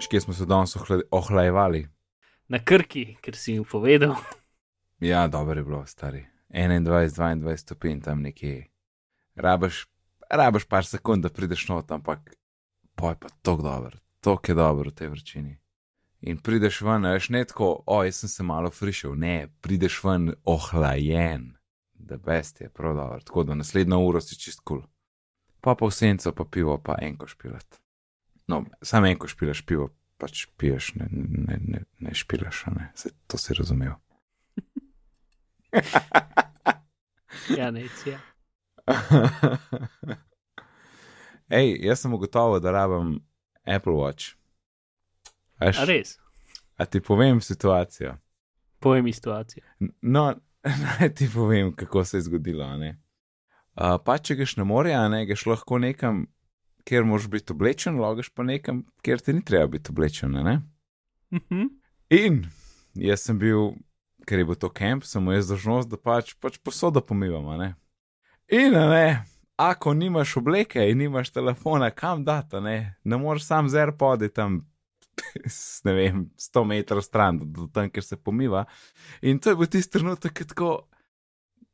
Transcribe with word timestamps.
Škje 0.00 0.20
smo 0.20 0.34
se 0.34 0.46
danes 0.46 0.76
ohla- 0.76 1.02
ohlajevali? 1.10 1.88
Na 2.48 2.58
krki, 2.64 3.16
ker 3.22 3.36
si 3.36 3.52
jim 3.52 3.64
povedal. 3.64 4.16
Ja, 5.00 5.28
dobro 5.28 5.60
je 5.60 5.64
bilo, 5.64 5.86
stari. 5.86 6.26
21, 6.48 7.10
22 7.10 7.56
stopinj 7.56 8.00
tam 8.00 8.22
nekje. 8.22 8.66
Rabaš, 9.34 9.86
rabaš 10.30 10.64
par 10.64 10.86
sekund, 10.86 11.22
da 11.22 11.28
prideš 11.28 11.68
not, 11.68 11.90
ampak 11.90 12.36
poj 12.94 13.14
pa 13.20 13.28
tok 13.42 13.62
dobro, 13.62 13.98
tok 14.20 14.48
je 14.48 14.54
dobro 14.54 14.90
v 14.90 14.94
tej 14.94 15.08
vrčini. 15.08 15.58
In 16.20 16.38
prideš 16.38 16.80
ven, 16.80 17.04
veš 17.04 17.28
ne 17.28 17.44
tako, 17.44 17.82
o, 17.86 18.04
jaz 18.04 18.22
sem 18.22 18.28
se 18.28 18.42
malo 18.42 18.70
frišil, 18.70 19.18
ne, 19.18 19.50
prideš 19.60 19.98
ven 20.04 20.32
ohlajen, 20.44 21.50
da 21.92 22.16
best 22.16 22.60
je, 22.60 22.70
prav 22.70 22.94
dobro, 22.96 23.20
tako 23.20 23.44
da 23.44 23.54
naslednjo 23.54 23.98
uro 23.98 24.20
si 24.20 24.38
čist 24.38 24.60
kul. 24.64 24.78
Cool. 24.78 24.90
Pa 25.60 25.74
pa 25.74 25.86
v 25.86 25.90
senco, 25.92 26.32
pa 26.32 26.44
pivo, 26.44 26.78
pa 26.78 26.96
enko 27.02 27.26
špilat. 27.26 27.83
No, 28.46 28.64
samo 28.82 29.06
enko 29.06 29.28
špilaš 29.28 29.62
pivo, 29.66 29.88
pač 30.16 30.46
piješ, 30.56 30.94
ne, 30.94 31.06
ne, 31.10 31.58
ne, 31.60 31.80
ne 31.98 32.14
špilaš, 32.14 32.64
ne, 32.68 32.90
se, 32.94 33.10
to 33.26 33.38
si 33.38 33.54
razumel. 33.54 33.92
Ja, 37.50 37.70
nec 37.70 38.06
je. 38.06 38.18
Ej, 41.50 41.76
jaz 41.80 42.00
sem 42.00 42.14
ugotovil, 42.14 42.60
da 42.60 42.70
rabim 42.70 43.20
Apple 43.66 43.92
Watch. 43.92 44.34
Eš, 45.60 45.78
A 45.78 45.84
res, 45.84 46.16
a 46.76 46.86
ti 46.86 47.00
povem 47.00 47.40
situacijo. 47.40 48.16
povej 48.78 49.02
mi 49.02 49.12
situacijo. 49.12 49.64
No, 50.02 50.34
naj 50.98 51.14
ti 51.14 51.28
povem, 51.34 51.74
kako 51.74 52.04
se 52.04 52.16
je 52.16 52.22
zgodilo. 52.22 52.76
ne. 52.76 53.00
Uh, 53.74 53.98
pa 54.04 54.18
če 54.18 54.34
greš 54.34 54.56
na 54.56 54.64
morje, 54.64 54.94
a 54.94 55.08
ne 55.08 55.26
greš 55.26 55.46
lahko 55.46 55.78
nekam, 55.78 56.26
kjer 56.84 57.04
moraš 57.04 57.28
biti 57.28 57.52
oblečen, 57.52 57.98
logiš 58.00 58.28
pa 58.34 58.42
nekam, 58.42 58.84
kjer 59.02 59.20
ti 59.20 59.32
ni 59.32 59.44
treba 59.44 59.66
biti 59.66 59.90
oblečen. 59.90 60.36
a 60.36 60.42
Ne? 60.42 60.60
Mhm. 61.32 61.62
In 62.10 62.44
jaz 62.94 63.24
sem 63.24 63.38
bil, 63.38 63.72
ker 64.26 64.38
je 64.38 64.44
bil 64.44 64.54
to 64.54 64.70
kamp, 64.70 65.04
imel 65.14 65.34
jaz 65.34 65.48
dožnost, 65.48 65.88
da 65.88 65.96
pač, 65.96 66.34
pač 66.40 66.58
posodo 66.58 67.00
pomivam. 67.00 67.48
a 67.48 67.56
Ne? 67.56 67.74
In 68.52 68.72
ne, 68.72 69.24
ako 69.56 69.94
nimaš 69.94 70.36
obleke 70.36 70.90
in 70.90 70.98
nimaš 70.98 71.30
telefona, 71.30 71.90
kam 71.90 72.24
dati, 72.24 72.60
ne, 72.60 72.96
ne 73.04 73.16
moreš 73.16 73.46
sam 73.46 73.68
z 73.68 73.80
AirPodi 73.80 74.28
tam, 74.28 74.66
ne 75.84 75.92
vem, 75.92 76.30
100 76.36 76.64
metrov 76.64 77.02
stran, 77.02 77.38
do, 77.38 77.68
tam, 77.72 77.90
kjer 77.90 78.04
se 78.04 78.16
pomiva. 78.16 78.64
In 79.22 79.38
to 79.38 79.50
je 79.50 79.56
bil 79.56 79.70
tisti 79.70 79.98
trenutek, 79.98 80.34
ki 80.36 80.48
tako, 80.52 80.72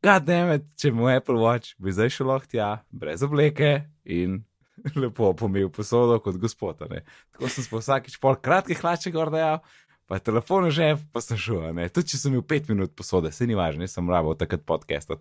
gademet, 0.05 0.69
če 0.81 0.93
mu 0.97 1.09
Apple 1.11 1.41
Watch 1.41 1.75
bi 1.81 1.93
zdaj 1.93 2.15
šel 2.15 2.31
lahko 2.33 2.53
tja, 2.53 2.71
brez 2.91 3.25
obleke 3.27 3.73
in 4.05 4.41
lepo 5.03 5.33
pomil 5.35 5.69
posodo 5.69 6.19
kot 6.21 6.37
gospod. 6.41 6.81
ne. 6.91 7.03
Tako 7.33 7.49
sem 7.49 7.65
se 7.65 7.77
vsakič 7.77 8.19
pol 8.21 8.37
kratkih 8.37 8.81
hlače 8.81 9.11
gor 9.11 9.31
dajal, 9.31 9.61
pa 10.07 10.17
je 10.17 10.27
telefon 10.27 10.67
v 10.67 10.71
žep, 10.71 10.99
pa 11.13 11.21
sem 11.21 11.37
šel. 11.39 11.69
Tudi 11.89 12.13
če 12.13 12.19
sem 12.19 12.33
imel 12.33 12.43
pet 12.43 12.69
minut 12.69 12.95
posode, 12.97 13.33
se 13.33 13.47
ni 13.47 13.55
važno, 13.55 13.83
nisem 13.83 14.09
rabo 14.11 14.35
takrat 14.35 14.65
podcastat. 14.65 15.21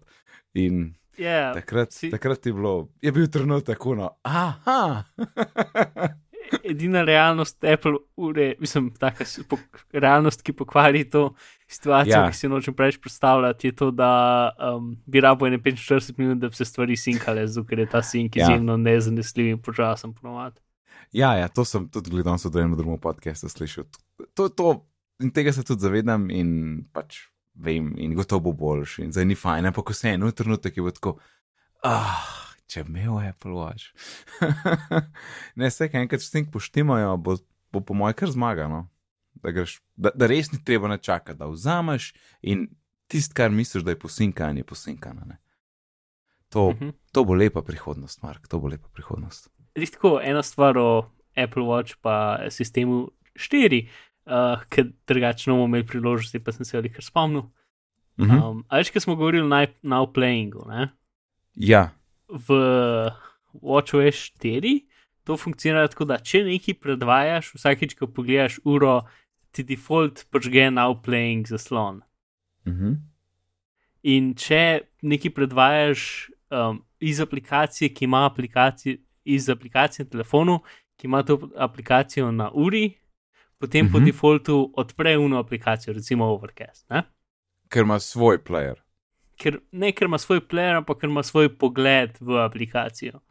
In 0.53 0.95
Ja, 1.19 1.51
takrat, 1.53 1.91
si- 1.91 2.07
takrat 2.09 2.45
je 2.47 2.53
bilo, 2.55 2.87
je 3.03 3.11
bil 3.11 3.27
trenutek, 3.27 3.85
uno, 3.85 4.13
aha. 4.23 5.03
edina 6.63 7.01
realnost 7.03 7.63
Apple 7.63 7.97
ure, 8.15 8.55
mislim, 8.59 8.91
taka 8.99 9.23
realnost, 9.93 10.41
ki 10.41 10.53
pokvari 10.53 11.03
to 11.09 11.33
situacijo, 11.67 12.13
Ja. 12.13 12.23
ja. 12.25 12.31
ki 12.31 12.37
si 12.37 12.47
nočem 12.49 12.73
preveč 12.73 12.97
predstavljati, 13.01 13.67
je 13.67 13.75
to, 13.75 13.91
da 13.91 14.09
um, 14.75 14.97
bi 15.05 15.21
rabo 15.21 15.47
ene 15.47 15.57
45 15.59 16.13
minut, 16.17 16.37
da 16.37 16.49
bi 16.49 16.55
se 16.55 16.65
stvari 16.65 16.97
sinkale, 16.97 17.47
zato 17.47 17.67
ker 17.67 17.79
je 17.79 17.85
ta 17.85 18.01
sink 18.01 18.35
Ja. 18.35 18.43
izjemno 18.43 18.77
nezanesljiv 18.77 19.47
in 19.47 19.61
počasen 19.61 20.13
ponovadi. 20.13 20.59
Ja, 21.11 21.33
ja, 21.35 21.47
to 21.47 21.65
sem 21.65 21.87
tudi 21.89 22.09
gledal, 22.09 22.37
so 22.37 22.49
v 22.49 22.61
enem 22.61 22.75
drugem 22.77 22.99
podkastu 23.01 23.49
slišal. 23.49 23.83
To, 24.33 24.49
to, 24.49 24.85
in 25.19 25.31
tega 25.31 25.53
se 25.53 25.63
tudi 25.63 25.81
zavedam 25.81 26.29
in 26.31 26.83
pač 26.93 27.23
vem, 27.55 27.93
in 27.97 28.13
gotovo 28.15 28.51
bo 28.51 28.53
boljši. 28.53 29.03
In 29.03 29.11
zdaj 29.11 29.25
ni 29.25 29.35
fajn, 29.35 29.65
ampak 29.65 29.89
vse 29.89 30.13
eno 30.15 30.29
trenutek 30.31 30.77
je 30.77 30.83
bilo 30.83 30.91
tako, 30.91 31.15
ah, 31.83 32.21
če 32.69 32.83
bi 32.83 32.99
imel 32.99 33.17
Apple 33.23 33.51
Watch. 33.51 33.89
ne, 35.55 35.67
vse, 35.67 35.89
kaj 35.89 36.01
enkrat 36.01 36.21
stink 36.21 36.51
poštimajo, 36.53 37.15
bo, 37.17 37.37
bo 37.73 37.81
po 37.81 37.93
mojem 37.93 38.13
kar 38.15 38.29
zmagano. 38.29 38.85
Da, 39.35 39.51
greš, 39.51 39.77
da, 39.95 40.11
da 40.11 40.27
res 40.27 40.51
ni 40.51 40.59
treba 40.59 40.87
načakati, 40.87 41.39
da 41.39 41.47
vzameš 41.47 42.11
in 42.43 42.67
tisto, 43.07 43.33
kar 43.33 43.49
misliš, 43.49 43.83
da 43.83 43.91
je 43.91 43.99
posinkano, 43.99 44.59
je 44.59 44.65
posinkano. 44.65 45.25
ne. 45.25 45.37
To, 46.49 46.71
Mhm. 46.71 46.89
to 47.11 47.23
bo 47.23 47.33
lepa 47.33 47.61
prihodnost, 47.61 48.21
Mark, 48.23 48.47
to 48.47 48.59
bo 48.59 48.67
lepa 48.67 48.89
prihodnost. 48.89 49.49
Res 49.75 49.91
tako, 49.91 50.19
ena 50.21 50.41
stvar 50.43 50.77
o 50.77 51.05
Apple 51.35 51.63
Watch 51.63 51.95
pa 52.01 52.15
sistemu 52.49 53.11
4, 53.35 53.83
uh, 54.25 54.63
ker 54.67 54.89
drugače 55.07 55.49
ne 55.49 55.53
bomo 55.53 55.65
imeli 55.67 55.85
priložnosti, 55.87 56.39
pa 56.39 56.51
sem 56.51 56.65
se 56.65 56.77
ali 56.77 56.89
kar 56.89 57.05
spomnil. 57.05 57.45
Mhm. 58.19 58.35
Um, 58.35 58.63
a 58.67 58.77
veš, 58.77 58.89
kaj 58.91 59.01
smo 59.01 59.15
govorili 59.15 59.47
na 59.47 59.61
now 59.83 60.03
playingu, 60.05 60.65
ne? 60.67 60.89
Ja, 61.55 61.93
v 62.29 62.47
WatchOS 63.53 64.31
4 64.39 64.85
to 65.23 65.37
funkcionira 65.37 65.87
tako, 65.87 66.05
da 66.05 66.17
če 66.17 66.43
nekaj 66.43 66.73
predvajaš, 66.81 67.51
vsakeč, 67.53 67.93
ko 67.99 68.07
pogledaš 68.07 68.59
uro, 68.65 69.01
ti 69.51 69.63
default 69.63 70.25
počge 70.31 70.69
now 70.71 70.95
playing 71.01 71.47
zaslon. 71.47 72.01
mhm. 72.67 72.93
In 74.03 74.33
če 74.35 74.79
nekaj 75.01 75.33
predvajaš 75.35 76.29
um, 76.49 76.85
iz 76.99 77.19
aplikacije, 77.19 77.89
ki 77.93 78.05
ima 78.05 78.25
aplikacijo, 78.25 78.97
iz 79.25 79.49
aplikacije 79.49 80.05
na 80.05 80.09
telefonu, 80.09 80.59
ki 80.97 81.07
ima 81.07 81.23
to 81.23 81.49
aplikacijo 81.57 82.31
na 82.31 82.51
uri, 82.53 82.93
potem 83.57 83.85
uh 83.85 83.89
-huh. 83.89 83.93
po 83.93 83.99
Mhm. 83.99 84.05
defaultu 84.05 84.73
odpre 84.77 85.17
uno 85.17 85.39
aplikacijo, 85.39 85.93
recimo 85.93 86.25
Overcast. 86.25 86.89
Ne? 86.89 87.03
ker 87.69 87.81
ima 87.81 87.99
svoj 87.99 88.43
player. 88.43 88.75
Ker, 89.39 89.59
ne 89.71 89.91
ker 89.91 90.05
ima 90.05 90.17
svoj 90.17 90.41
player, 90.41 90.75
ampak 90.75 90.99
ker 90.99 91.09
ima 91.09 91.23
svoj 91.23 91.49
pogled 91.51 92.17
v 92.19 92.39
aplikacijo. 92.39 93.21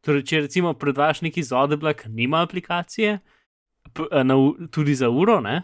Torej, 0.00 0.22
če 0.22 0.40
recimo 0.42 0.70
predvajaš 0.72 1.22
neki 1.22 1.42
z 1.42 1.52
Audible, 1.52 1.90
ki 1.92 2.10
nima 2.10 2.40
aplikacije, 2.40 3.16
p- 3.90 4.10
na, 4.22 4.36
tudi 4.68 4.94
za 4.94 5.08
uro, 5.10 5.40
ne, 5.40 5.62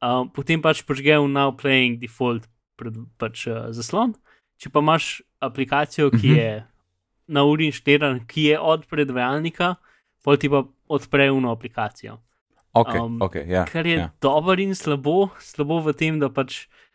um, 0.00 0.28
potem 0.28 0.60
pač 0.60 0.82
požge 0.82 1.14
v 1.14 1.28
now 1.28 1.48
playing 1.50 1.96
default 1.96 2.44
pred, 2.76 2.92
pač, 3.16 3.46
uh, 3.46 3.70
zaslon. 3.70 4.12
Če 4.56 4.68
pa 4.68 4.80
imaš 4.80 5.06
aplikacijo, 5.40 6.10
ki 6.10 6.26
Mhm. 6.26 6.36
je 6.36 6.50
na 7.28 7.44
uri 7.44 7.66
inštaliran, 7.66 8.26
ki 8.26 8.42
je 8.44 8.56
od 8.60 8.84
predvajalnika, 8.86 9.76
pol 10.20 10.36
ti 10.36 10.48
pa 10.48 10.60
odpre 10.86 11.30
uno 11.30 11.48
aplikacijo. 11.50 12.18
Ok, 12.72 12.94
Um, 12.94 13.18
okay 13.18 13.48
ja, 13.48 13.64
Kar 13.64 13.86
je 13.86 13.94
ja. 13.94 14.00
ja. 14.00 14.10
dobro 14.20 14.54
in 14.54 14.74
slabo, 14.74 15.30
slabo 15.38 15.80
v 15.80 15.92
tem, 15.92 16.18
da 16.18 16.28
pač 16.28 16.66
uh, 16.66 16.89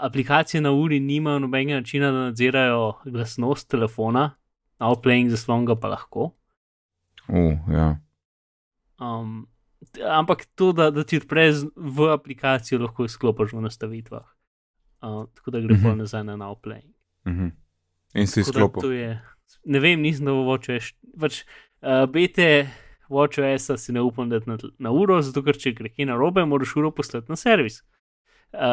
aplikacije 0.00 0.60
na 0.60 0.72
uri 0.72 1.00
nimajo 1.00 1.38
nobenega 1.38 1.74
načina, 1.74 2.10
da 2.12 2.18
nadzirajo 2.18 2.92
glasnost 3.04 3.70
telefona, 3.70 4.30
outplaying 4.78 5.30
zaslon 5.30 5.64
ga 5.64 5.74
pa 5.74 5.88
lahko. 5.88 6.30
Uh, 7.28 7.58
ja. 7.72 7.98
Um, 9.00 9.48
ampak 10.10 10.46
to, 10.54 10.72
da, 10.72 10.90
da 10.90 11.04
ti 11.04 11.16
odpre 11.16 11.52
z- 11.52 11.66
v 11.76 12.12
aplikacijo, 12.12 12.80
lahko 12.80 13.04
izklopiš 13.04 13.52
v 13.52 13.64
nastavitvah. 13.66 14.24
Uh, 15.02 15.26
tako 15.34 15.50
da 15.50 15.60
gre 15.60 15.74
pa 15.82 15.88
uh 15.88 15.94
-huh. 15.94 15.98
nazaj 15.98 16.24
na 16.24 16.48
outplaying. 16.48 16.94
Mhm. 17.26 17.48
In 18.14 18.26
si 18.26 18.40
da 18.40 18.40
izklopil. 18.40 19.16
Ne 19.64 19.80
vem, 19.80 20.00
nisem 20.00 20.26
da 20.26 20.32
v 20.32 20.46
WatchOS. 20.46 20.94
Pač, 21.20 21.44
uh, 21.82 22.10
bete 22.10 22.70
WatchOS-a 23.08 23.76
si 23.76 23.92
ne 23.92 24.00
upam 24.00 24.28
dati 24.28 24.50
na, 24.50 24.58
na 24.78 24.90
uro, 24.90 25.22
zato 25.22 25.42
ker 25.42 25.58
če 25.58 25.72
gre 25.72 25.88
kaj 25.88 26.06
narobe, 26.06 26.44
moraš 26.44 26.76
uro 26.76 26.90
poslati 26.90 27.26
na 27.28 27.36
servis. 27.36 27.82
Uh, 27.82 27.95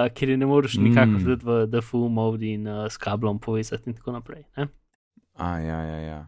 ker 0.09 0.29
je 0.29 0.37
ne 0.37 0.45
moreš 0.45 0.75
nikakor 0.75 1.07
Mm. 1.15 1.25
dati 1.25 1.45
v 1.45 1.67
DFU 1.67 2.09
mode 2.09 2.45
in 2.45 2.67
uh, 2.67 2.85
s 2.85 2.97
kablom 2.97 3.39
povezati 3.39 3.83
in 3.85 3.93
tako 3.93 4.11
naprej. 4.11 4.43
Ne? 4.57 4.67
A, 5.35 5.57
ja, 5.57 5.79
ja, 5.81 5.97
ja. 5.99 6.19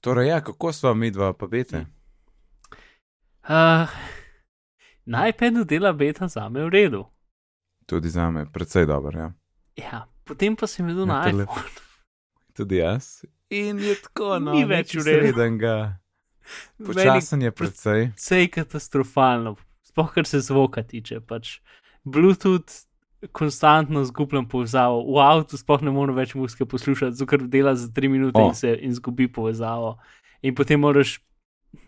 Torej, 0.00 0.28
ja, 0.28 0.40
kako 0.40 0.72
sva 0.72 0.94
mi 0.94 1.10
dva, 1.10 1.32
pa 1.32 1.46
bete? 1.46 1.86
Uh, 3.42 3.88
na 5.04 5.28
iPadu 5.28 5.64
dela 5.64 5.92
beta 5.92 6.28
za 6.28 6.48
me 6.48 6.62
v 6.62 6.68
redu. 6.68 7.04
Tudi 7.86 8.08
za 8.08 8.30
me, 8.30 8.46
predvsej 8.46 8.86
dober, 8.86 9.14
ja. 9.14 9.32
Ja, 9.76 9.98
potem 10.24 10.56
pa 10.56 10.66
sem 10.66 10.86
videl 10.86 11.06
Na 11.06 11.14
na 11.14 11.24
tele- 11.24 11.42
iPhone. 11.42 11.70
Tudi 12.56 12.76
jaz. 12.76 13.22
In 13.50 13.78
je 13.78 13.94
tako, 13.96 14.38
no, 14.38 14.52
Ni 14.52 14.64
več. 14.64 14.94
Meni 14.96 15.32
Počasen 16.78 17.42
je 17.42 17.50
predvsej. 17.52 18.12
Vse 18.14 18.36
je 18.36 18.48
katastrofalno, 18.48 19.56
sploh 19.82 20.10
kar 20.10 20.24
se 20.24 20.40
zvoka 20.40 20.82
tiče. 20.82 21.20
Pač 21.20 21.58
Bluetooth 22.04 22.85
konstantno 23.32 24.04
zgubljam 24.04 24.48
povezavo, 24.48 25.02
v 25.14 25.18
avtu 25.22 25.56
sploh 25.56 25.82
ne 25.82 25.90
morem 25.90 26.16
več 26.16 26.34
muzike 26.34 26.66
poslušati, 26.66 27.26
ker 27.26 27.46
dela 27.48 27.74
za 27.74 27.88
3 27.88 28.08
minute 28.08 28.38
O. 28.38 28.48
in 28.48 28.54
se 28.54 28.78
in 28.82 28.94
zgubi 28.94 29.28
povezavo. 29.28 29.96
In 30.42 30.54
potem 30.54 30.80
moraš, 30.80 31.18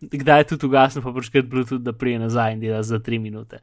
kdaj 0.00 0.44
tudi 0.44 0.66
ugasniti, 0.66 1.04
pa 1.04 1.12
počkati 1.12 1.46
Bluetooth, 1.48 1.82
da 1.82 1.92
prije 1.92 2.18
nazaj 2.18 2.52
in 2.52 2.60
dela 2.60 2.82
za 2.82 2.98
3 2.98 3.18
minute, 3.20 3.58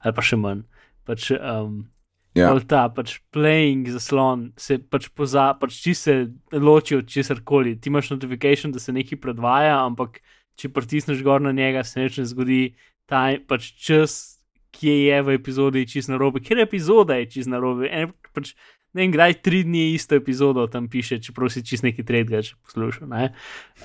ali 0.00 0.14
pa 0.14 0.22
še 0.22 0.36
manj. 0.36 0.62
Pač, 1.04 1.30
um, 1.30 1.86
Ja. 2.34 2.54
ta 2.60 2.88
pač 2.88 3.18
playing 3.34 3.88
zaslon 3.90 4.52
se 4.56 4.78
pač 4.78 5.08
poza, 5.10 5.50
pač 5.58 5.74
či 5.82 5.94
se 5.94 6.30
loči 6.52 6.94
od 6.96 7.08
česar 7.10 7.40
koli. 7.42 7.74
Ti 7.74 7.88
imaš 7.90 8.10
notifikation, 8.10 8.70
da 8.72 8.78
se 8.78 8.92
nekaj 8.92 9.18
predvaja, 9.18 9.82
ampak 9.82 10.20
če 10.54 10.68
pritisneš 10.70 11.24
gor 11.26 11.40
na 11.42 11.50
njega, 11.52 11.82
se 11.84 12.00
nič 12.00 12.18
ne 12.18 12.24
zgodi, 12.24 12.74
ta 13.06 13.34
pač 13.48 13.72
čas, 13.74 14.39
ki 14.70 14.90
je 15.06 15.22
v 15.22 15.36
epizodi, 15.38 15.84
je 15.84 15.94
čist 15.96 16.12
na 16.12 16.18
robe, 16.20 16.42
ker 16.44 16.60
epizoda 16.62 17.16
je 17.20 17.30
čist 17.30 17.50
na 17.50 17.58
robe. 17.62 17.88
En, 17.90 18.12
pač, 18.34 18.54
ne 18.94 19.02
vem, 19.02 19.14
kdaj 19.14 19.40
tri 19.44 19.62
dni 19.66 19.86
je 19.86 19.94
isto 19.94 20.18
epizodo 20.18 20.66
tam 20.70 20.88
piše, 20.88 21.20
čeprav 21.22 21.50
si 21.50 21.64
čist 21.66 21.86
neki 21.86 22.04
tretjega, 22.06 22.42
če 22.46 22.54
poslušam. 22.64 23.16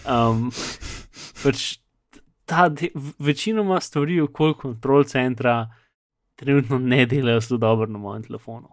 Um, 0.06 0.52
pač 1.44 1.80
ta 2.46 2.70
de, 2.70 2.92
večinoma 3.20 3.80
stvari 3.82 4.22
okoli 4.22 4.54
kontrol 4.54 5.04
centra 5.04 5.66
trenutno 6.36 6.80
ne 6.80 7.06
delajo 7.06 7.42
zelo 7.42 7.58
dobro 7.58 7.86
na 7.86 7.98
mojem 7.98 8.24
telefonu. 8.24 8.70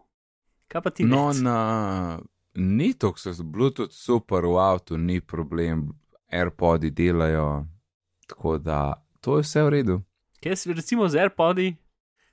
Kaj 0.68 0.82
pa 0.82 0.90
ti? 0.90 1.04
No, 1.04 1.28
Nec? 1.28 1.40
na, 1.40 2.20
ni 2.54 2.92
to, 2.94 3.12
so 3.16 3.32
z 3.32 3.42
Bluetooth 3.42 3.92
super 3.92 4.44
v 4.46 4.56
avtu, 4.58 4.96
ni 4.96 5.20
problem, 5.20 5.88
AirPodi 6.32 6.90
delajo, 6.90 7.66
tako 8.26 8.58
da 8.58 9.04
to 9.20 9.36
je 9.36 9.42
vse 9.42 9.62
v 9.62 9.68
redu. 9.68 10.00
Ker 10.40 10.56
si 10.56 10.72
recimo 10.72 11.08
z 11.08 11.20
AirPodi, 11.22 11.76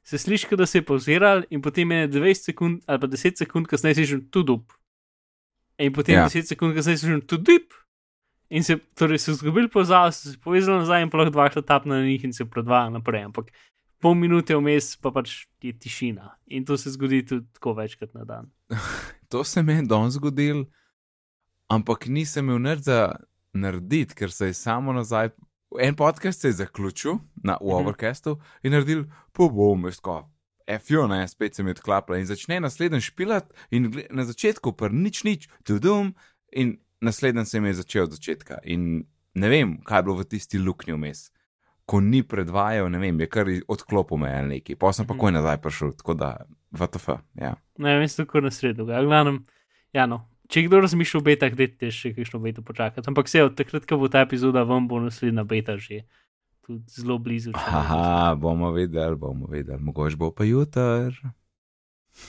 se 0.09 0.17
sliši, 0.17 0.55
da 0.57 0.65
se 0.65 0.77
je 0.77 0.85
pauziral, 0.85 1.43
in 1.49 1.61
potem 1.61 1.91
je 1.91 2.07
20 2.09 2.33
sekund 2.33 2.81
ali 2.87 2.99
pa 2.99 3.07
10 3.07 3.37
sekund 3.37 3.67
kasneje 3.67 3.95
slišiš 3.95 4.25
tudi 4.31 4.51
up. 4.51 4.73
In 5.77 5.93
potem 5.93 6.15
Ja. 6.15 6.21
ja. 6.21 6.29
10 6.29 6.49
sekund 6.49 6.75
kasneje 6.75 6.97
slišiš 6.97 7.27
tudi 7.27 7.59
up. 7.61 7.73
In 8.49 8.63
se, 8.63 8.79
torej 8.97 9.19
so 9.21 9.33
zgubili 9.33 9.69
pozav, 9.69 10.11
so 10.11 10.31
se 10.31 10.39
povezali 10.41 10.79
nazaj 10.79 11.03
in 11.05 11.09
plah 11.09 11.29
dvakrat 11.29 11.65
tapne 11.65 11.95
na 11.95 12.05
njih 12.05 12.23
in 12.23 12.33
se 12.33 12.45
predvaja 12.45 12.89
naprej. 12.89 13.23
Ampak 13.23 13.51
pol 14.01 14.15
minute 14.17 14.55
vmes 14.55 14.95
pa 14.97 15.11
pač 15.11 15.45
je 15.61 15.73
tišina. 15.79 16.33
In 16.47 16.65
to 16.65 16.77
se 16.77 16.89
zgodi 16.89 17.21
tudi 17.25 17.45
tako 17.53 17.73
večkrat 17.73 18.13
na 18.13 18.25
dan. 18.25 18.49
To 19.29 19.43
se 19.43 19.61
mi 19.63 19.73
je 19.73 19.81
danes 19.85 20.13
zgodil, 20.17 20.65
ampak 21.69 22.07
nisem 22.09 22.49
imel 22.49 22.57
nič 22.57 22.79
za 22.89 23.13
narediti, 23.53 24.15
ker 24.15 24.31
se 24.31 24.49
je 24.49 24.53
samo 24.57 24.93
nazaj. 24.93 25.29
En 25.71 25.95
podcast 25.95 26.41
se 26.41 26.47
je 26.47 26.53
zaključil 26.53 27.13
na 27.35 27.53
Mhm. 27.53 27.71
Overcastu 27.71 28.37
in 28.63 28.71
naredil, 28.71 29.03
pa 29.31 29.43
bom, 29.45 29.91
sko. 29.91 30.29
FU, 30.79 31.07
ne, 31.07 31.27
spet 31.27 31.55
se 31.55 31.63
mi 31.63 31.71
odklapla 31.71 32.17
in 32.17 32.25
začne 32.25 32.59
naslednji 32.59 33.01
špilat, 33.01 33.53
in 33.71 33.89
na 34.09 34.23
začetku 34.23 34.71
pa 34.71 34.87
nič, 34.87 35.23
nič, 35.23 35.47
tudum, 35.63 36.15
in 36.51 36.77
naslednji 37.01 37.45
se 37.45 37.59
mi 37.59 37.69
je 37.69 37.73
začel 37.73 38.03
od 38.03 38.11
začetka. 38.11 38.57
In 38.63 39.03
ne 39.33 39.49
vem, 39.49 39.81
kaj 39.81 39.99
je 39.99 40.03
bilo 40.03 40.15
v 40.15 40.23
tisti 40.25 40.59
luknji 40.59 40.93
vmes. 40.93 41.31
Ko 41.85 41.99
ni 41.99 42.23
predvajal, 42.23 42.89
ne 42.89 42.99
vem, 42.99 43.19
je 43.19 43.27
kar 43.27 43.45
odklopil 43.67 44.17
me 44.17 44.29
ali 44.31 44.47
neki, 44.49 44.75
pa 44.75 44.93
sem 44.93 45.07
pa 45.07 45.13
Mhm. 45.13 45.19
koj 45.19 45.31
nazaj 45.31 45.57
prišel, 45.57 45.91
tako 45.91 46.13
da, 46.13 46.37
VTF, 46.71 47.09
ja. 47.35 47.55
Ne 47.77 47.97
vem, 47.97 48.07
se 48.07 48.17
tako 48.17 48.41
na 48.41 48.51
sredo. 48.51 48.85
Ja, 48.85 49.01
glavnem, 49.01 49.43
ja, 49.93 50.05
no. 50.05 50.29
Če 50.49 50.63
kdo 50.65 50.79
razmišlja 50.81 51.19
o 51.19 51.23
betah, 51.25 51.53
dajte 51.53 51.91
še 51.93 52.09
kakšno 52.15 52.39
beto 52.41 52.63
počakati. 52.65 53.05
Ampak 53.11 53.29
se 53.29 53.43
od 53.45 53.53
takrat, 53.57 53.85
ko 53.85 53.99
bo 54.01 54.09
ta 54.09 54.23
epizoda, 54.25 54.63
vam 54.65 54.87
bo 54.89 54.97
naslednja 55.03 55.45
beta 55.45 55.77
že 55.77 56.07
tudi 56.65 56.89
zelo 56.89 57.19
blizu. 57.21 57.53
Aha, 57.53 58.33
bomo 58.33 58.71
videli, 58.73 59.15
bomo 59.15 59.45
videli, 59.49 59.77
mogoče 59.77 60.17
bo 60.17 60.31
pa 60.33 60.47
jutr. 60.49 61.13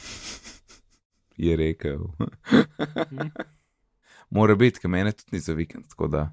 Je 1.40 1.56
rekel. 1.56 2.04
Mora 4.36 4.54
biti, 4.54 4.84
ker 4.84 4.92
mene 4.92 5.16
tudi 5.16 5.38
ni 5.38 5.40
za 5.40 5.56
vikend, 5.56 5.88
tako 5.88 6.12
da. 6.12 6.28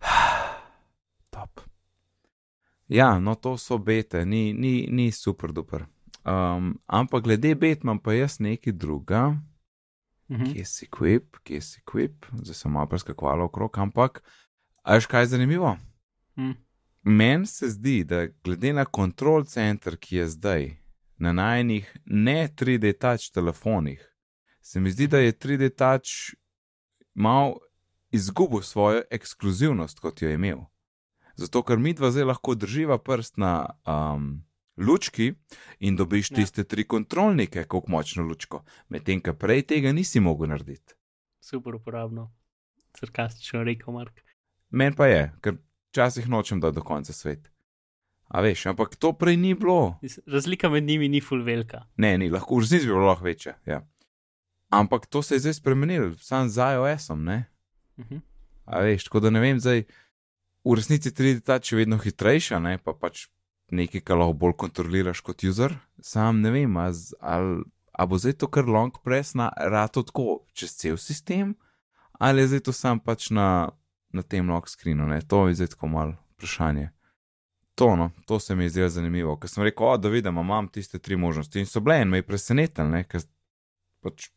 Top. 1.36 1.60
Ja, 2.88 3.18
no 3.20 3.36
to 3.36 3.58
so 3.60 3.76
bete, 3.76 4.24
ni, 4.24 4.54
ni, 4.56 4.88
ni 4.88 5.12
super 5.12 5.52
duper. 5.52 5.84
Um, 6.24 6.78
ampak 6.88 7.28
glede 7.28 7.52
bet 7.60 7.84
imam 7.84 8.00
pa 8.00 8.16
jaz 8.16 8.40
nekaj 8.40 8.72
druga, 8.72 9.34
Mhm. 10.30 10.52
kje 10.52 10.64
si 10.64 10.86
kvip, 10.90 11.36
kje 11.44 11.60
si 11.60 11.80
kvip, 11.84 12.26
zdaj 12.32 12.54
sem 12.54 12.72
malo 12.72 12.88
preskakovala 12.88 13.44
okrog, 13.44 13.78
ampak, 13.78 14.22
a 14.82 14.94
veš 14.94 15.06
kaj 15.06 15.26
zanimivo? 15.26 15.76
Mhm. 16.38 16.52
Meni 17.02 17.46
se 17.46 17.68
zdi, 17.68 18.04
da 18.04 18.26
glede 18.44 18.72
na 18.72 18.84
kontrol 18.84 19.44
center, 19.44 19.96
ki 19.96 20.16
je 20.16 20.28
zdaj 20.28 20.76
na 21.18 21.32
najnih 21.32 21.96
ne 22.04 22.48
3D 22.48 22.98
touch 22.98 23.32
telefonih, 23.32 24.00
se 24.60 24.80
mi 24.80 24.90
zdi, 24.90 25.06
da 25.06 25.18
je 25.18 25.32
3D 25.32 25.70
touch 25.76 26.34
mal 27.14 27.54
izgubil 28.10 28.62
svojo 28.62 29.02
ekskluzivnost, 29.10 29.98
kot 30.00 30.22
jo 30.22 30.28
je 30.28 30.34
imel. 30.34 30.64
Zato, 31.36 31.62
ker 31.62 31.78
mi 31.78 31.92
dva 31.94 32.10
zdaj 32.10 32.24
lahko 32.24 32.54
drživa 32.54 32.98
prst 32.98 33.36
na 33.36 33.66
um, 33.86 34.44
lučki 34.76 35.34
in 35.78 35.96
dobiš 35.96 36.30
Ja. 36.30 36.36
tiste 36.36 36.64
tri 36.64 36.84
kontrolnike, 36.84 37.64
kako 37.64 37.84
močno 37.88 38.22
lučko, 38.22 38.64
medtem, 38.88 39.20
ko 39.20 39.34
prej 39.34 39.62
tega 39.62 39.92
nisi 39.92 40.20
mogel 40.20 40.48
narediti. 40.48 40.94
Super 41.40 41.74
uporabno. 41.74 42.32
Sarkastično 42.98 43.64
rekel 43.64 43.94
Mark. 43.94 44.20
Meni 44.70 44.96
pa 44.96 45.06
je, 45.06 45.32
ker 45.40 45.56
včasih 45.90 46.28
nočem, 46.28 46.60
da 46.60 46.70
do 46.70 46.82
konca 46.82 47.12
svet. 47.12 47.50
A 48.28 48.40
veš, 48.40 48.66
ampak 48.66 48.96
to 48.96 49.12
prej 49.12 49.36
ni 49.36 49.54
bilo. 49.54 49.98
Razlika 50.26 50.68
med 50.68 50.84
njimi 50.84 51.08
ni 51.08 51.20
full 51.20 51.42
velika. 51.44 51.84
Ne, 51.96 52.18
ni, 52.18 52.30
lahko 52.30 52.56
v 52.56 52.60
resnici 52.64 52.86
bi 52.86 52.92
bilo 52.92 53.06
lahko 53.06 53.24
večje. 53.24 53.54
Ja. 53.66 53.82
Ampak 54.70 55.06
to 55.06 55.22
se 55.22 55.34
je 55.34 55.38
zdaj 55.38 55.54
spremenilo, 55.54 56.14
sam 56.18 56.48
z 56.48 56.58
iOS-om, 56.74 57.24
ne? 57.24 57.44
Mhm. 57.98 58.18
A 58.64 58.80
veš, 58.80 59.04
tako 59.04 59.20
da 59.20 59.30
ne 59.30 59.40
vem, 59.40 59.60
zdaj 59.60 59.84
v 60.64 60.74
resnici 60.74 61.10
3D 61.10 61.40
touch 61.44 61.72
je 61.72 61.78
vedno 61.78 61.98
hitrejša, 61.98 62.58
ne? 62.58 62.78
pa 62.78 62.92
pač 62.92 63.26
nekaj, 63.70 64.00
kar 64.00 64.18
lahko 64.20 64.32
bolj 64.32 64.56
kontroliraš 64.64 65.20
kot 65.24 65.44
user. 65.44 65.76
Sam 66.02 66.40
ne 66.40 66.50
vem, 66.50 66.76
ali, 66.76 67.64
a 67.92 68.06
bo 68.06 68.18
zdaj 68.18 68.38
to 68.42 68.50
kar 68.50 68.68
long 68.68 68.96
press 69.04 69.34
na 69.34 69.50
rato 69.56 70.02
tako 70.02 70.44
čez 70.52 70.76
cel 70.76 70.96
sistem, 70.96 71.54
ali 72.18 72.42
je 72.42 72.54
zdaj 72.54 72.60
to 72.68 72.72
sam 72.72 73.00
pač 73.00 73.30
na, 73.30 73.70
na 74.12 74.22
tem 74.22 74.50
lock 74.50 74.68
screenu, 74.68 75.06
ne? 75.06 75.20
To 75.28 75.46
je 75.48 75.54
zdaj 75.54 75.74
tako 75.76 75.88
malo 75.88 76.16
vprašanje. 76.34 76.90
To, 77.74 77.96
no, 77.96 78.10
to 78.26 78.38
se 78.40 78.54
mi 78.54 78.64
je 78.64 78.70
zdelo 78.70 78.88
zanimivo, 78.88 79.36
ker 79.36 79.50
sem 79.50 79.64
rekel, 79.66 79.86
o, 79.86 79.96
da 79.98 80.08
vidim, 80.08 80.38
imam 80.38 80.68
tiste 80.68 80.98
tri 80.98 81.16
možnosti 81.16 81.58
in 81.58 81.66
so 81.66 81.80
bile 81.82 82.02
in 82.02 82.08
me 82.08 82.20
je 82.20 82.26
presenetilo, 82.26 82.86
ne, 82.88 83.02
ker 83.02 83.24
pač 84.02 84.28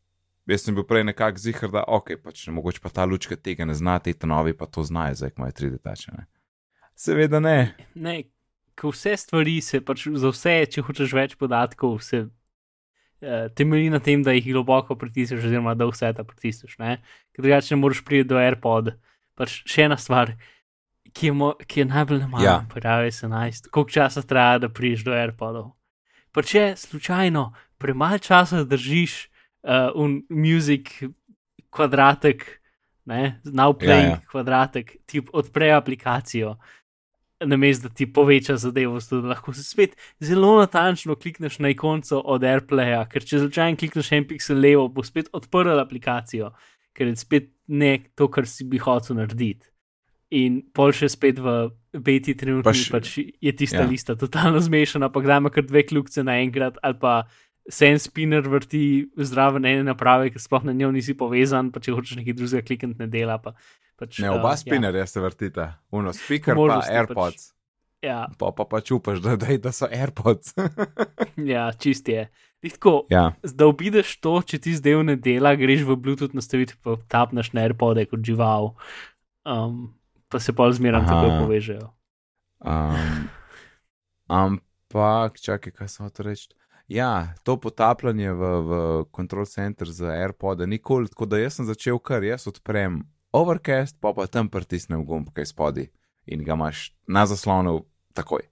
jaz 0.50 0.64
sem 0.64 0.76
bil 0.76 0.88
prej 0.88 1.04
nekako 1.06 1.44
zihar, 1.44 1.70
da 1.70 1.84
ok, 1.88 2.16
pač 2.24 2.48
ne 2.48 2.56
mogoče 2.58 2.82
pa 2.82 2.90
ta 2.90 3.06
lučka 3.06 3.36
tega 3.36 3.66
ne 3.66 3.76
zna, 3.78 4.00
te 4.00 4.16
novi 4.26 4.56
pa 4.58 4.66
to 4.66 4.84
znajo, 4.84 5.20
zdaj 5.20 5.36
ko 5.36 5.44
imajo 5.44 5.58
3D 5.60 5.82
tače, 5.84 6.16
ne. 6.18 6.26
Seveda 6.98 7.40
ne. 7.40 7.76
Ne, 7.94 8.24
vse 8.86 9.18
stvari 9.18 9.62
se 9.62 9.82
pač 9.82 10.06
za 10.14 10.30
vse, 10.30 10.66
če 10.70 10.82
hočeš 10.86 11.14
več 11.18 11.36
podatkov, 11.36 11.98
se 12.06 12.28
uh, 12.28 13.48
temelji 13.58 13.90
na 13.90 14.00
tem, 14.00 14.22
da 14.24 14.32
jih 14.38 14.52
globoko 14.54 14.96
pritisneš, 14.96 15.42
oziroma 15.50 15.74
da 15.74 15.88
vse 15.90 16.14
ta 16.14 16.24
pritisneš. 16.24 16.78
ne. 16.78 17.00
Ker 17.34 17.42
drugače 17.42 17.76
ne 17.76 17.82
moreš 17.82 18.04
priti 18.06 18.30
do 18.30 18.38
AirPod. 18.38 18.94
Pač 19.38 19.64
še 19.70 19.88
ena 19.90 19.98
stvar, 19.98 20.36
ki 21.14 21.28
je, 21.30 21.34
mo, 21.34 21.54
ki 21.66 21.80
je 21.80 21.86
najbolj 21.86 22.20
nemarna, 22.20 22.46
Ja. 22.46 22.66
pravi 22.70 23.12
se 23.12 23.28
najst, 23.28 23.70
koliko 23.74 23.90
časa 23.92 24.22
traja, 24.22 24.60
da 24.60 24.70
priješ 24.70 25.04
do 25.06 25.14
AirPodov. 25.14 25.72
Pa 26.32 26.42
če 26.46 26.74
slučajno 26.78 27.54
premalo 27.78 28.18
časa 28.22 28.64
držiš 28.64 29.30
uh, 29.66 29.90
un 29.96 30.22
music 30.30 30.90
kvadratek, 31.70 32.46
ne, 33.06 33.40
now 33.46 33.74
Ja, 33.82 33.88
ja, 33.90 33.96
ja. 33.96 34.10
ja. 34.10 34.20
kvadratek, 34.30 34.98
ti 35.06 35.22
odpre 35.34 35.72
aplikacijo, 35.72 36.58
namesto 37.46 37.88
da 37.88 37.94
ti 37.94 38.08
poveča 38.14 38.58
zadevo, 38.58 39.00
da 39.12 39.18
lahko 39.28 39.54
se 39.54 39.64
spet 39.64 39.96
zelo 40.20 40.58
natančno 40.60 41.16
klikneš 41.16 41.60
na 41.60 41.70
ikonco 41.70 42.20
od 42.26 42.42
AirPlaya, 42.44 43.06
ker 43.10 43.26
če 43.26 43.44
slučajno 43.46 43.78
klikneš 43.78 44.12
en 44.12 44.26
pixel 44.26 44.60
levo, 44.60 44.88
bo 44.90 45.04
spet 45.04 45.30
odprl 45.34 45.80
aplikacijo, 45.80 46.52
ker 46.98 47.08
je 47.08 47.16
spet 47.16 47.52
ne 47.68 48.00
to, 48.16 48.28
kar 48.28 48.48
si 48.50 48.66
bi 48.66 48.78
hotel 48.82 49.20
narediti. 49.22 49.68
In 50.36 50.60
pol 50.76 50.92
še 50.92 51.08
spet 51.08 51.38
v 51.40 51.70
beti 51.94 52.34
trenutku 52.36 52.68
Pa 52.68 52.74
pač, 52.74 52.82
še- 52.84 52.92
pač 52.92 53.12
je 53.42 53.54
tista 53.56 53.86
ja. 53.86 53.88
lista 53.88 54.16
totalno 54.20 54.60
zmešana, 54.60 55.08
pa 55.14 55.22
kdaj 55.24 55.38
ima 55.40 55.50
kar 55.54 55.64
dve 55.64 55.86
kljukce 55.88 56.24
naenkrat, 56.28 56.82
ali 56.84 56.98
pa 57.00 57.28
se 57.70 57.88
en 57.88 58.00
spinner 58.00 58.44
vrti 58.44 59.08
zraven 59.16 59.66
ene 59.66 59.84
naprave, 59.88 60.32
ki 60.32 60.40
sploh 60.40 60.64
na 60.68 60.74
njo 60.74 60.92
nisi 60.92 61.14
povezan, 61.16 61.72
pa 61.72 61.80
če 61.80 61.96
hočeš 61.96 62.20
nekaj 62.20 62.34
drugega 62.34 62.66
klikniti, 62.68 63.00
ne 63.00 63.08
dela. 63.08 63.38
Pa, 63.40 63.54
pač, 63.98 64.20
Ne, 64.24 64.32
oba 64.32 64.54
eh, 64.54 64.62
spinnerja 64.62 65.06
se 65.10 65.22
vrtita, 65.22 65.72
uno 65.92 66.14
speaker 66.14 66.56
pa 66.56 66.62
možnosti 66.62 66.92
pač. 66.92 66.98
AirPods. 67.02 67.48
Ja, 68.06 68.28
Pa 68.38 68.52
pa 68.54 68.64
pač 68.70 68.92
upaš, 68.94 69.20
da, 69.26 69.34
da, 69.42 69.56
da 69.58 69.72
so 69.74 69.90
AirPods. 69.90 70.54
ja, 71.54 71.72
čist 71.74 72.08
je. 72.08 72.28
Tako, 72.62 73.06
ja, 73.10 73.32
da 73.42 73.68
obideš 73.70 74.16
to, 74.22 74.38
če 74.46 74.60
ti 74.62 74.74
zdaj 74.78 75.02
ne 75.06 75.16
dela, 75.18 75.54
greš 75.58 75.86
v 75.86 75.98
Bluetooth 75.98 76.34
nastaviti, 76.38 76.78
pa 76.82 76.98
tapneš 77.10 77.52
na 77.58 77.66
AirPode 77.66 78.06
kot 78.10 78.22
žival, 78.26 78.74
um, 79.46 79.94
pa 80.30 80.42
se 80.42 80.54
pa 80.58 80.70
zmeraj 80.74 81.06
tako 81.10 81.46
povežejo. 81.46 81.90
um, 82.66 83.28
ampak, 84.28 85.38
čakaj, 85.42 85.74
kaj 85.74 85.90
sem 85.90 86.06
hotel 86.10 86.32
reči. 86.34 86.50
Ja, 86.88 87.36
to 87.44 87.58
potapljanje 87.60 88.32
v, 88.32 88.42
v 88.64 88.72
control 89.12 89.46
center 89.46 89.90
za 89.92 90.14
AirPod 90.16 90.64
nikoli, 90.70 91.12
tako 91.12 91.28
da 91.28 91.42
jaz 91.42 91.60
sem 91.60 91.68
začel 91.68 92.00
kar, 92.00 92.24
jaz 92.24 92.48
odprem 92.48 93.02
Overcast, 93.38 93.98
pa 94.02 94.14
pa 94.14 94.28
tam 94.28 94.50
pritisnem 94.50 95.06
gumb, 95.06 95.30
kaj 95.34 95.52
spodi 95.54 95.88
in 96.28 96.44
ga 96.44 96.58
imaš 96.58 96.92
na 97.08 97.26
zaslonu 97.30 97.86
takoj. 98.14 98.44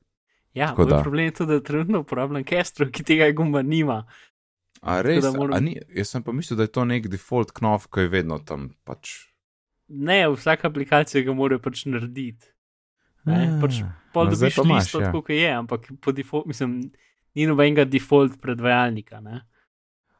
Ja, 0.56 0.70
Tako 0.72 0.86
da. 0.86 1.02
problem 1.02 1.26
je 1.26 1.32
tudi, 1.32 1.54
da 1.54 1.64
trenutno 1.64 2.00
uporabljam 2.00 2.44
Castro, 2.48 2.88
ki 2.92 3.04
tega 3.04 3.28
gumba 3.36 3.62
nima. 3.62 4.06
A 4.82 5.02
res, 5.02 5.24
da 5.24 5.32
moram- 5.32 5.58
a 5.58 5.60
ni, 5.60 5.76
jaz 5.96 6.10
sem 6.10 6.24
pa 6.24 6.32
mislil, 6.32 6.58
da 6.58 6.64
je 6.64 6.72
to 6.72 6.86
nek 6.86 7.08
default 7.08 7.52
knov, 7.52 7.88
ki 7.92 8.06
je 8.06 8.08
vedno 8.10 8.40
tam 8.40 8.70
pač. 8.86 9.34
Ne, 9.88 10.30
vsaka 10.30 10.68
aplikacija 10.68 11.24
ga 11.26 11.34
mora 11.34 11.60
pač 11.60 11.86
narediti. 11.86 12.48
Ne, 13.26 13.58
pač 13.62 13.82
pol 14.14 14.30
no, 14.30 14.32
dobiš 14.32 14.58
listo, 14.58 15.02
ja. 15.02 15.10
tako 15.10 15.22
kot 15.26 15.36
je, 15.36 15.52
ampak 15.52 15.90
po 16.02 16.12
default, 16.12 16.46
mislim, 16.46 16.92
ni 17.36 17.48
nobenega 17.50 17.86
default 17.86 18.40
predvajalnika. 18.42 19.20
Ne? 19.22 19.42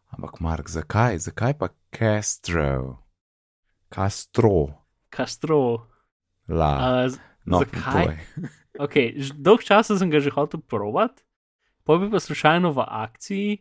Ampak, 0.10 0.40
Mark, 0.42 0.70
zakaj? 0.70 1.18
Zakaj 1.18 1.54
pa 1.54 1.70
Castro? 1.96 3.05
Castro, 3.90 4.86
Castro. 5.10 5.88
la. 6.48 7.06
Uh, 7.06 7.18
no, 7.46 7.62
zakaj? 7.64 8.18
okay, 8.84 9.14
dolg 9.36 9.64
časa 9.64 9.98
sem 9.98 10.10
ga 10.10 10.20
že 10.20 10.34
hotel 10.34 10.62
provat, 10.62 11.22
pa 11.86 11.98
bi 12.02 12.10
pa 12.10 12.20
slučajno 12.20 12.74
v 12.74 12.86
akciji, 12.86 13.52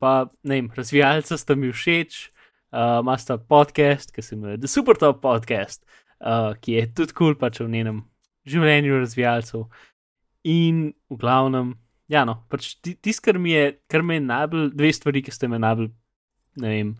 pa 0.00 0.30
ne 0.42 0.60
vem, 0.60 0.68
razvijalca 0.74 1.38
sta 1.38 1.54
mi 1.54 1.72
všeč, 1.72 2.30
uh, 2.72 3.00
ima 3.00 3.16
sta 3.18 3.38
podcast, 3.38 4.12
ki 4.12 4.22
se 4.22 4.34
imenuje 4.34 4.58
The 4.58 4.70
Super 4.70 4.96
Top 4.96 5.22
Podcast, 5.22 5.84
uh, 6.20 6.56
ki 6.60 6.72
je 6.72 6.86
tudi 6.94 7.14
kul 7.14 7.34
cool, 7.34 7.38
pač 7.40 7.60
v 7.60 7.70
njenem 7.70 8.02
življenju 8.48 9.00
razvijalcev. 9.00 9.64
In 10.48 10.90
v 11.12 11.16
glavnem, 11.20 11.74
ja, 12.08 12.24
no, 12.24 12.40
pač 12.48 12.74
ti- 12.80 12.96
tisto, 12.96 13.28
kar 13.28 13.38
mi 13.38 13.52
je, 13.52 13.78
kar 13.88 14.02
me 14.02 14.16
je 14.16 14.24
najbolj, 14.24 14.70
dve 14.74 14.92
stvari, 14.96 15.22
ki 15.22 15.34
ste 15.34 15.48
me 15.52 15.60
najbolj, 15.60 15.90
ne 16.60 16.68
vem, 16.72 16.94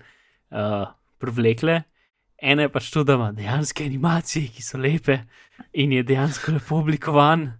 uh, 0.52 0.92
privlekle. 1.20 1.80
Ena 2.40 2.62
je 2.62 2.72
pač 2.72 2.90
to, 2.90 3.04
da 3.04 3.14
ima 3.18 3.32
dejansko 3.36 3.84
animacije, 3.84 4.48
ki 4.54 4.62
so 4.64 4.78
lepe 4.80 5.18
in 5.72 5.92
je 5.92 6.02
dejansko 6.08 6.54
lepo 6.56 6.80
oblikovan, 6.80 7.50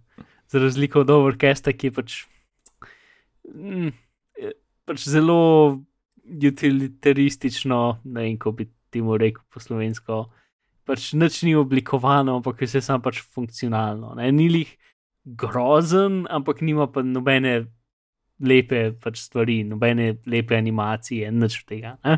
za 0.49 0.59
razliko 0.59 1.05
od 1.05 1.09
Overcasta, 1.09 1.71
ki 1.73 1.87
je 1.87 1.93
pač, 1.95 2.15
mm, 3.53 3.91
je 4.41 4.53
pač 4.85 5.05
zelo 5.07 5.37
utilitaristično, 6.25 8.01
ne 8.03 8.21
vem, 8.21 8.37
kako 8.37 8.55
bi 8.57 8.67
temu 8.91 9.17
rekel 9.17 9.43
po 9.53 9.61
slovensko. 9.63 10.25
Pač 10.87 11.13
nič 11.13 11.43
ni 11.47 11.55
oblikovano, 11.55 12.35
ampak 12.41 12.61
je 12.61 12.71
vse 12.71 12.81
samo 12.81 13.05
pač 13.05 13.21
funkcionalno. 13.21 14.15
Ne? 14.17 14.31
Ni 14.35 14.49
lih 14.49 14.73
grozen, 15.23 16.25
ampak 16.29 16.61
nima 16.65 16.89
pa 16.91 17.03
nobene 17.05 17.67
lepe 18.41 18.91
pač 18.97 19.21
stvari, 19.21 19.61
nobene 19.63 20.15
lepe 20.25 20.57
animacije, 20.57 21.31
nič 21.31 21.61
tega. 21.69 21.95
Ne? 22.03 22.17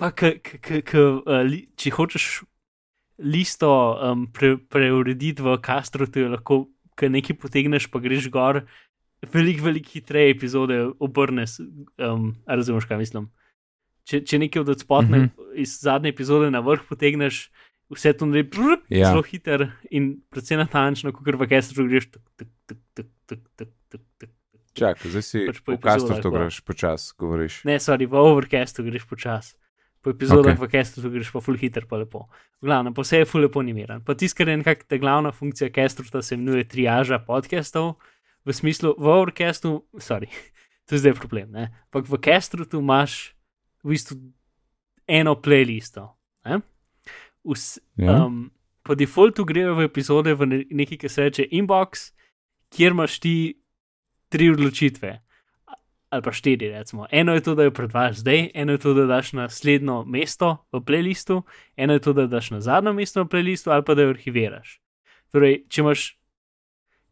Pa, 0.00 0.08
k, 0.16 0.38
k, 0.40 0.56
k, 0.64 0.80
k, 0.80 0.96
uh, 0.96 1.42
li, 1.44 1.66
če 1.76 1.92
hočeš 1.92 2.26
listo 3.20 3.68
um, 3.68 4.24
pre, 4.32 4.56
preurediti 4.56 5.44
v 5.44 5.58
Castro, 5.60 6.08
ti 6.08 6.24
lahko, 6.24 6.70
nekaj 6.96 7.36
potegneš, 7.36 7.90
pa 7.92 8.00
greš 8.00 8.30
gor, 8.32 8.62
veliko, 9.28 9.66
veliko 9.68 9.92
hitreje 9.92 10.32
epizode 10.32 10.78
obrneš. 11.04 11.58
Um, 12.00 12.32
razumeš, 12.48 12.88
kaj 12.88 13.02
mislim? 13.02 13.28
Če, 14.08 14.22
če 14.24 14.40
nekaj 14.40 14.64
od 14.64 14.80
spodne, 14.80 15.18
mm. 15.18 15.28
-hmm. 15.28 15.60
iz 15.60 15.76
zadnje 15.84 16.14
epizode 16.16 16.48
na 16.50 16.64
vrh 16.64 16.88
potegneš, 16.88 17.50
vse 17.92 18.16
to 18.16 18.26
naredi 18.26 18.80
Ja. 18.88 19.12
zelo 19.12 19.22
hiter 19.22 19.68
in 19.90 20.22
predvsem 20.30 20.58
natančno, 20.58 21.12
kot 21.12 21.28
v 21.28 21.48
Castro 21.48 21.84
greš. 21.84 22.08
Tuk, 22.10 22.22
tuk, 22.40 22.48
tuk, 22.66 22.78
tuk, 22.94 23.06
tuk, 23.26 23.40
tuk, 23.56 23.68
tuk, 23.90 24.02
tuk. 24.18 24.30
Čakaj, 24.72 25.10
zdaj 25.10 25.22
si 25.22 25.46
Pač 25.46 25.60
po 25.60 25.76
v 25.76 25.82
Castro 25.82 26.30
greš 26.30 26.64
počasi, 26.64 27.12
govoriš. 27.18 27.64
Ne, 27.68 27.76
sorry, 27.76 28.08
v 28.08 28.16
Overcastu 28.16 28.86
greš 28.86 29.04
počasi. 29.04 29.59
Po 30.00 30.10
epizodah 30.10 30.56
okay. 30.56 30.64
v 30.64 30.70
Castu 30.72 31.10
greš 31.12 31.28
pa 31.28 31.40
full 31.44 31.58
hiter, 31.60 31.84
pa 31.84 31.98
lepo. 32.00 32.24
V 32.60 32.64
glavnem, 32.64 32.94
pa 32.96 33.04
vse 33.04 33.20
je 33.20 33.26
full 33.28 33.44
lepo 33.44 33.60
animiran. 33.60 34.00
Pa 34.00 34.14
tisto, 34.16 34.38
kar 34.38 34.48
je 34.48 34.56
nekako 34.56 34.88
ta 34.88 34.96
glavna 34.96 35.32
funkcija 35.32 35.68
Castruta, 35.74 36.22
se 36.22 36.34
imenuje 36.34 36.64
triaža 36.64 37.18
podcastov. 37.20 37.98
V 38.48 38.54
smislu, 38.56 38.94
v 38.96 39.04
Overcastu, 39.12 39.84
sorry, 40.00 40.30
to 40.88 40.96
je 40.96 41.04
zdaj 41.04 41.12
problem, 41.20 41.52
ne. 41.52 41.68
Ampak 41.90 42.08
v 42.08 42.16
Castrutu 42.16 42.80
imaš 42.80 43.36
v 43.84 43.92
bistvu 43.92 44.16
eno 45.04 45.36
playlisto. 45.36 46.16
Ne? 46.44 46.62
Vs, 47.44 47.80
Ja. 48.00 48.24
um, 48.24 48.48
po 48.82 48.96
defaultu 48.96 49.44
grejo 49.44 49.76
v 49.76 49.84
epizode 49.84 50.32
v 50.32 50.46
ne- 50.48 50.64
nekaj, 50.70 50.96
ki 50.96 51.08
se 51.08 51.28
reče 51.28 51.44
inbox, 51.52 52.12
kjer 52.72 52.96
imaš 52.96 53.20
ti 53.20 53.34
tri 54.32 54.48
odločitve. 54.48 55.20
Ali 56.10 56.22
pa 56.22 56.32
štiri, 56.34 56.68
recimo. 56.74 57.06
Eno 57.10 57.34
je 57.34 57.42
to, 57.46 57.54
da 57.54 57.64
jo 57.64 57.70
predvajaš 57.70 58.16
zdaj, 58.24 58.48
eno 58.54 58.74
je 58.74 58.78
to, 58.82 58.94
da 58.94 59.06
daš 59.06 59.32
na 59.32 59.42
naslednjo 59.46 60.04
mesto 60.04 60.56
v 60.72 60.80
playlistu, 60.82 61.42
eno 61.76 61.92
je 61.92 62.02
to, 62.02 62.12
da 62.12 62.26
daš 62.26 62.50
na 62.50 62.60
zadnjo 62.60 62.92
mesto 62.92 63.22
v 63.22 63.28
playlistu, 63.30 63.70
ali 63.70 63.84
pa 63.86 63.94
da 63.94 64.02
jo 64.02 64.14
arhiviraš. 64.16 64.80
Torej, 65.30 65.62
če 65.70 65.84
imaš 65.84 66.06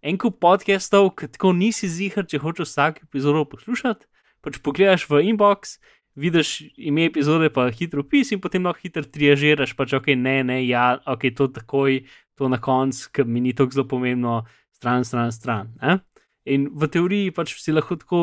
en 0.02 0.18
kup 0.18 0.40
podcastov, 0.42 1.12
ki 1.14 1.30
tako 1.34 1.52
nisi 1.54 1.86
zihar, 1.86 2.26
če 2.26 2.42
hočeš 2.42 2.72
vsak 2.72 3.02
epizodo 3.06 3.44
poslušati, 3.46 4.06
pač 4.42 4.58
pogledaš 4.66 5.06
v 5.10 5.22
inbox, 5.30 5.78
vidiš 6.18 6.56
ime 6.74 7.06
epizode, 7.06 7.52
pa 7.54 7.68
hitro 7.70 8.02
opis 8.02 8.32
in 8.34 8.42
potem 8.42 8.66
lahko 8.66 8.82
hitro 8.82 9.06
triažiraš, 9.06 9.76
pač 9.78 9.94
ok, 9.94 10.10
ne, 10.18 10.40
ne, 10.42 10.58
ja, 10.66 10.96
ok, 11.06 11.30
to 11.38 11.46
takoj, 11.54 12.02
to 12.34 12.50
na 12.50 12.58
koncu, 12.58 13.10
ker 13.14 13.30
mi 13.30 13.42
ni 13.46 13.54
tako 13.54 13.78
zelo 13.78 13.86
pomembno, 13.94 14.40
stran, 14.74 15.06
stran, 15.06 15.30
stran. 15.34 15.70
Ne? 15.82 16.00
In 16.48 16.68
v 16.72 16.88
teoriji 16.88 17.34
pač 17.36 17.56
si 17.60 17.74
lahko 17.74 17.98
tako 18.00 18.20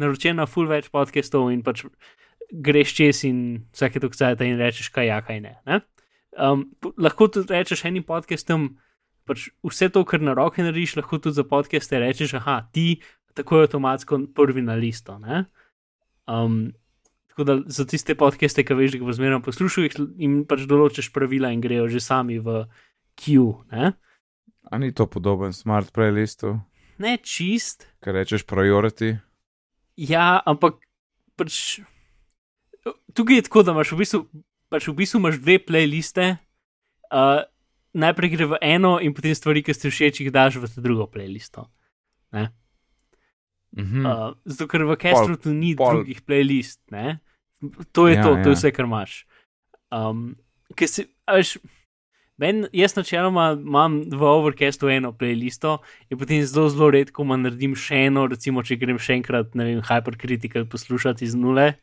naročen 0.00 0.38
na 0.40 0.48
full 0.50 0.70
več 0.70 0.90
podcastov 0.90 1.52
in 1.54 1.62
pač 1.66 1.84
greš 2.48 2.94
čez 2.96 3.22
in 3.28 3.68
vsake 3.76 4.00
tok 4.02 4.16
cajt 4.16 4.42
in 4.46 4.58
rečeš, 4.58 4.90
kaj 4.94 5.08
ja, 5.10 5.20
kaj 5.22 5.40
ne. 5.44 5.54
ne? 5.68 5.80
Um, 6.38 6.68
lahko 6.96 7.28
tudi 7.32 7.52
rečeš 7.52 7.84
enim 7.88 8.06
podcastom, 8.06 8.72
pač 9.28 9.50
vse 9.66 9.90
to, 9.92 10.02
kar 10.08 10.24
na 10.24 10.34
roke 10.38 10.62
narediš, 10.64 10.96
lahko 11.00 11.20
tudi 11.20 11.36
za 11.36 11.44
podcaste 11.44 12.00
rečeš, 12.00 12.38
aha, 12.40 12.62
ti 12.72 13.00
tako 13.38 13.60
je 13.60 13.68
avtomatsko 13.68 14.20
prvi 14.34 14.64
na 14.66 14.74
listo. 14.74 15.14
Um, 16.26 16.72
tako 17.30 17.44
da 17.44 17.60
za 17.66 17.86
tiste 17.86 18.16
podcaste, 18.18 18.64
ki 18.64 18.74
veš, 18.74 18.96
da 18.96 18.98
jih 18.98 19.06
bo 19.06 19.14
zmerno 19.14 19.38
poslušal, 19.44 19.86
jim 20.18 20.42
pač 20.48 20.66
določiš 20.66 21.12
pravila 21.14 21.52
in 21.54 21.62
grejo 21.62 21.86
že 21.86 22.02
sami 22.02 22.40
v 22.42 22.64
queue. 23.14 23.62
Ne, 23.70 23.92
A 24.70 24.78
ni 24.78 24.92
to 24.92 25.06
podoben 25.06 25.52
smart 25.52 25.92
playlistu, 25.92 26.58
ne 26.98 27.16
čist, 27.22 27.86
kar 28.04 28.14
rečeš 28.14 28.44
priority? 28.46 29.16
Ja, 29.98 30.38
ampak 30.46 30.78
pač, 31.38 31.80
tukaj 33.14 33.40
je 33.40 33.46
tako, 33.48 33.62
da 33.62 33.74
imaš 33.74 33.92
v 33.92 34.00
bistvu, 34.02 34.20
pač 34.70 34.86
v 34.88 34.94
bistvu 34.98 35.18
imaš 35.22 35.40
dve 35.42 35.58
playliste. 35.58 36.36
Uh, 37.08 37.42
najprej 37.96 38.30
gre 38.36 38.46
v 38.52 38.58
eno, 38.62 38.98
in 39.00 39.14
potem 39.16 39.34
stvari, 39.34 39.62
ki 39.64 39.74
ste 39.74 39.90
všeč, 39.90 40.20
jih 40.22 40.30
daš 40.30 40.60
v 40.60 40.68
drugo 40.78 41.08
playlisto. 41.10 41.66
Mhm. 43.76 44.06
Uh, 44.06 44.32
zato, 44.48 44.66
ker 44.68 44.84
v 44.88 44.96
Castru 44.96 45.36
tu 45.36 45.52
ni 45.52 45.74
pol- 45.76 46.00
drugih 46.02 46.22
playlist. 46.24 46.80
Ne? 46.90 47.20
To 47.92 48.08
je 48.08 48.16
Ja, 48.16 48.22
to, 48.22 48.30
to 48.42 48.48
je 48.48 48.54
ja. 48.54 48.58
vse, 48.58 48.70
kar 48.72 48.86
imaš. 48.88 49.26
Um, 49.92 50.36
a 51.26 51.30
veš, 51.36 51.58
men, 52.38 52.66
jaz 52.72 52.94
načeloma 52.96 53.50
imam 53.58 54.00
v 54.10 54.22
Overcastu 54.22 54.88
eno 54.92 55.12
playlisto 55.12 55.78
in 56.10 56.18
potem 56.18 56.42
zelo, 56.46 56.68
zelo 56.72 56.90
redko 56.94 57.26
naredim 57.28 57.74
še 57.76 58.06
eno, 58.08 58.26
recimo, 58.30 58.62
če 58.62 58.78
grem 58.80 58.98
še 58.98 59.18
enkrat, 59.18 59.54
ne 59.58 59.68
vem, 59.68 59.82
Hypercritical 59.84 60.68
poslušati 60.70 61.26
iz 61.26 61.34
nule. 61.34 61.74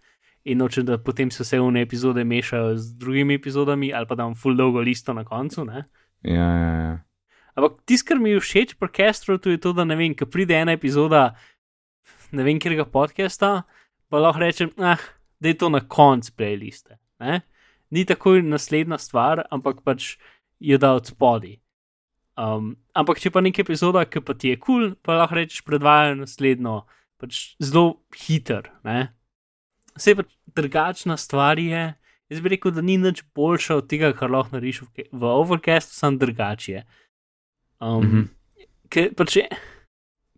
In 0.45 0.59
nočem, 0.62 0.85
da 0.85 1.00
potem 1.01 1.31
se 1.33 1.41
vse 1.41 1.57
une 1.57 1.81
epizode 1.81 2.21
mešajo 2.21 2.75
z 2.77 2.97
drugimi 3.01 3.33
epizodami, 3.33 3.89
ali 3.89 4.05
pa 4.05 4.13
da 4.13 4.27
imam 4.27 4.35
full 4.38 4.53
dolgo 4.53 4.79
listo 4.79 5.13
na 5.13 5.24
koncu. 5.25 5.65
Ne? 5.65 5.88
Ja, 6.21 6.45
ja, 6.45 6.74
ja. 6.85 6.93
Ampak 7.55 7.79
tisto, 7.89 8.12
kar 8.12 8.19
mi 8.21 8.35
je 8.35 8.43
všeč 8.43 8.75
pri 8.77 8.91
Castru, 8.93 9.39
je 9.39 9.57
to, 9.57 9.74
da 9.74 9.85
ne 9.88 9.95
vem, 9.97 10.13
ko 10.13 10.27
pride 10.29 10.53
ena 10.53 10.75
epizoda, 10.75 11.31
ne 12.35 12.45
vem, 12.45 12.59
kjer 12.62 12.75
ga 12.77 12.85
podcasta, 12.85 13.51
pa 14.12 14.21
lahko 14.21 14.43
rečem, 14.43 14.71
ah, 14.77 15.01
da 15.39 15.50
je 15.50 15.57
to 15.57 15.69
na 15.71 15.81
koncu 15.81 16.33
playliste. 16.38 17.00
Ne? 17.24 17.41
Ni 17.89 18.05
takoj 18.05 18.43
naslednja 18.43 19.00
stvar, 19.00 19.45
ampak 19.50 19.81
pač 19.88 20.15
je 20.59 20.77
da 20.77 20.93
od 20.95 21.07
spodaj. 21.07 21.57
Um, 22.35 22.74
ampak 22.91 23.21
če 23.24 23.31
pa 23.31 23.43
neka 23.43 23.63
epizoda, 23.63 24.03
ki 24.05 24.21
pa 24.25 24.35
ti 24.35 24.51
je 24.51 24.59
kul, 24.59 24.89
cool, 24.89 24.95
pa 25.00 25.15
lahko 25.21 25.38
rečeš, 25.39 25.63
predvajajo 25.67 26.17
naslednjo, 26.19 26.81
pač 27.21 27.43
zelo 27.63 28.01
hiter. 28.15 28.67
Ne? 28.83 29.13
Vse 29.95 30.17
pa 30.19 30.25
drugačna 30.55 31.15
stvar 31.17 31.59
je. 31.59 31.93
Jaz 32.31 32.41
bi 32.41 32.51
rekel, 32.51 32.74
da 32.75 32.81
ni 32.81 32.97
nič 33.00 33.21
boljša 33.38 33.79
od 33.79 33.88
tega, 33.88 34.12
kar 34.17 34.33
lahko 34.33 34.57
narediš 34.57 34.81
v, 34.83 35.07
v 35.13 35.31
Overcastu, 35.31 35.95
samo 35.95 36.19
drugače. 36.19 36.83
Um, 37.79 38.03
mm. 38.03 38.12
-hmm. 38.12 38.27
Ker 38.89 39.13
pač 39.15 39.38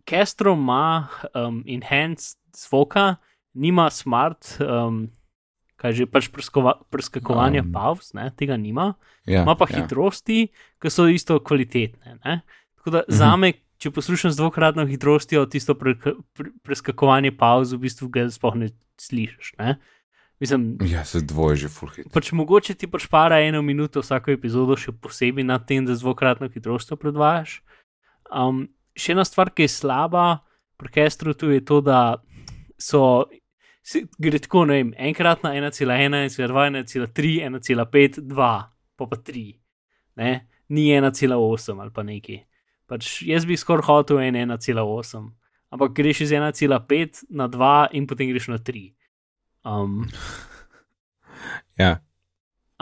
Castro 0.08 0.52
ima 0.52 1.08
um, 1.34 1.64
enhanced 1.66 2.38
zvoka, 2.56 3.16
nima 3.54 3.90
smart, 3.90 4.56
um, 4.60 5.08
kaj 5.78 5.92
že 5.94 6.06
pač 6.06 6.26
preskakovanja 6.90 7.62
Um, 7.62 7.66
um, 7.66 7.72
pauz, 7.72 8.10
ne, 8.12 8.30
tega 8.32 8.56
nima. 8.56 8.94
ja, 9.24 9.42
Ima 9.42 9.54
pa 9.54 9.64
ja. 9.64 9.78
hitrosti, 9.78 10.48
ki 10.76 10.88
so 10.88 11.06
isto 11.06 11.38
kvalitetne. 11.38 12.18
Ne? 12.20 12.40
Tako 12.76 12.90
da 12.90 13.00
Mhm. 13.00 13.14
za 13.14 13.36
me, 13.36 13.52
če 13.76 13.90
poslušam 13.90 14.30
z 14.30 14.36
dvokratno 14.36 14.82
hitrostjo, 14.84 15.46
tisto 15.46 15.74
pre, 15.74 15.94
pre, 15.94 16.14
preskakovanje 16.62 17.30
pauz, 17.32 17.70
v 17.70 17.78
bistvu 17.80 18.08
ga 18.08 18.26
sploh 18.26 18.54
ne 18.56 18.68
slišiš. 18.96 19.54
Ne? 19.56 19.78
Mislim, 20.36 20.78
Ja, 20.82 21.04
se 21.04 21.20
dvoje 21.20 21.56
že 21.56 21.68
full 21.68 21.90
hit. 21.90 22.10
pač 22.10 22.32
mogoče 22.32 22.74
ti 22.74 22.86
pač 22.86 23.06
para 23.06 23.38
eno 23.38 23.58
minuto 23.60 23.98
vsako 23.98 24.30
epizodo, 24.30 24.74
še 24.74 24.92
posebej 24.92 25.42
nad 25.42 25.62
tem, 25.64 25.82
da 25.82 25.92
z 25.92 26.00
dvokratno 26.00 26.48
hitrostjo 26.48 26.94
predvajaš. 26.96 27.62
Um, 28.28 28.66
še 28.92 29.12
ena 29.12 29.22
stvar, 29.22 29.48
ki 29.48 29.62
je 29.62 29.68
slaba 29.70 30.42
pri 30.76 30.88
Kestrutu, 30.90 31.50
je 31.50 31.60
to, 31.60 31.80
da 31.80 32.18
so. 32.76 33.26
Gre 34.18 34.38
tako, 34.44 34.66
ne 34.68 34.80
vem, 34.80 34.92
enkrat 35.10 35.42
na 35.46 35.54
1,1, 35.56 36.28
1,2, 36.28 36.52
1,3, 36.84 37.32
1,5, 37.48 38.20
2, 38.28 38.50
pa 38.98 39.06
pa 39.06 39.16
3, 39.16 39.46
ne? 40.20 40.32
ni 40.68 40.90
1,8 40.92 41.80
ali 41.80 41.92
pa 41.94 42.04
neki. 42.04 42.42
Pač 42.88 43.22
jaz 43.24 43.46
bi 43.48 43.56
skoraj 43.56 43.86
hotel 43.88 44.20
en 44.26 44.36
1,8, 44.48 45.24
ampak 45.72 45.94
greš 45.96 46.26
iz 46.26 46.34
1,5 46.36 47.24
na 47.30 47.48
2 47.48 47.72
in 47.96 48.06
potem 48.06 48.28
greš 48.28 48.50
na 48.52 48.60
3. 48.60 48.84
Um, 49.64 50.04
Ja, 51.78 51.98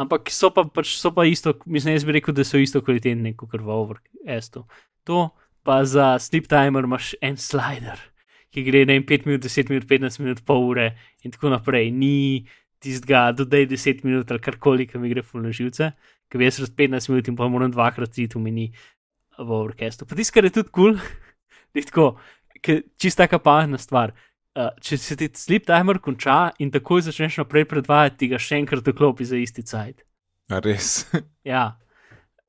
ampak 0.00 0.30
so 0.32 0.50
pa, 0.54 0.64
pač, 0.64 0.96
so 0.96 1.12
pa 1.12 1.26
isto, 1.28 1.54
mislim, 1.68 1.96
jaz 1.96 2.06
bi 2.08 2.16
rekel, 2.16 2.34
da 2.36 2.44
so 2.48 2.60
isto 2.60 2.80
kvalitetni 2.84 3.34
kot 3.36 3.52
v 3.52 3.72
Overcastu. 3.72 4.64
To 5.08 5.30
pa 5.66 5.82
za 5.84 6.16
sleep 6.22 6.48
timer 6.48 6.86
imaš 6.88 7.14
en 7.20 7.36
slider, 7.36 8.00
ki 8.56 8.64
gre 8.64 8.86
na 8.88 8.96
5 9.04 9.28
minut, 9.28 9.44
10 9.44 9.68
minut, 9.68 9.84
15 9.84 10.22
minut, 10.24 10.40
pol 10.48 10.62
ure 10.70 10.86
in 11.20 11.34
tako 11.34 11.52
naprej. 11.52 11.90
Ni 11.92 12.46
tistega, 12.80 13.28
dodaj 13.36 13.68
10 13.68 14.04
minut 14.06 14.30
ali 14.32 14.40
karkoli, 14.40 14.86
ki 14.88 15.00
mi 15.02 15.12
gre 15.12 15.24
fulno 15.24 15.52
živce, 15.52 15.92
ki 16.32 16.40
bi 16.40 16.48
jaz 16.48 16.62
raz 16.64 16.72
15 16.72 17.12
minut 17.12 17.28
in 17.28 17.36
pa 17.36 17.50
moram 17.52 17.74
dvakrat 17.74 18.16
iti 18.16 18.38
v 18.38 18.42
meni 18.46 18.70
v 19.36 19.48
Overcastu. 19.60 20.08
Pa 20.08 20.16
tisto, 20.16 20.32
kar 20.32 20.48
je 20.48 20.54
tudi 20.56 20.72
kul, 20.72 20.96
cool, 20.96 21.76
je 21.76 21.84
tako, 21.90 22.06
čista 22.96 23.28
kapalna 23.28 23.78
stvar. 23.78 24.16
Uh, 24.56 24.70
če 24.80 24.96
se 24.96 25.18
ti 25.20 25.28
sleep 25.36 25.66
timer 25.68 25.98
konča 26.00 26.54
in 26.64 26.70
takoj 26.72 27.02
začneš 27.04 27.42
naprej 27.42 27.66
predvajati, 27.68 28.16
ti 28.22 28.28
ga 28.30 28.40
še 28.40 28.62
enkrat 28.62 28.86
vklopi 28.88 29.26
za 29.28 29.36
isti 29.36 29.60
cajt. 29.60 30.00
res. 30.64 31.10
Ja. 31.44 31.76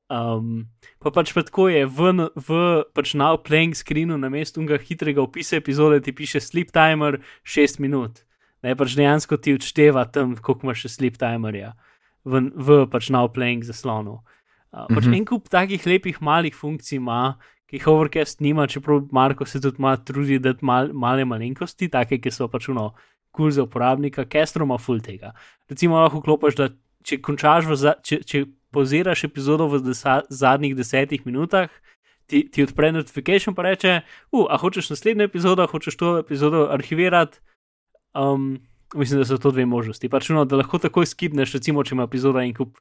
Um, 0.08 0.64
pa 1.04 1.12
pač 1.12 1.34
pa 1.36 1.44
tako 1.44 1.68
je, 1.68 1.84
v, 1.84 2.30
v 2.32 2.58
pač 2.96 3.12
now 3.12 3.36
playing 3.36 3.76
screenu 3.76 4.16
na 4.16 4.30
mestu 4.32 4.62
unga 4.62 4.78
hitrega 4.80 5.20
opisa 5.20 5.60
epizode 5.60 6.00
ti 6.00 6.16
piše 6.16 6.40
sleep 6.40 6.72
timer 6.72 7.20
6 7.44 7.76
minut. 7.84 8.24
Ne 8.64 8.72
pač 8.72 8.96
dejansko 8.96 9.36
ti 9.36 9.52
odšteva 9.52 10.08
tam, 10.08 10.32
koliko 10.40 10.64
imaš 10.64 10.86
še 10.86 10.94
sleep 10.96 11.20
timerja 11.20 11.74
v, 12.24 12.48
v 12.56 12.86
pač 12.88 13.12
now 13.12 13.28
playing 13.28 13.60
zaslonu. 13.68 14.24
Uh, 14.72 14.88
pač 14.88 15.04
Mhm. 15.06 15.14
en 15.14 15.24
kup 15.28 15.48
takih 15.52 15.84
lepih 15.84 16.20
malih 16.24 16.56
funkcij 16.56 16.96
ima, 16.96 17.36
ki 17.68 17.76
jih 17.76 17.86
Overcast 17.92 18.40
nima, 18.40 18.66
čeprav 18.66 19.12
Marko 19.12 19.44
se 19.44 19.60
tudi 19.60 19.76
ima 19.78 19.96
trudi 19.96 20.38
dati 20.40 20.64
mal, 20.64 20.88
male 20.92 21.24
malenkosti, 21.24 21.88
take, 21.92 22.16
ki 22.16 22.30
so 22.32 22.48
pač 22.48 22.68
uno 22.68 22.94
kul 23.30 23.48
cool 23.48 23.50
za 23.50 23.62
uporabnika, 23.62 24.24
Castro 24.24 24.64
ima 24.64 24.78
full 24.78 25.00
tega. 25.00 25.34
Recimo 25.68 26.00
lahko 26.00 26.22
klopiš, 26.24 26.56
da 26.56 26.68
če 27.04 27.20
končaš 27.20 27.68
v, 27.68 27.76
za, 27.76 27.94
če, 28.02 28.24
če 28.24 28.44
poziraš 28.74 29.24
epizodo 29.24 29.68
v 29.68 29.82
desa, 29.90 30.22
zadnjih 30.30 30.76
desetih 30.76 31.26
minutah, 31.26 31.70
ti, 32.28 32.44
ti 32.52 32.62
odpre 32.62 32.92
notifikation 32.92 33.56
pa 33.56 33.64
reče, 33.68 34.00
uh, 34.32 34.46
a 34.50 34.58
hočeš 34.60 34.90
naslednjo 34.92 35.28
epizodo, 35.30 35.66
hočeš 35.66 35.96
to 35.96 36.18
epizodo 36.18 36.66
arhivirati. 36.72 37.40
Um, 38.14 38.58
mislim, 38.94 39.20
da 39.20 39.24
so 39.24 39.38
to 39.38 39.50
dve 39.50 39.66
možnosti. 39.66 40.08
Pač 40.08 40.28
no, 40.28 40.44
da 40.44 40.56
lahko 40.60 40.78
takoj 40.78 41.06
skipneš, 41.06 41.54
recimo, 41.58 41.84
če 41.84 41.94
ima 41.94 42.08
epizoda 42.08 42.44
in 42.44 42.54
kup 42.56 42.78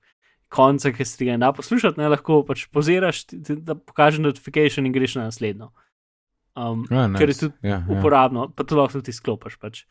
konca, 0.54 0.92
ki 0.96 1.06
si 1.06 1.28
ga 1.28 1.36
ne 1.36 1.44
da 1.44 1.52
poslušati, 1.56 2.00
ne 2.00 2.12
lahko 2.12 2.42
pač 2.48 2.68
poziraš, 2.72 3.26
ti, 3.28 3.42
ti, 3.44 3.58
da 3.68 3.76
pokaže 3.76 4.24
notifikation 4.24 4.88
in 4.88 4.96
greš 4.96 5.18
na 5.20 5.28
naslednjo. 5.28 5.72
Um, 6.58 6.88
Ja, 6.90 7.06
ker 7.14 7.30
je 7.30 7.36
nice. 7.36 7.46
tudi 7.46 7.70
ja, 7.70 7.84
ja. 7.84 8.00
uporabno, 8.00 8.48
pa 8.56 8.66
to 8.66 8.80
lahko 8.80 9.00
tudi 9.00 9.14
izklopiš. 9.14 9.60
Pač. 9.62 9.84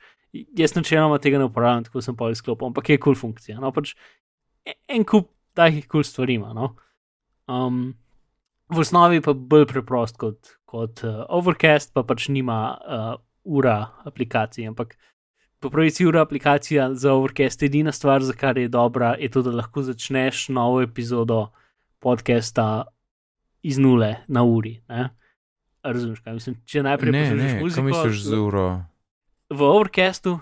Jaz 0.57 0.75
načeloma 0.77 1.21
tega 1.23 1.39
ne 1.39 1.47
uporabljam, 1.49 1.87
tako 1.87 2.03
sem 2.03 2.17
pa 2.17 2.33
izklopil, 2.33 2.73
ampak 2.73 2.91
je 2.91 2.99
kul 2.99 3.15
cool 3.15 3.21
funkcija. 3.21 3.61
No, 3.63 3.71
pač 3.73 3.95
e- 4.67 4.77
en 4.89 5.05
kup 5.07 5.31
takih 5.57 5.87
kul 5.87 6.03
cool 6.03 6.07
stvari 6.07 6.37
ima. 6.39 6.53
No. 6.57 6.75
Um, 7.49 7.95
v 8.69 8.83
osnovi 8.83 9.23
pa 9.25 9.35
bolj 9.35 9.67
preprost 9.71 10.19
kot, 10.21 10.57
kot 10.69 11.05
uh, 11.07 11.25
Overcast, 11.33 11.95
pa 11.95 12.05
pač 12.07 12.29
nima 12.29 12.61
uh, 12.75 13.13
ura 13.47 13.77
aplikacij, 14.05 14.67
ampak 14.69 14.97
po 15.63 15.71
pravici 15.71 16.07
ura 16.07 16.25
aplikacija 16.27 16.91
za 16.95 17.15
Overcast 17.15 17.63
je 17.63 17.71
edina 17.71 17.93
stvar, 17.93 18.23
za 18.23 18.35
kar 18.37 18.59
je 18.59 18.69
dobra, 18.69 19.15
je 19.19 19.31
to, 19.31 19.43
da 19.43 19.55
lahko 19.55 19.83
začneš 19.87 20.49
novo 20.49 20.83
epizodo 20.83 21.47
podcasta 22.03 22.85
iz 23.63 23.79
nule 23.79 24.17
na 24.29 24.45
uri. 24.45 24.81
Ne? 24.89 25.09
Razumeš, 25.83 26.21
kaj 26.21 26.35
mislim? 26.35 26.59
Če 26.67 26.83
najprej 26.83 27.13
Ne, 27.13 27.23
poslušaš 27.23 27.53
ne, 27.53 27.63
muziko, 27.63 27.81
kaj 27.81 27.89
misliš 27.91 28.23
z 28.27 28.39
uro? 28.39 28.67
v 29.51 29.63
Overcastu, 29.63 30.41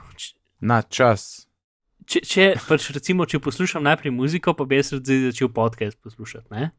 Na 0.60 0.82
čas. 0.82 1.48
Če, 2.06 2.20
če, 2.20 2.50
pač 2.68 2.90
recimo, 2.94 3.26
če 3.26 3.40
poslušam 3.42 3.84
najprej 3.84 4.12
muziko, 4.14 4.54
pa 4.56 4.66
bi 4.68 4.78
jaz 4.80 4.94
zdaj 4.96 5.30
začel 5.30 5.50
podcast 5.54 5.98
poslušati. 6.02 6.46
Ne? 6.54 6.70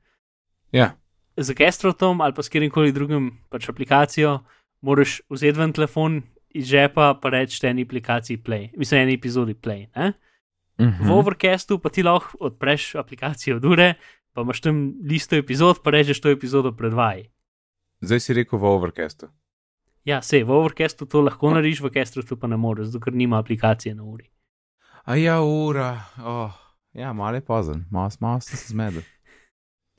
Ja, 0.75 0.93
Z 1.38 1.51
Gastrotom 1.53 2.21
ali 2.21 2.33
pa 2.33 2.43
s 2.43 2.47
katerim 2.47 2.71
koli 2.71 2.95
drugim 2.95 3.33
pač 3.51 3.67
aplikacijo, 3.69 4.39
moraš 4.81 5.19
vzeti 5.29 5.59
ven 5.59 5.73
telefon 5.75 6.21
iz 6.55 6.69
žepa, 6.71 7.17
pa 7.19 7.31
reči 7.33 7.59
eni 7.67 7.83
aplikaciji 7.83 8.39
play, 8.39 8.69
mislim, 8.79 9.01
eni 9.01 9.17
epizodi 9.19 9.53
play. 9.53 9.88
Ne? 9.95 10.13
mhm. 10.79 11.07
V 11.07 11.11
Overcastu 11.11 11.79
pa 11.79 11.89
ti 11.89 12.03
lahko 12.03 12.38
odpreš 12.39 12.95
aplikacijo 12.95 13.57
od 13.57 13.65
ure, 13.65 13.93
pa 14.33 14.41
imaš 14.41 14.61
tam 14.61 14.93
listo 15.03 15.35
epizod, 15.35 15.83
pa 15.83 15.91
rečeš 15.91 16.21
to 16.21 16.31
epizodo 16.31 16.71
predvaj. 16.71 17.27
Zdaj 18.01 18.19
si 18.19 18.33
rekel 18.33 18.59
v 18.59 18.71
Overcastu. 18.71 19.27
Ja, 20.05 20.21
sej, 20.21 20.43
v 20.43 20.53
Overcastu 20.53 21.07
to 21.09 21.23
lahko 21.25 21.51
narediš, 21.51 21.81
v 21.81 21.91
Gastrotu 21.91 22.38
pa 22.38 22.47
ne 22.47 22.57
moreš, 22.57 22.93
zato 22.93 23.03
ker 23.03 23.13
nima 23.13 23.39
aplikacije 23.41 23.95
na 23.95 24.03
uri. 24.03 24.29
A 25.05 25.15
ja, 25.15 25.41
ura. 25.41 26.01
Oh, 26.23 26.51
ja, 26.93 27.13
malo 27.13 27.35
je 27.35 27.45
pozen, 27.45 27.85
malo, 27.91 28.09
malo 28.19 28.41
sem 28.41 28.57
se 28.57 28.73
zmedel. 28.73 29.01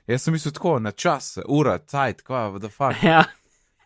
Jaz 0.06 0.22
sem 0.22 0.32
mislil 0.32 0.52
tako, 0.52 0.78
na 0.78 0.90
čas, 0.90 1.38
ura, 1.48 1.78
cajt, 1.78 2.22
kva, 2.22 2.58
the 2.58 2.68
fuck. 2.68 3.02
Ja, 3.02 3.24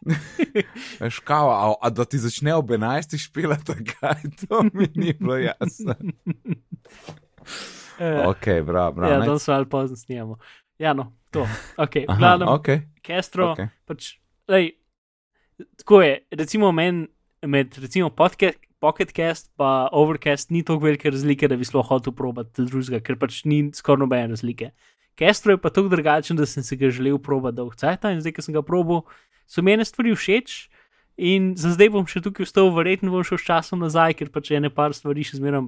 Veš, 1.01 1.19
kao, 1.19 1.51
a, 1.51 1.75
a 1.81 1.91
da 1.91 2.05
ti 2.05 2.19
začne 2.19 2.55
ob 2.55 2.71
11 2.71 3.19
špilati, 3.19 3.73
kaj 4.01 4.23
to 4.49 4.63
mi 4.73 4.89
ni 4.95 5.13
bilo 5.13 5.37
jasno. 5.37 5.95
Ok, 8.27 8.45
bravo, 8.67 8.93
bravo. 8.93 9.13
ja, 9.13 9.19
nice. 9.19 9.27
danes 9.27 9.49
ali 9.49 9.69
pozno 9.69 9.97
snijamo. 9.97 10.39
Ja, 10.79 10.93
no, 10.93 11.17
to. 11.31 11.49
Ok, 11.77 11.91
glavno, 12.19 12.55
ok, 12.55 12.67
Castro, 13.07 13.53
ok. 13.53 13.59
pač, 13.85 14.15
lej, 14.49 14.71
tako 15.77 16.03
je, 16.03 16.27
recimo 16.31 16.73
men, 16.73 17.09
med 17.43 17.79
recimo 17.79 18.11
podcast, 18.11 18.59
Pocketcast 18.81 19.51
pa 19.61 19.89
Overcast 19.93 20.51
ni 20.51 20.63
tako 20.65 20.87
velike 20.87 21.11
razlike, 21.13 21.49
da 21.49 21.57
bi 21.57 21.69
sploh 21.69 21.85
hotel 21.87 22.15
probati 22.17 22.65
drugega, 22.65 23.03
ker 23.05 23.19
pač 23.21 23.43
ni 23.45 23.67
skoraj 23.77 24.01
nobene 24.01 24.33
razlike. 24.33 24.71
Castro 25.21 25.53
je 25.53 25.61
pa 25.61 25.69
tako 25.69 25.93
drugačen, 25.93 26.37
da 26.37 26.47
sem 26.49 26.65
se 26.65 26.77
ga 26.81 26.89
želel 26.89 27.19
probati 27.21 27.59
dolg 27.59 27.77
cajt 27.77 28.09
in 28.09 28.23
zdaj, 28.25 28.33
ko 28.39 28.45
sem 28.47 28.57
ga 28.57 28.63
probal, 28.65 29.03
so 29.45 29.63
mi 29.63 29.75
ene 29.77 29.85
stvari 29.85 30.15
všeč. 30.17 30.63
In 31.21 31.53
za 31.61 31.75
zdaj 31.75 31.91
bom 31.93 32.07
še 32.09 32.23
tukaj 32.25 32.49
vstal, 32.49 32.71
verjetno 32.73 33.13
bom 33.13 33.25
šel 33.27 33.37
s 33.37 33.45
časom 33.45 33.83
nazaj, 33.85 34.17
ker 34.17 34.31
pač 34.33 34.55
ene 34.57 34.71
par 34.73 34.95
stvari 34.97 35.27
še 35.27 35.37
zmeraj 35.37 35.67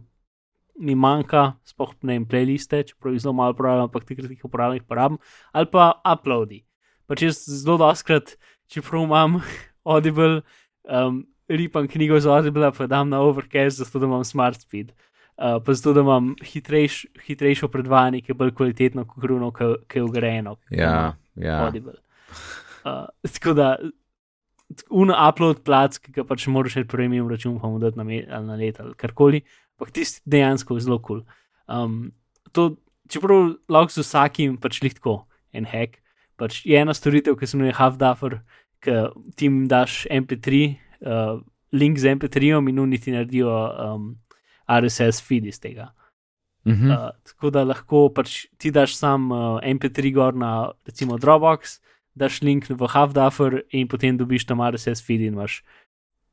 mi 0.80 0.94
manjka, 0.96 1.58
sploh 1.68 1.92
ne 2.08 2.16
vem, 2.16 2.24
playliste, 2.28 2.80
čeprav 2.88 3.12
jih 3.12 3.24
zelo 3.26 3.34
malo 3.36 3.52
uporabljam, 3.52 3.90
ampak 3.90 4.06
takrat 4.08 4.30
jih 4.32 4.46
uporabljam, 4.48 4.80
jih 4.80 4.86
uporabljam, 4.86 5.18
ali 5.52 5.68
pa 5.68 5.90
uploadi. 6.08 6.62
Pač 7.10 7.26
jaz 7.26 7.42
zelo 7.44 7.76
doskrat, 7.82 8.36
čeprav 8.72 9.04
imam 9.04 9.42
Audible, 9.92 10.40
um, 10.88 11.26
ripam 11.48 11.88
knjigo 11.88 12.20
z 12.20 12.30
Audible, 12.30 12.72
pa 12.76 12.86
dam 12.86 13.08
na 13.08 13.20
Overcast, 13.20 13.78
zato 13.78 13.98
da 13.98 14.06
imam 14.06 14.24
smart 14.24 14.60
speed. 14.60 14.92
Uh, 15.36 15.58
pa 15.64 15.74
zato, 15.74 15.92
da 15.96 16.04
imam 16.04 16.34
hitrejš, 16.44 17.06
hitrejšo 17.26 17.68
predvajanje, 17.68 18.20
ki 18.20 18.30
je 18.30 18.38
bolj 18.38 18.54
kvalitetno, 18.54 19.04
kot 19.08 19.24
runo, 19.24 19.50
ki 19.52 19.98
je 19.98 20.02
ugrajeno. 20.02 20.56
Ja, 20.70 21.16
ja. 21.34 21.64
Audible. 21.64 21.98
Uh, 22.84 23.06
tako 23.32 23.54
da, 23.56 23.76
un 24.90 25.12
upload 25.12 25.62
plac, 25.66 25.98
ki 26.02 26.14
ga 26.16 26.24
pač 26.28 26.46
moraš 26.50 26.76
imeti 26.76 26.90
premium 26.92 27.30
račun, 27.30 27.58
pa 27.60 27.70
mu 27.70 27.80
dati 27.82 27.98
na, 27.98 28.06
me, 28.06 28.22
na 28.26 28.56
let 28.56 28.80
ali 28.80 28.94
karkoli, 28.98 29.42
ampak 29.76 29.92
tisti 29.96 30.22
dejansko 30.30 30.76
je 30.76 30.86
zelo 30.86 30.98
kul. 30.98 31.22
Cool. 31.22 31.40
Um, 31.72 32.12
to, 32.52 32.74
čeprav 33.10 33.54
lahko 33.72 33.94
z 33.94 34.04
vsakim 34.04 34.56
pač 34.60 34.80
lihtko 34.84 35.22
en 35.56 35.68
hack, 35.68 36.00
pač 36.40 36.62
je 36.66 36.78
ena 36.78 36.94
storitev, 36.96 37.36
ki 37.38 37.48
se 37.48 37.56
imenuje 37.56 37.76
Half-Duffer, 37.78 38.40
ki 38.82 38.96
ti 39.36 39.48
jim 39.48 39.64
daš 39.70 40.04
MP3, 40.10 40.62
uh, 41.06 41.40
link 41.72 41.98
z 41.98 42.14
MP3-om 42.16 42.68
in 42.68 42.78
oni 42.78 42.98
ti 42.98 43.12
naredijo 43.12 43.50
um, 43.50 44.14
RSS 44.68 45.22
feed 45.22 45.46
iz 45.46 45.60
tega. 45.60 45.92
Mhm. 46.68 46.90
Uh, 46.90 47.10
tako 47.26 47.50
da 47.50 47.64
lahko 47.64 48.08
pač 48.14 48.46
ti 48.58 48.70
daš 48.70 48.96
sam 48.96 49.30
uh, 49.32 49.60
MP3 49.62 50.14
gor 50.14 50.34
na 50.34 50.72
recimo 50.86 51.18
Dropbox, 51.18 51.80
daš 52.14 52.42
link 52.42 52.68
v 52.70 52.86
Half-Duffer 52.86 53.62
in 53.70 53.88
potem 53.88 54.16
dobiš 54.16 54.46
tam 54.46 54.62
RSS 54.62 55.02
feed 55.02 55.20
in 55.20 55.34
imaš 55.34 55.62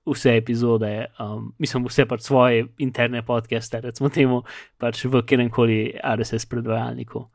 vse 0.09 0.37
epizode, 0.37 1.05
um, 1.19 1.53
mislim, 1.59 1.85
vse 1.85 2.05
pač 2.09 2.21
svoje 2.25 2.67
interne 2.77 3.21
podcaste, 3.25 3.81
recimo 3.81 4.09
temu, 4.09 4.43
pač 4.77 5.05
v 5.05 5.21
katerem 5.21 5.49
koli 5.53 5.93
RSS 6.01 6.49
predvajalniku. 6.49 7.27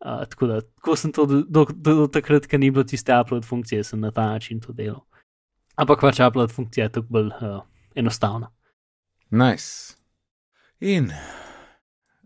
Uh, 0.00 0.24
tako 0.24 0.46
da 0.46 0.60
tako 0.60 0.96
sem 0.96 1.12
to 1.12 1.26
do, 1.26 1.42
do, 1.42 1.66
do, 1.70 1.94
do 1.94 2.06
takrat, 2.08 2.46
ker 2.46 2.60
ni 2.60 2.70
bilo 2.70 2.84
tiste 2.84 3.12
upload 3.12 3.44
funkcije, 3.44 3.84
sem 3.84 4.00
na 4.00 4.10
ta 4.10 4.30
način 4.32 4.60
to 4.60 4.72
delal. 4.72 5.04
Ampak 5.80 6.02
pač 6.04 6.20
upload 6.20 6.52
funkcija 6.52 6.88
je 6.88 6.92
tako 6.98 7.16
bolj 7.16 7.30
uh, 7.40 7.62
enostavna. 7.96 8.50
Nice. 9.30 9.96
In, 10.80 11.10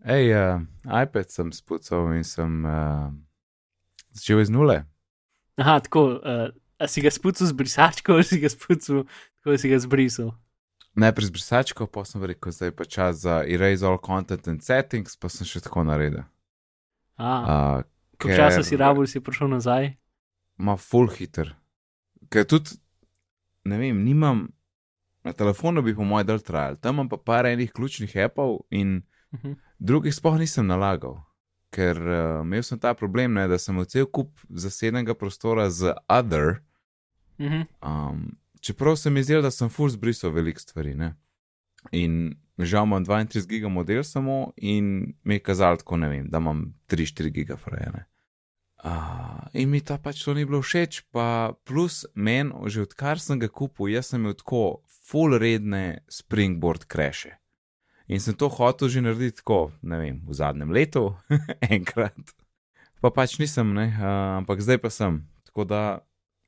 hej, 0.07 0.31
uh, 0.35 0.63
iPad 0.87 1.31
sem 1.31 1.51
spucal 1.55 2.11
in 2.15 2.23
sem 2.27 2.65
uh, 2.67 3.11
začel 4.15 4.43
iz 4.43 4.51
nule. 4.51 4.81
Aha, 5.59 5.79
tako, 5.85 6.19
uh, 6.19 6.49
a 6.79 6.87
si 6.91 7.03
ga 7.03 7.11
spucal 7.13 7.47
z 7.47 7.55
brisačko 7.55 8.19
ali 8.19 8.27
si 8.27 8.39
ga 8.43 8.51
spucal, 8.51 9.05
tako 9.39 9.57
si 9.59 9.71
ga 9.71 9.79
zbrisal. 9.79 10.33
Najprej 10.95 11.27
z 11.27 11.35
brisačko, 11.35 11.87
pa 11.91 12.05
sem 12.07 12.23
rekel, 12.23 12.55
zdaj 12.55 12.71
pa 12.75 12.87
čas 12.87 13.23
za 13.23 13.41
erase 13.43 13.83
all 13.87 13.99
content 13.99 14.47
and 14.47 14.63
settings, 14.63 15.15
pa 15.19 15.31
sem 15.31 15.47
še 15.47 15.63
tako 15.63 15.83
naredil. 15.87 16.23
A, 17.15 17.31
Uh, 17.43 17.83
koliko 18.19 18.39
časa 18.39 18.63
si 18.63 18.75
rabo, 18.79 19.03
si 19.07 19.19
prišel 19.19 19.51
nazaj? 19.51 19.95
Ma 20.59 20.75
full 20.79 21.11
hiter. 21.11 21.55
ker 22.31 22.47
tudi, 22.47 22.79
ne 23.65 23.77
vem, 23.77 24.03
nimam, 24.03 24.47
na 25.23 25.33
telefonu 25.33 25.81
bi 25.81 25.95
po 25.95 26.03
mojem 26.03 26.27
dal 26.27 26.39
trajal, 26.39 26.75
tam 26.77 26.95
imam 26.95 27.09
pa 27.09 27.17
par 27.17 27.45
enih 27.45 27.71
ključnih 27.73 28.17
appov 28.17 28.59
in 28.71 29.01
Mhm. 29.33 29.53
drugih 29.79 30.13
sploh 30.15 30.37
nisem 30.39 30.67
nalagal. 30.67 31.17
Ker 31.71 31.97
uh, 31.97 32.41
imel 32.41 32.63
sem 32.63 32.79
ta 32.79 32.93
problem, 32.93 33.33
ne, 33.33 33.47
da 33.47 33.57
sem 33.57 33.75
imel 33.75 33.85
cel 33.85 34.05
kup 34.05 34.29
zasedenega 34.49 35.13
prostora 35.13 35.69
z 35.69 35.93
other, 36.09 36.61
Mhm. 37.39 37.61
um, 37.81 38.37
čeprav 38.61 38.95
se 38.95 39.09
mi 39.09 39.23
zdelo, 39.23 39.41
da 39.41 39.51
sem 39.51 39.69
full 39.69 39.89
zbrisal 39.89 40.31
velik 40.31 40.59
stvari. 40.59 40.93
Ne. 40.95 41.15
In 41.91 42.35
žal 42.57 42.85
imam 42.85 43.05
32 43.05 43.47
giga 43.47 43.67
model 43.67 44.03
samo 44.03 44.53
in 44.57 45.13
mi 45.23 45.35
je 45.35 45.39
kazalo 45.39 45.75
tako, 45.77 45.97
ne 45.97 46.09
vem, 46.09 46.29
da 46.29 46.37
imam 46.37 46.73
3-4 46.87 47.29
giga 47.29 47.57
frajene. 47.57 48.05
Uh, 48.85 49.41
in 49.57 49.71
mi 49.73 49.79
ta 49.81 49.97
pač 49.97 50.19
to 50.21 50.35
ni 50.37 50.43
bilo 50.45 50.59
všeč, 50.61 51.09
pa 51.09 51.57
plus 51.65 52.03
meni, 52.13 52.53
že 52.69 52.85
odkar 52.85 53.17
sem 53.17 53.41
ga 53.41 53.49
kupil, 53.49 53.89
jaz 53.89 54.11
sem 54.11 54.21
imel 54.21 54.35
tako 54.37 54.85
full 54.85 55.33
redne 55.41 56.05
springboard 56.05 56.85
kreše. 56.85 57.33
In 58.05 58.21
sem 58.21 58.37
to 58.37 58.45
hotel 58.45 58.85
že 58.85 59.01
narediti 59.01 59.41
tako, 59.41 59.73
ne 59.81 59.97
vem, 59.97 60.21
v 60.21 60.37
zadnjem 60.37 60.69
letu, 60.69 61.17
enkrat. 61.75 62.13
Pa 63.01 63.09
pač 63.09 63.39
nisem, 63.41 63.73
ne, 63.73 63.89
uh, 63.89 64.37
ampak 64.37 64.61
zdaj 64.61 64.77
pa 64.77 64.93
sem. 64.93 65.25
Tako 65.49 65.65
da 65.65 65.81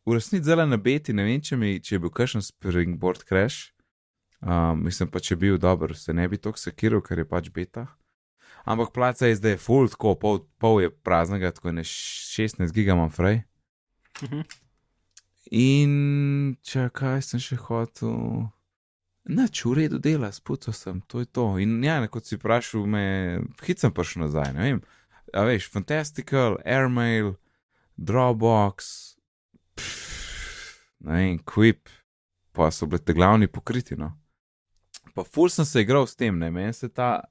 v 0.05 0.21
resnici 0.21 0.45
zelo 0.45 0.69
na 0.69 0.77
beti, 0.77 1.17
ne 1.17 1.25
vem, 1.25 1.41
če, 1.41 1.57
mi, 1.57 1.81
če 1.81 1.97
je 1.97 2.03
bil 2.05 2.13
kakšen 2.13 2.45
springboard 2.45 3.25
crash. 3.25 3.73
Uh, 4.45 4.77
mislim 4.77 5.09
pa, 5.09 5.17
če 5.17 5.33
je 5.33 5.41
bil 5.41 5.57
dober, 5.57 5.97
se 5.97 6.13
ne 6.13 6.29
bi 6.29 6.37
tako 6.37 6.61
sekiral, 6.61 7.01
ker 7.01 7.17
je 7.17 7.25
pač 7.25 7.49
beta. 7.49 7.89
Ampak 8.67 8.91
placa 8.93 9.27
je 9.27 9.37
zdaj 9.39 9.57
full, 9.63 9.87
tako 9.87 10.15
pol, 10.19 10.41
pol 10.59 10.81
je 10.83 10.91
praznega, 10.91 11.53
tako 11.55 11.71
ne 11.71 11.85
16 11.87 12.73
giga 12.75 12.97
imam 12.97 13.11
fraj. 13.13 13.41
Mhm. 14.23 14.41
In 15.55 15.91
če 16.67 16.89
kaj 16.91 17.21
sem 17.23 17.39
še 17.39 17.55
hotel. 17.69 18.49
Nač, 19.27 19.61
v 19.63 19.73
redu 19.75 19.99
dela, 19.99 20.29
spucal 20.31 20.75
sem, 20.75 20.99
to 21.07 21.19
je 21.23 21.27
to. 21.27 21.45
In 21.59 21.79
ja, 21.83 21.99
kot 22.11 22.27
si 22.27 22.39
vprašal, 22.39 22.85
me 22.87 23.03
hit 23.63 23.83
sem 23.83 23.91
prišel 23.91 24.23
nazaj, 24.23 24.53
ne 24.55 24.63
vem. 24.63 24.79
A 25.35 25.43
veš, 25.47 25.67
Fantastical, 25.71 26.55
Airmail, 26.63 27.33
Dropbox, 27.99 29.17
pff, 29.75 30.77
ne 31.03 31.19
vem, 31.19 31.41
Quip, 31.43 31.91
pa 32.55 32.71
so 32.71 32.87
bili 32.87 33.03
te 33.03 33.15
glavni 33.15 33.51
pokriti, 33.51 33.99
no. 33.99 34.13
Pa 35.15 35.25
ful 35.27 35.51
sem 35.51 35.67
se 35.67 35.83
igral 35.83 36.07
s 36.07 36.15
tem, 36.15 36.35
ne, 36.39 36.51
meni 36.53 36.75
se 36.75 36.87
ta, 36.87 37.27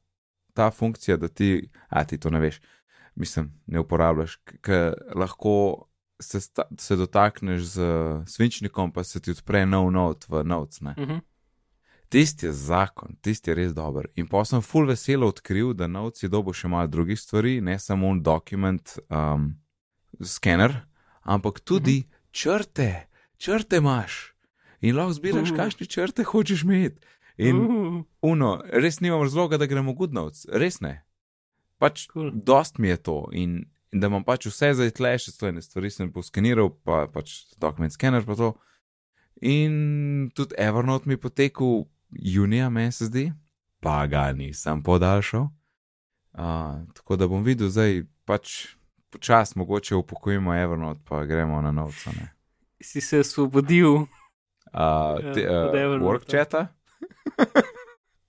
ta 0.57 0.71
funkcija, 0.71 1.19
da 1.21 1.29
ti, 1.29 1.69
a 1.88 2.05
ti 2.05 2.19
to 2.19 2.33
ne 2.33 2.40
veš, 2.40 2.61
mislim, 3.14 3.53
ne 3.66 3.81
uporabljaš, 3.81 4.38
ker 4.64 4.95
lahko 5.14 5.87
se, 6.21 6.40
sta, 6.40 6.64
se 6.79 6.97
dotakneš 6.97 7.62
z 7.62 7.81
svinčnikom, 8.27 8.92
pa 8.92 9.05
se 9.05 9.21
ti 9.21 9.31
odpre 9.31 9.66
nov 9.66 9.90
note 9.92 10.27
v 10.29 10.45
notes, 10.45 10.81
ne. 10.81 10.95
Mhm. 10.99 11.25
Tisti 12.09 12.47
je 12.47 12.53
zakon, 12.53 13.16
tisti 13.21 13.51
je 13.51 13.55
res 13.59 13.73
dober. 13.75 14.07
In 14.14 14.29
pa 14.31 14.45
sem 14.47 14.62
full 14.62 14.87
veselo 14.87 15.27
odkril, 15.27 15.73
da 15.75 15.88
novci 15.90 16.29
dobo 16.31 16.53
še 16.55 16.71
malo 16.71 16.87
drugih 16.87 17.19
stvari, 17.19 17.59
ne 17.61 17.81
samo 17.83 18.07
un 18.14 18.21
dokument, 18.23 18.92
um, 19.11 19.49
skener, 20.23 20.87
ampak 21.23 21.61
tudi 21.61 21.99
uh 21.99 22.05
-huh. 22.05 22.31
črte, 22.31 23.09
črte 23.37 23.77
imaš. 23.77 24.37
In 24.81 24.97
lahko 24.97 25.12
zbiraš, 25.12 25.51
uh 25.51 25.51
Uh. 25.51 25.59
-huh. 25.59 25.64
kakšne 25.64 25.87
črte 25.87 26.23
hočeš 26.23 26.62
imeti. 26.62 27.01
In 27.38 27.57
Uh, 27.57 28.05
uno, 28.22 28.62
res 28.72 29.01
nimam 29.01 29.20
razloga, 29.22 29.59
da 29.59 29.66
gremo 29.66 29.92
good 29.94 30.12
notes, 30.12 30.46
res 30.49 30.81
ne. 30.81 31.03
Pač 31.79 32.07
Cool. 32.09 32.31
dost 32.33 32.79
mi 32.79 32.88
je 32.88 32.96
to 32.96 33.29
in, 33.33 33.59
in 33.92 34.01
da 34.01 34.07
imam 34.07 34.25
pač 34.25 34.46
vse 34.46 34.70
zdaj 34.75 34.90
tle, 34.90 35.11
še 35.18 35.35
stojne 35.35 35.61
stvari 35.62 35.90
sem 35.90 36.09
poskeniral, 36.09 36.70
pa 36.85 37.05
pač 37.07 37.42
dokument 37.61 37.92
skener 37.92 38.25
pa 38.25 38.35
to. 38.35 38.55
In 39.42 39.75
tudi 40.33 40.57
Evernote 40.57 41.05
mi 41.07 41.12
je 41.14 41.20
potekel 41.20 41.85
junija, 42.11 42.70
meni 42.70 42.92
se 42.92 43.05
zdi, 43.07 43.27
pa 43.81 44.07
ga 44.07 44.33
nisem 44.33 44.81
podaljšal. 44.83 45.51
Uh, 46.33 46.88
tako 46.94 47.16
da 47.16 47.29
bom 47.29 47.44
videl 47.44 47.68
zdaj, 47.68 48.07
pač 48.25 48.72
počas 49.11 49.53
mogoče 49.55 49.94
upokojimo 49.94 50.55
Evernote, 50.55 51.01
pa 51.05 51.25
gremo 51.25 51.61
na 51.61 51.70
novce. 51.70 52.11
si 52.81 53.01
se 53.01 53.20
osvobodil. 53.20 54.09
Uh, 54.72 55.20
te, 55.35 55.40
Ja, 55.42 55.61
od 55.62 55.75
uh, 55.75 55.81
Evernote. 55.81 56.05
workchata? 56.05 56.66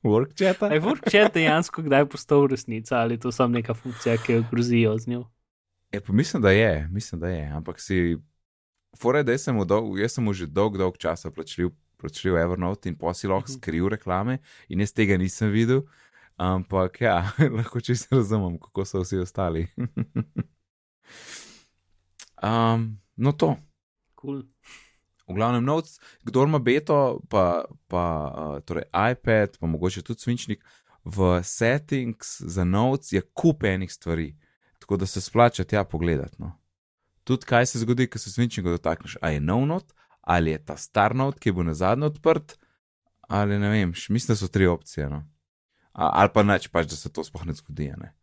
Workchata? 0.03 0.71
Je 0.73 0.81
WorkChat 0.81 1.33
dejansko 1.33 1.81
kdaj 1.81 2.05
postal 2.09 2.47
resnica 2.47 2.99
ali 2.99 3.19
to 3.19 3.31
samo 3.31 3.53
neka 3.53 3.73
funkcija, 3.73 4.17
ki 4.17 4.33
jo 4.33 4.43
grozijo 4.51 4.97
z 4.97 5.07
njo? 5.07 5.23
Ja, 5.91 6.01
pa 6.01 6.13
mislim, 6.13 6.41
da 6.41 6.51
je, 6.51 6.87
mislim, 6.91 7.21
da 7.21 7.29
je, 7.29 7.45
ampak 7.51 7.81
si. 7.81 8.17
Fore, 8.97 9.23
da 9.23 9.37
sem 9.37 9.59
dolg, 9.67 9.99
jaz 9.99 10.13
sem 10.17 10.23
mu 10.23 10.33
že 10.33 10.47
dolg, 10.47 10.77
dolg 10.77 10.97
časa 10.97 11.31
plačil, 11.31 11.69
plačil 11.97 12.37
Evernote 12.37 12.89
in 12.89 12.97
posil 12.97 13.31
lahko 13.31 13.51
Mhm. 13.51 13.57
skril 13.59 13.89
reklame 13.89 14.37
in 14.69 14.79
jaz 14.79 14.93
tega 14.93 15.17
nisem 15.17 15.51
videl. 15.51 15.81
Ampak 16.37 17.01
ja, 17.01 17.31
lahko 17.57 17.81
čisto 17.81 18.15
razumem, 18.15 18.59
kako 18.59 18.85
so 18.85 19.01
vsi 19.01 19.17
ostali. 19.17 19.67
um, 22.43 22.99
no, 23.15 23.31
to. 23.31 23.57
Cool. 24.15 24.43
V 25.27 25.35
glavnem, 25.35 25.63
notes, 25.63 25.99
kdo 26.23 26.43
ima 26.43 26.59
beto, 26.59 27.19
pa, 27.29 27.65
pa 27.87 28.03
uh, 28.27 28.59
torej 28.63 28.85
iPad, 29.11 29.57
pa 29.59 29.67
mogoče 29.67 30.01
tudi 30.01 30.23
svinčnik, 30.23 30.63
v 31.03 31.41
settings 31.43 32.41
za 32.41 32.63
notes 32.63 33.11
je 33.11 33.21
kup 33.33 33.63
enih 33.63 33.91
stvari, 33.91 34.35
tako 34.79 34.97
da 34.97 35.05
se 35.05 35.21
splača 35.21 35.63
tja 35.63 35.83
pogledati. 35.83 36.35
No. 36.39 36.51
Tudi 37.23 37.45
kaj 37.45 37.65
se 37.65 37.79
zgodi, 37.79 38.07
ko 38.07 38.19
se 38.19 38.31
svinčnika 38.31 38.69
dotakneš, 38.69 39.17
a 39.21 39.29
je 39.29 39.39
nov 39.39 39.65
not, 39.67 39.93
ali 40.21 40.51
je 40.51 40.65
ta 40.65 40.77
star 40.77 41.15
not, 41.15 41.39
ki 41.39 41.51
bo 41.51 41.63
na 41.63 41.73
zadnje 41.73 42.05
odprt, 42.05 42.55
ali 43.27 43.59
ne 43.59 43.69
vem, 43.69 43.91
mislim, 44.09 44.27
da 44.27 44.35
so 44.35 44.47
tri 44.47 44.67
opcije. 44.67 45.09
No. 45.09 45.25
A, 45.91 46.09
ali 46.21 46.29
pa 46.33 46.43
neč, 46.43 46.67
pač, 46.71 46.87
da 46.87 46.95
se 46.95 47.11
to 47.11 47.23
sploh 47.23 47.45
ne 47.45 47.53
zgodi. 47.53 47.91
Ne. 47.97 48.13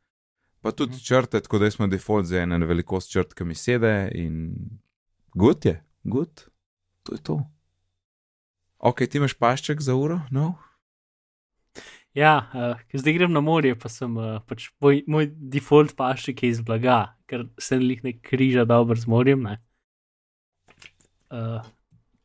Pa 0.61 0.73
tudi 0.73 0.97
Mhm. 0.97 1.05
črte, 1.05 1.41
tako 1.41 1.59
da 1.59 1.71
smo 1.71 1.87
default 1.87 2.27
za 2.27 2.41
eno 2.41 2.67
velikost 2.67 3.11
črt, 3.13 3.35
ki 3.35 3.45
mi 3.45 3.55
sede 3.55 4.11
in 4.15 4.55
gut 5.35 5.65
je, 5.65 5.85
gut. 6.05 6.49
To 7.05 7.15
je 7.15 7.23
to. 7.23 7.37
Ok, 8.79 9.05
ti 9.09 9.19
imaš 9.21 9.35
pašček 9.41 9.81
za 9.81 9.95
uro? 9.97 10.21
No? 10.31 10.55
Ja, 12.15 12.47
uh, 12.55 12.79
zdaj 12.95 13.17
grem 13.17 13.33
na 13.33 13.41
morje, 13.43 13.75
pa 13.75 13.89
sem 13.91 14.13
uh, 14.17 14.39
pač 14.47 14.69
moj, 14.81 15.03
moj 15.11 15.27
default 15.35 15.97
pašček 15.99 16.45
je 16.45 16.51
iz 16.53 16.61
blaga, 16.63 17.17
ker 17.27 17.49
se 17.59 17.81
jih 17.81 18.05
ne 18.05 18.13
križa 18.15 18.65
dobro 18.69 18.95
z 18.95 19.11
morjem. 19.11 19.43
Ne? 19.43 19.57
Uh, 21.33 21.65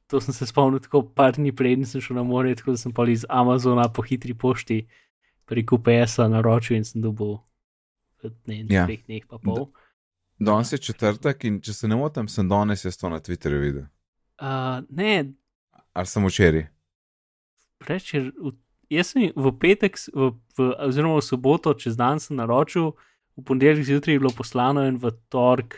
to 0.08 0.22
sem 0.22 0.34
se 0.34 0.46
spomnil 0.46 0.84
tako 0.84 1.02
par 1.16 1.34
dni 1.38 1.56
preden 1.56 1.86
sem 1.90 2.02
šel 2.02 2.20
na 2.20 2.24
morje, 2.24 2.60
tako 2.62 2.76
da 2.78 2.84
sem 2.84 2.94
pa 2.94 3.08
iz 3.10 3.26
Amazona 3.30 3.88
po 3.90 4.06
hitri 4.06 4.34
pošti 4.38 4.84
preko 5.50 5.80
PS-a 5.82 6.28
naročil 6.30 6.78
in 6.78 6.86
sem 6.86 7.02
dobil 7.02 7.40
v 8.22 8.30
ne, 8.46 8.66
Ja. 8.70 8.86
dveh 8.86 9.06
dneh 9.08 9.26
pa 9.26 9.40
pol. 9.42 9.72
Danes 10.40 10.72
je 10.72 10.78
četrtek 10.78 11.44
in 11.50 11.62
če 11.62 11.74
se 11.74 11.88
ne 11.88 11.98
motim, 11.98 12.28
sem 12.28 12.48
danes 12.50 12.86
jaz 12.86 12.98
to 12.98 13.10
na 13.10 13.20
Twitterju 13.20 13.60
videl. 13.60 13.88
Uh, 14.40 14.80
ne, 14.90 15.34
Ali 15.94 16.08
sem 16.08 16.26
včeraj? 16.26 16.68
Reče, 17.88 18.24
jaz 18.90 19.12
sem 19.14 19.32
v 19.36 19.52
petek, 19.60 19.98
v, 20.14 20.32
v, 20.58 20.72
oziroma 20.88 21.20
v 21.20 21.26
soboto, 21.26 21.74
čez 21.76 21.98
dan 22.00 22.22
sem 22.24 22.38
naročil, 22.40 22.94
v 23.36 23.44
ponedeljek 23.44 23.88
zjutraj 23.88 24.16
je 24.16 24.22
bilo 24.22 24.34
poslano 24.36 24.86
in 24.88 25.00
v 25.00 25.12
torek, 25.32 25.76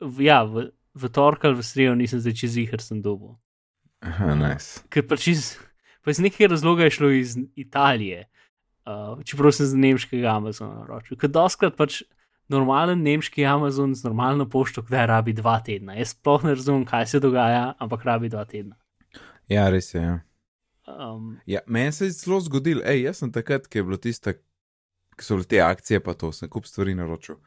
v, 0.00 0.26
ja, 0.26 0.42
v, 0.46 0.70
v 0.94 1.10
torek 1.10 1.46
ali 1.46 1.58
v 1.58 1.66
sredo 1.66 1.94
nisem 1.98 2.22
zdaj 2.22 2.36
čez 2.42 2.58
jih, 2.58 2.70
ker 2.70 2.82
sem 2.82 3.02
dobil. 3.02 3.34
Aha, 4.02 4.34
nice. 4.38 4.80
Ker 4.88 5.04
pač 5.04 5.28
iz, 5.30 5.42
pa 6.00 6.14
iz 6.14 6.22
nekega 6.22 6.54
razloga 6.54 6.86
je 6.88 6.96
šlo 6.96 7.10
iz 7.12 7.36
Italije, 7.58 8.24
uh, 8.88 9.18
čeprav 9.26 9.52
sem 9.54 9.68
z 9.68 9.78
nemškega 9.78 10.30
Amazona 10.30 10.86
naročil. 10.86 11.18
Ker 11.20 11.30
doskrat 11.30 11.76
pač 11.76 12.02
normalen 12.50 13.02
nemški 13.02 13.44
Amazon 13.46 13.94
z 13.94 14.04
normalno 14.04 14.48
pošto, 14.48 14.82
kdaj 14.82 15.06
rabi 15.06 15.32
dva 15.32 15.60
tedna. 15.64 15.94
Jaz 15.98 16.14
sploh 16.16 16.44
ne 16.44 16.54
razumem, 16.54 16.84
kaj 16.88 17.06
se 17.06 17.20
dogaja, 17.20 17.74
ampak 17.78 18.04
rabi 18.04 18.28
dva 18.28 18.44
tedna. 18.44 18.76
Ja, 19.48 19.68
res 19.70 19.94
je. 19.94 20.02
Ja. 20.02 20.18
Um, 20.90 21.38
Ja, 21.46 21.60
meni 21.66 21.92
se 21.92 22.08
je 22.08 22.12
celo 22.12 22.40
zgodil, 22.40 22.82
hej, 22.86 23.04
jaz 23.06 23.22
sem 23.22 23.32
takrat, 23.32 23.68
ki 23.70 23.78
je 23.78 23.86
bilo 23.86 23.96
tiste, 23.96 24.34
ki 25.16 25.24
so 25.24 25.38
bile 25.38 25.46
te 25.46 25.60
akcije, 25.62 26.00
pa 26.02 26.14
to 26.14 26.32
sem 26.32 26.50
kup 26.50 26.66
stvari 26.66 26.94
naročil. 26.94 27.38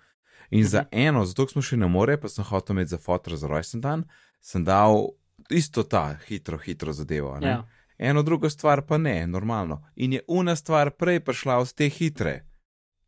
In 0.53 0.65
za 0.67 0.85
eno, 0.91 1.25
zato 1.25 1.47
smo 1.47 1.61
šli 1.61 1.77
na 1.81 1.87
more, 1.87 2.17
pa 2.17 2.29
sem 2.29 2.45
hotel 2.45 2.75
imeti 2.77 2.93
za 2.93 2.97
fotor 2.97 3.35
za 3.35 3.47
rojsten 3.47 3.81
dan, 3.81 4.03
sem 4.41 4.63
dal 4.63 5.09
isto 5.49 5.83
ta 5.83 6.13
hitro, 6.27 6.57
hitro 6.57 6.93
zadevo. 6.93 7.39
ne. 7.39 7.47
ja. 7.47 7.63
Eno 7.97 8.23
drugo 8.23 8.49
stvar 8.49 8.81
pa 8.85 8.97
ne, 8.97 9.27
normalno. 9.27 9.83
In 9.95 10.13
je 10.13 10.21
una 10.27 10.55
stvar 10.55 10.89
prej 10.91 11.19
prišla 11.19 11.57
od 11.57 11.73
te 11.73 11.89
hitre. 11.89 12.45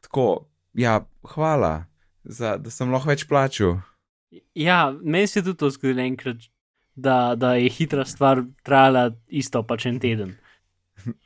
Tako, 0.01 0.47
ja, 0.75 0.99
hvala, 1.35 1.85
za, 2.23 2.57
da 2.57 2.71
sem 2.73 2.91
lahko 2.91 3.11
več 3.13 3.25
plačil. 3.29 3.79
Ja, 4.55 4.91
meni 5.01 5.27
se 5.27 5.39
je 5.39 5.47
tudi 5.49 5.61
to 5.63 5.69
zgodilo 5.71 6.03
enkrat, 6.03 6.47
da, 6.95 7.35
da 7.39 7.55
je 7.59 7.69
hitra 7.71 8.05
stvar 8.07 8.43
trajala 8.63 9.09
isto 9.27 9.63
pač 9.63 9.88
en 9.91 9.99
teden. 9.99 10.35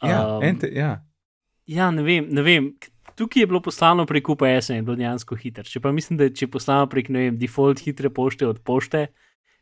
Ja, 0.03 0.25
Um, 0.25 0.37
um, 0.37 0.43
ente, 0.43 0.67
ja. 0.73 1.05
Ja, 1.69 1.91
ne 1.93 2.03
vem, 2.03 2.25
ne 2.33 2.41
vem. 2.43 2.71
Tukaj 3.15 3.43
je 3.43 3.47
bilo 3.47 3.61
poslano 3.61 4.05
prek 4.09 4.29
UPS-a 4.31 4.73
in 4.73 4.79
je 4.79 4.85
bilo 4.87 4.97
dejansko 4.97 5.37
hitro. 5.37 5.63
Če 5.67 5.81
pa 5.83 5.91
mislim, 5.93 6.17
da 6.19 6.29
če 6.31 6.47
je 6.47 6.51
poslano 6.51 6.87
prek, 6.89 7.11
ne 7.13 7.27
vem, 7.27 7.37
default 7.39 7.83
hitre 7.83 8.09
pošte 8.09 8.47
od 8.47 8.61
pošte, 8.65 9.05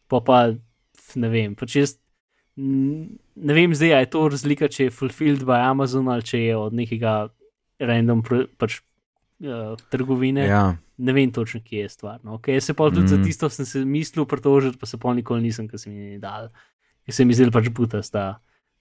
pa 0.08 0.22
pa 0.24 0.40
ne 1.20 1.30
vem. 1.34 1.56
Pač 1.60 1.76
jaz, 1.76 1.96
ne 2.58 3.58
vem 3.58 3.76
zdaj, 3.76 3.94
je 4.06 4.12
to 4.14 4.24
razlika, 4.32 4.70
če 4.72 4.88
je 4.88 4.94
fulfilled 4.94 5.44
by 5.48 5.60
Amazon 5.68 6.08
ali 6.10 6.26
če 6.26 6.42
je 6.46 6.56
od 6.58 6.78
nekega 6.78 7.18
random 7.84 8.24
pač, 8.58 8.80
uh, 9.40 9.78
trgovine. 9.90 10.46
Ja. 10.48 10.76
Ne 10.98 11.14
vem 11.14 11.32
točno, 11.32 11.62
kje 11.66 11.80
je 11.86 11.90
stvar. 11.90 12.20
No. 12.24 12.38
Okay, 12.38 12.60
se 12.60 12.74
pa 12.74 12.90
tudi 12.90 13.04
mm. 13.04 13.08
za 13.08 13.16
Mhm. 13.16 13.24
tisto 13.24 13.50
sem 13.50 13.66
se 13.66 13.86
mislil 13.86 14.26
pritožiti, 14.26 14.78
pa 14.78 14.86
se 14.86 14.98
pa 14.98 15.14
nikoli 15.14 15.42
nisem, 15.42 15.68
ker 15.68 15.80
se 15.80 15.90
mi 15.90 15.96
ni 15.96 16.20
dal. 16.20 16.50
Ker 17.06 17.14
se 17.14 17.26
mi 17.26 17.34
zdel 17.34 17.52
pač 17.52 17.70
butas, 17.70 18.12
da, 18.12 18.40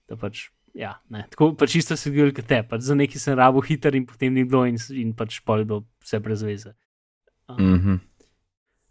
da 0.09 0.15
pač. 0.15 0.49
Ja, 0.73 0.99
ne, 1.09 1.25
tako 1.29 1.55
pač 1.57 1.75
isto 1.75 1.95
se 1.97 2.11
zgodi, 2.11 2.33
kot 2.37 2.45
te. 2.45 2.63
Pač 2.63 2.81
za 2.81 2.95
neki 2.95 3.19
sem 3.19 3.37
rabo 3.37 3.61
hiter 3.61 3.95
in 3.95 4.05
potem 4.05 4.33
ni 4.33 4.43
bilo 4.45 4.65
in, 4.65 4.77
in 4.93 5.13
pač 5.13 5.39
pol 5.45 5.63
je 5.63 5.65
bilo 5.65 5.85
vse 6.03 6.19
brez 6.19 6.43
veze. 6.43 6.73
Um, 7.47 7.57
Mm 7.57 7.79
-hmm. 7.79 7.99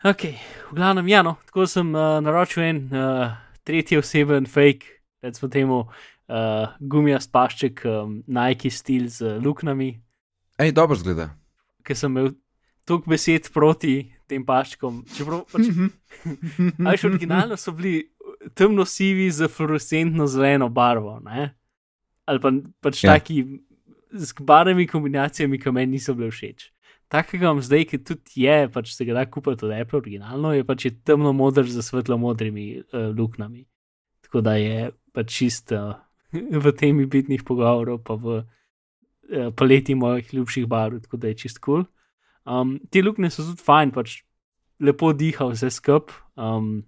Ok, 0.05 0.23
v 0.71 0.75
glavnem, 0.75 1.09
ja, 1.09 1.23
no, 1.23 1.37
tako 1.47 1.67
sem 1.67 1.95
uh, 1.95 2.21
naročil 2.21 2.63
en 2.63 2.77
uh, 2.93 3.33
tretji 3.65 3.99
oseben 3.99 4.47
fake, 4.47 4.87
recimo 5.23 5.49
temu, 5.49 5.79
uh, 6.29 6.69
gumijast 6.81 7.33
pašček, 7.33 7.83
um, 7.85 8.23
Nike 8.27 8.71
stil 8.71 9.09
z 9.09 9.23
uh, 9.23 9.45
luknami, 9.45 10.01
Ej, 10.59 10.73
dobro 10.73 10.97
zgleda. 10.97 11.37
Ker 11.87 11.97
sem 11.99 12.11
imel 12.11 12.33
toliko 12.87 13.11
besed 13.15 13.51
proti 13.55 13.95
tem 14.31 14.45
paščkom. 14.47 15.05
Čeprav, 15.17 15.45
pač, 15.53 15.71
Ajš, 16.91 17.07
originalno 17.11 17.59
so 17.59 17.75
bili 17.75 18.09
temno 18.59 18.85
sivi 18.87 19.29
z 19.31 19.49
fluorescentno 19.51 20.27
zeleno 20.31 20.69
barvo, 20.69 21.21
ne? 21.25 21.53
ali 22.27 22.43
pa 22.43 22.51
pač 22.83 23.05
Ja. 23.05 23.13
taki 23.15 23.45
z 24.11 24.35
barvnimi 24.43 24.87
kombinacijami, 24.91 25.61
ki 25.63 25.71
meni 25.71 25.93
niso 25.95 26.15
bile 26.15 26.31
všeč. 26.31 26.73
Takega 27.09 27.47
imam 27.47 27.61
zdaj, 27.63 27.85
ki 27.87 28.01
tudi 28.03 28.43
je, 28.43 28.57
pač 28.75 28.91
se 28.97 29.05
ga 29.07 29.15
da 29.15 29.23
kupiti 29.31 29.63
od 29.67 29.75
Apple, 29.77 30.01
originalno 30.01 30.51
je 30.57 30.65
pač 30.67 30.89
je 30.89 30.93
temno 31.07 31.31
modr 31.33 31.63
z 31.71 31.85
svetlo 31.87 32.19
modrimi 32.19 32.81
uh, 32.81 33.15
luknami. 33.15 33.63
Tako 34.27 34.43
da 34.43 34.57
je 34.59 34.91
pač 35.15 35.31
čisto 35.37 35.79
uh, 35.79 35.95
v 36.35 36.73
temi 36.75 37.07
bitnih 37.07 37.47
pogovorov, 37.47 38.03
pa 38.03 38.19
v 38.19 38.43
paleti 39.57 39.95
mojih 39.95 40.35
ljubših 40.35 40.67
barv, 40.71 41.01
tako 41.05 41.21
da 41.23 41.29
je 41.29 41.39
čist 41.45 41.59
kul. 41.59 41.85
Cool. 41.85 41.93
Um, 42.47 42.77
te 42.91 43.03
luknje 43.03 43.31
so 43.35 43.43
tudi 43.43 43.65
fajn, 43.67 43.91
pač 43.95 44.21
lepo 44.83 45.11
diha 45.17 45.49
vse 45.51 45.71
skup. 45.75 46.13
Um, 46.39 46.85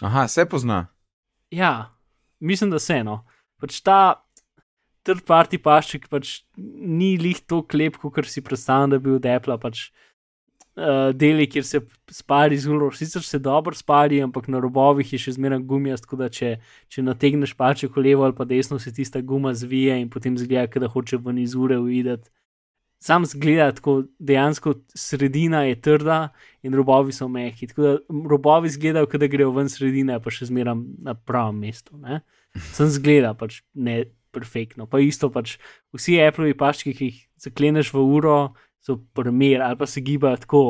Aha, 0.00 0.28
se 0.28 0.46
pozna. 0.48 0.86
ja, 1.50 1.92
mislim, 2.40 2.70
da 2.70 2.78
se 2.78 2.94
eno. 3.02 3.24
Pač 3.60 3.82
ta 3.84 4.24
third 5.04 5.26
party 5.28 5.60
pašček 5.60 6.08
pač 6.08 6.40
ni 6.56 7.16
lih 7.18 7.40
to 7.44 7.62
klep, 7.62 7.98
kot 8.00 8.24
si 8.24 8.40
predstavljam, 8.44 8.90
da 8.90 8.98
bi 8.98 9.12
od 9.12 9.26
Apple 9.26 9.58
pač. 9.60 9.90
Uh, 10.80 11.10
deli, 11.12 11.44
kjer 11.50 11.64
se 11.66 11.80
spari 12.08 12.56
zelo, 12.56 12.86
sicer 12.96 13.22
se 13.22 13.38
dobro 13.38 13.74
spari, 13.76 14.22
ampak 14.24 14.46
na 14.48 14.62
robovih 14.62 15.12
je 15.12 15.18
še 15.20 15.34
zmeraj 15.36 15.60
gumijast, 15.68 16.06
tako 16.06 16.22
da 16.22 16.28
če, 16.32 16.54
če 16.88 17.04
nategneš 17.04 17.52
paček 17.58 17.98
levo 18.00 18.24
ali 18.24 18.36
pa 18.38 18.46
desno, 18.48 18.78
se 18.80 18.92
tista 18.96 19.20
guma 19.20 19.52
zvije 19.52 19.98
in 20.00 20.08
potem 20.08 20.38
zgleda, 20.40 20.80
da 20.80 20.88
hoče 20.88 21.20
ven 21.20 21.42
iz 21.42 21.56
ure 21.58 21.76
uvideti. 21.76 22.32
Sam 23.00 23.24
zgleda 23.24 23.70
tako, 23.76 24.02
dejansko 24.18 24.74
sredina 24.94 25.62
je 25.64 25.76
trda 25.80 26.18
in 26.62 26.74
robovi 26.76 27.12
so 27.16 27.28
mehki. 27.28 27.66
Tako 27.66 27.82
da 27.82 27.92
robovi 28.28 28.68
izgledajo, 28.68 29.08
kot 29.08 29.20
da 29.20 29.28
grejo 29.32 29.54
ven 29.56 29.68
sredina, 29.72 30.18
pa 30.20 30.32
še 30.32 30.50
zmeraj 30.50 30.76
na 31.00 31.14
pravem 31.16 31.62
mestu. 31.64 31.96
Ne? 31.96 32.20
Sem 32.76 32.90
zgleda 32.92 33.32
pač 33.36 33.62
ne 33.74 34.02
perfektno. 34.30 34.84
Pa 34.86 35.00
isto 35.00 35.30
pač 35.32 35.56
vsi 35.96 36.18
Appleovi 36.20 36.56
paščki, 36.60 36.94
ki 36.96 37.08
jih 37.08 37.22
zakleneš 37.40 37.94
v 37.96 38.04
uro, 38.04 38.36
so 38.80 38.96
primer 39.14 39.62
ali 39.62 39.76
pa 39.76 39.86
se 39.86 40.00
gibajo 40.00 40.36
tako, 40.36 40.62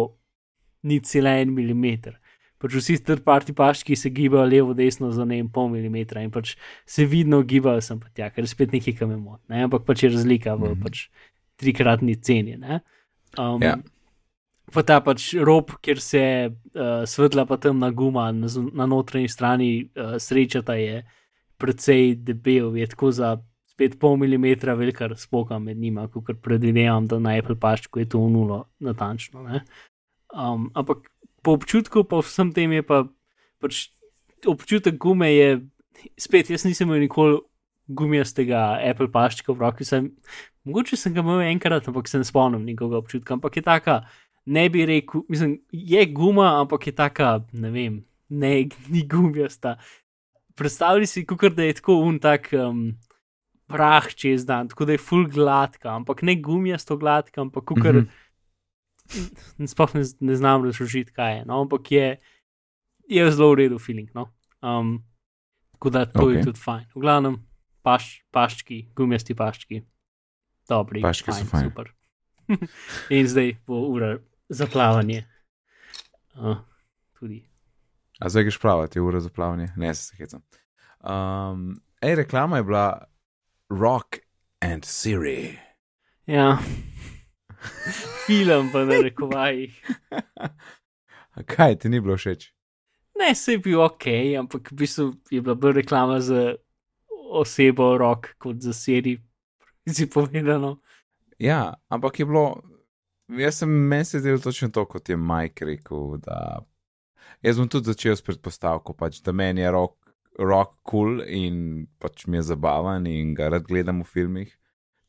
ni 0.82 1.00
cela 1.00 1.30
en 1.40 1.52
milimeter. 1.54 2.16
Pač 2.60 2.74
vsi 2.76 2.98
third 3.04 3.22
party 3.24 3.54
paščki 3.56 3.96
se 3.96 4.10
gibajo 4.12 4.44
levo, 4.44 4.74
desno 4.76 5.10
za 5.12 5.24
ne 5.24 5.38
en 5.40 5.48
pol 5.48 5.68
milimetra 5.72 6.20
in 6.22 6.30
pač 6.30 6.56
se 6.86 7.06
vidno 7.08 7.42
gibajo 7.42 7.80
sem 7.80 8.00
pa 8.00 8.08
tja, 8.12 8.30
ker 8.30 8.44
je 8.44 8.48
spet 8.52 8.72
nekaj, 8.72 8.98
kar 8.98 9.08
me 9.08 9.16
moti. 9.16 9.44
Ne? 9.48 9.62
Ampak 9.64 9.86
pač 9.88 10.02
je 10.04 10.10
razlika 10.12 10.54
v 10.56 10.74
Mhm. 10.74 10.82
pač 10.82 11.06
trikratni 11.56 12.16
ceni. 12.20 12.56
ne. 12.56 12.80
Um, 13.38 13.62
Ja. 13.62 13.76
Pa 14.72 14.82
ta 14.82 15.00
pač 15.00 15.34
rob, 15.34 15.72
kjer 15.82 15.98
se 16.00 16.22
uh, 16.46 17.02
svetla 17.06 17.42
pa 17.46 17.56
temna 17.56 17.90
guma 17.90 18.30
na, 18.32 18.46
na 18.72 18.86
notranji 18.86 19.28
strani 19.28 19.90
uh, 19.96 20.14
srečata, 20.18 20.74
je 20.78 21.02
precej 21.58 22.14
debel, 22.14 22.76
je 22.76 22.86
tako 22.86 23.10
za 23.10 23.36
spet 23.80 23.96
pol 23.98 24.18
milimetra 24.20 24.74
velika 24.74 25.06
razpoka 25.08 25.58
med 25.58 25.76
njima, 25.76 26.08
kot 26.08 26.42
predvidevam, 26.42 27.06
da 27.08 27.18
na 27.18 27.38
Apple 27.38 27.56
paščku 27.56 27.98
je 27.98 28.08
to 28.08 28.20
nulo 28.28 28.66
natančno. 28.78 29.42
ne. 29.42 29.62
Um, 30.36 30.70
ampak 30.74 31.08
po 31.42 31.54
občutku, 31.56 32.04
po 32.04 32.20
vsem 32.20 32.52
tem 32.52 32.72
je 32.72 32.82
pa 32.82 33.06
pač 33.60 33.88
občutek 34.46 34.98
gume 35.00 35.32
je, 35.32 35.60
spet 36.20 36.50
jaz 36.50 36.64
nisem 36.64 36.88
imel 36.88 37.00
nikoli 37.00 37.40
gumijastega 37.88 38.78
Apple 38.84 39.08
paščka 39.08 39.52
v 39.52 39.64
roki, 39.64 39.84
sem, 39.84 40.12
mogoče 40.68 40.96
sem 40.96 41.16
ga 41.16 41.24
imel 41.24 41.40
enkrat, 41.48 41.88
ampak 41.88 42.08
se 42.08 42.20
ne 42.20 42.28
spomnim 42.28 42.66
njegovega 42.68 43.00
občutka, 43.00 43.34
ampak 43.34 43.56
je 43.56 43.62
taka, 43.64 44.00
ne 44.46 44.68
bi 44.68 44.84
rekel, 44.86 45.24
mislim, 45.28 45.56
je 45.72 46.04
guma, 46.06 46.60
ampak 46.60 46.86
je 46.86 46.92
taka, 46.92 47.38
ne 47.52 47.72
vem, 47.72 48.02
ne, 48.28 48.68
ni 48.92 49.08
gumijasta. 49.08 49.78
Predstavljaj 50.56 51.08
si, 51.08 51.24
kot 51.24 51.56
da 51.56 51.64
je 51.64 51.80
tako 51.80 52.02
un 52.04 52.20
tak 52.20 52.52
um, 52.52 52.90
prah 53.70 54.08
čez 54.14 54.44
dan, 54.46 54.68
tako 54.68 54.84
da 54.88 54.96
je 54.96 55.02
full 55.02 55.28
gladka, 55.30 55.92
ampak 55.94 56.24
ne 56.26 56.34
gumijasto 56.42 56.96
gladka, 56.96 57.40
ampak 57.40 57.70
Mhm. 57.70 57.86
mm 57.86 58.08
-hmm. 59.06 59.66
sploh 59.66 59.94
ne, 59.94 60.02
ne 60.20 60.36
znam 60.36 60.64
razložiti, 60.64 61.12
kaj 61.12 61.36
je. 61.36 61.44
No? 61.44 61.60
Ampak 61.62 61.92
je, 61.92 62.20
je 63.08 63.30
zelo 63.30 63.52
v 63.52 63.54
redu 63.54 63.78
feeling. 63.78 64.10
No? 64.14 64.30
Um, 64.62 65.04
tako 65.72 65.90
da 65.90 66.06
to 66.06 66.18
okay. 66.18 66.30
Ok. 66.30 66.36
je 66.36 66.44
tudi 66.44 66.60
fajn. 66.60 66.84
V 66.94 67.00
glavnem, 67.00 67.36
paš, 67.82 68.24
paščki, 68.30 68.92
gumijasti 68.96 69.34
paščki, 69.34 69.82
dobri. 70.68 71.02
Paščki 71.02 71.32
so 71.32 71.44
fajn. 71.44 71.70
Super. 71.70 71.92
In 73.16 73.26
zdaj 73.26 73.56
bo 73.66 73.80
ura 73.88 74.18
za 74.48 74.66
plavanje. 74.66 75.24
Uh, 76.34 76.56
tudi. 77.18 77.44
A 78.20 78.28
zdaj 78.28 78.42
greš 78.42 78.58
plavati, 78.58 79.00
ura 79.00 79.20
za 79.20 79.30
plavanje, 79.30 79.72
ne 79.76 79.94
se 79.94 80.16
hecam. 80.16 80.42
Um, 81.00 81.80
ej, 82.02 82.14
reklama 82.14 82.56
je 82.56 82.62
bila 82.62 83.09
Rock 83.70 84.18
and 84.60 84.84
Siri. 84.84 85.58
Ja. 86.26 86.58
Film 88.26 88.70
pa 88.72 88.84
na 88.84 89.00
rekovajih. 89.02 89.86
A 91.30 91.42
kaj 91.46 91.78
ti 91.78 91.88
ni 91.88 92.00
bilo 92.00 92.16
všeč? 92.16 92.50
Ne, 93.20 93.34
se 93.34 93.52
je 93.52 93.58
bil 93.58 93.82
ok, 93.82 94.06
ampak 94.38 94.72
v 94.72 94.76
bistvu 94.82 95.12
je 95.30 95.40
bila 95.40 95.54
bolj 95.54 95.72
reklama 95.82 96.20
za 96.20 96.54
osebo 97.30 97.98
rok 97.98 98.34
kot 98.38 98.58
za 98.60 98.72
seri, 98.72 99.18
si 99.96 100.10
povedano. 100.10 100.80
Ja, 101.38 101.74
ampak 101.88 102.18
je 102.20 102.26
bilo, 102.26 102.62
jaz 103.28 103.62
sem 103.62 103.70
meni 103.70 104.04
se 104.04 104.20
zdelo 104.20 104.38
točno 104.38 104.68
to, 104.68 104.84
kot 104.84 105.08
je 105.08 105.16
Mike 105.16 105.64
rekel, 105.64 106.16
da 106.18 106.64
jaz 107.42 107.58
bom 107.58 107.68
tudi 107.68 107.92
začel 107.92 108.16
s 108.16 108.24
predpostavko, 108.26 108.96
pač, 108.98 109.22
da 109.22 109.32
meni 109.32 109.62
je 109.62 109.70
rock, 109.70 110.09
rock 110.38 110.78
cool 110.90 111.20
in 111.26 111.86
pač 111.98 112.26
mi 112.26 112.38
je 112.38 112.42
zabaven 112.52 113.06
in 113.06 113.34
ga 113.34 113.48
rad 113.48 113.66
gledam 113.66 114.02
v 114.02 114.08
filmih. 114.08 114.52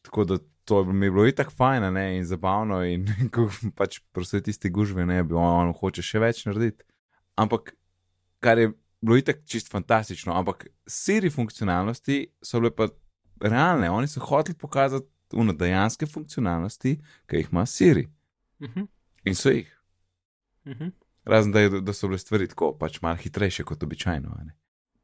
Tako 0.01 0.25
da 0.25 0.37
to 0.65 0.83
bi 0.83 0.93
mi 0.93 1.09
bilo 1.09 1.25
itak 1.27 1.51
fajn, 1.51 1.93
ne, 1.93 2.05
in 2.17 2.25
zabavno 2.25 2.81
in 2.85 3.05
ko 3.33 3.49
pač 3.75 3.99
prosi 4.13 4.41
tisti 4.41 4.69
gužve, 4.69 5.05
ne, 5.05 5.23
bi 5.23 5.35
on, 5.35 5.67
on 5.67 5.73
hoče 5.77 6.03
še 6.05 6.21
več 6.21 6.45
narediti. 6.45 6.85
Ampak 7.39 7.73
kar 8.41 8.59
je 8.59 8.71
bilo 9.01 9.17
itak 9.17 9.43
čist 9.49 9.71
fantastično, 9.71 10.33
ampak 10.37 10.67
siri 10.87 11.29
funkcionalnosti 11.33 12.25
so 12.43 12.61
bile 12.61 12.73
pa 12.75 12.89
realne, 13.41 13.89
oni 13.89 14.07
so 14.07 14.21
hoteli 14.21 14.57
pokazati 14.57 15.07
uno 15.33 15.53
dejanske 15.53 16.05
funkcionalnosti, 16.05 16.97
ki 17.27 17.37
jih 17.39 17.51
ima 17.51 17.65
Siri. 17.65 18.07
Uh 18.59 18.67
-huh, 18.69 18.87
In 19.25 19.35
so 19.35 19.49
jih. 19.49 19.67
uh 20.65 20.73
-huh. 20.73 20.91
Razen 21.25 21.51
da, 21.51 21.59
je, 21.59 21.81
da 21.81 21.93
so 21.93 22.07
bile 22.07 22.17
stvari 22.17 22.47
tako, 22.47 22.77
pač 22.77 23.01
malo 23.01 23.15
hitrejše 23.15 23.63
kot 23.63 23.83
običajno. 23.83 24.29
ne. 24.45 24.60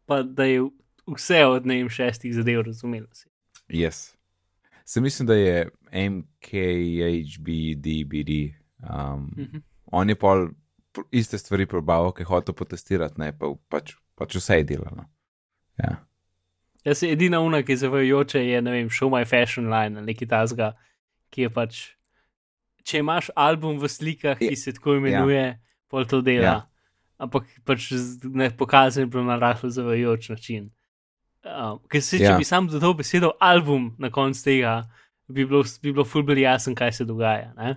Pa 0.08 0.24
da 0.24 0.44
je 0.48 0.62
vse 1.08 1.46
od 1.46 1.66
ne 1.66 1.76
vem 1.82 1.90
šestih 1.90 2.34
zadev 2.36 2.62
razumelo. 2.66 3.08
Si. 3.14 3.30
Yes. 3.70 4.16
Se 4.86 5.02
mislim, 5.02 5.28
da 5.28 5.36
je 5.36 5.70
MKHBDBD. 6.10 7.50
Um, 8.80 9.34
Uh 9.38 9.46
-huh. 9.46 9.62
on 9.86 10.10
je 10.10 10.16
pol 10.16 10.50
pr- 10.94 11.08
iste 11.12 11.38
stvari 11.38 11.66
probal, 11.66 12.12
ki 12.12 12.22
je 12.22 12.26
hotel 12.26 12.56
potestirati, 12.56 13.20
ne 13.22 13.32
pa 13.38 13.46
pač, 13.70 13.96
pač 14.16 14.36
vse 14.36 14.58
je 14.58 14.64
delalo. 14.64 15.06
Ja. 15.78 16.06
Jaz 16.84 16.98
se 16.98 17.12
edina 17.12 17.40
una, 17.40 17.64
ki 17.64 17.72
je 17.72 17.78
zavajajoča, 17.78 18.40
je, 18.40 18.62
ne 18.62 18.72
vem, 18.72 18.90
Show 18.90 19.10
My 19.12 19.26
Fashion 19.26 19.66
Line 19.66 19.98
ali 19.98 20.06
nekaj 20.06 20.28
tasga, 20.28 20.74
ki 21.30 21.42
je 21.42 21.50
pač, 21.50 21.82
če 22.84 22.98
imaš 23.00 23.30
album 23.36 23.80
v 23.80 23.88
slikah, 23.88 24.38
ki 24.40 24.56
se 24.56 24.74
tako 24.74 24.96
imenuje, 24.96 25.44
ja. 25.46 25.60
pol 25.88 26.06
to 26.06 26.22
dela. 26.22 26.44
Ja. 26.44 26.70
Ampak 27.18 27.46
pač 27.66 27.90
ne 28.24 28.50
pokazan 28.58 29.10
je 29.10 29.24
na 29.24 29.36
rahlo 29.36 29.70
zavajajoč 29.70 30.30
način. 30.30 30.70
Um, 31.48 31.80
ker 31.90 32.02
se, 32.02 32.18
če 32.18 32.24
Ja. 32.24 32.38
bi 32.38 32.44
sam 32.44 32.68
dodal 32.68 32.94
besedo 32.94 33.32
album 33.40 33.96
na 33.98 34.10
koncu 34.10 34.44
tega, 34.44 34.90
bi 35.28 35.46
bilo, 35.46 35.64
bi 35.82 35.92
bilo 35.94 36.06
ful 36.06 36.24
bolj 36.24 36.42
jasno, 36.42 36.76
kaj 36.76 36.92
se 36.92 37.06
dogaja. 37.06 37.54
ne? 37.56 37.76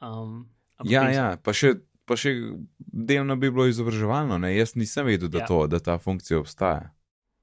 Um, 0.00 0.46
Ja, 0.84 1.08
ja, 1.10 1.36
pa 1.42 1.52
še 1.52 1.74
pa 2.04 2.14
še 2.16 2.34
delno 2.78 3.34
bi 3.36 3.48
bilo 3.50 3.64
izobraževalno. 3.66 4.36
Ne? 4.38 4.52
Jaz 4.56 4.74
nisem 4.76 5.06
vedel, 5.06 5.28
da, 5.28 5.38
Ja. 5.38 5.46
to, 5.46 5.66
da 5.66 5.78
ta 5.80 5.98
funkcija 5.98 6.38
obstaja. 6.38 6.92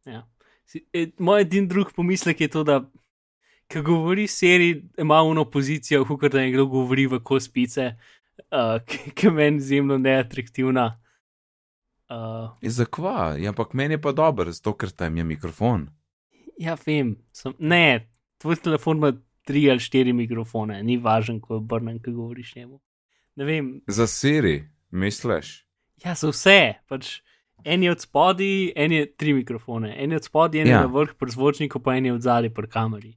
Ja. 0.06 0.22
E, 0.94 1.08
Moj 1.20 1.42
edin 1.42 1.68
drug 1.68 1.92
pomislek 1.96 2.42
je 2.42 2.48
to, 2.48 2.63
da 2.63 2.78
ko 3.68 3.82
govori 3.82 4.28
seri, 4.28 4.86
ima 4.98 5.22
uno 5.22 5.44
pozicijo, 5.46 6.06
kot 6.06 6.32
da 6.32 6.39
nekdo 6.39 6.66
govori 6.66 7.08
v 7.08 7.20
kos 7.20 7.50
pice, 7.50 7.96
uh, 8.50 8.80
ki 9.15 9.28
je 9.28 9.32
meni 9.32 9.58
izjemno 9.58 9.98
neatraktivna. 9.98 11.00
Uh, 12.10 12.50
Zakva? 12.62 13.36
Ja, 13.38 13.50
ampak 13.50 13.74
meni 13.74 13.93
je 13.93 14.02
pa 14.02 14.12
dober, 14.12 14.52
zato 14.52 14.74
ker 14.74 14.89
tam 14.91 15.17
je 15.17 15.24
mikrofon. 15.24 15.88
ja, 16.60 16.78
vem, 16.86 17.15
sem, 17.32 17.54
ne, 17.60 18.08
tvoj 18.38 18.56
telefon 18.56 18.98
ima 18.98 19.13
tri 19.43 19.69
ali 19.69 19.80
štiri 19.80 20.13
mikrofone, 20.13 20.84
ni 20.84 20.98
važno, 20.98 21.39
ko 21.41 21.56
obrnem, 21.56 22.00
ko 22.00 22.12
govoriš 22.12 22.56
njemu. 22.56 22.80
Ne 23.36 23.46
vem, 23.46 23.82
Za 23.88 24.08
siri, 24.08 24.63
misliš? 24.91 25.65
ja, 26.06 26.13
za 26.15 26.30
vse, 26.30 26.74
pač. 26.88 27.22
En 27.65 27.84
je 27.84 27.91
od 27.91 28.02
spodaj, 28.02 28.74
en 28.76 28.91
je 28.91 29.06
tri 29.15 29.34
mikrofone, 29.34 29.96
en 29.98 30.12
je 30.12 30.17
od 30.17 30.24
spodaj, 30.24 30.62
en 30.62 30.67
Ja. 30.67 30.74
je 30.74 30.80
na 30.82 30.91
vrh 30.91 31.13
pri 31.15 31.32
zvočniku, 31.32 31.80
pa 31.80 31.96
en 31.96 32.06
je 32.06 32.13
od 32.13 32.22
zadaj 32.22 32.50
pri 32.50 32.67
kameri. 32.67 33.13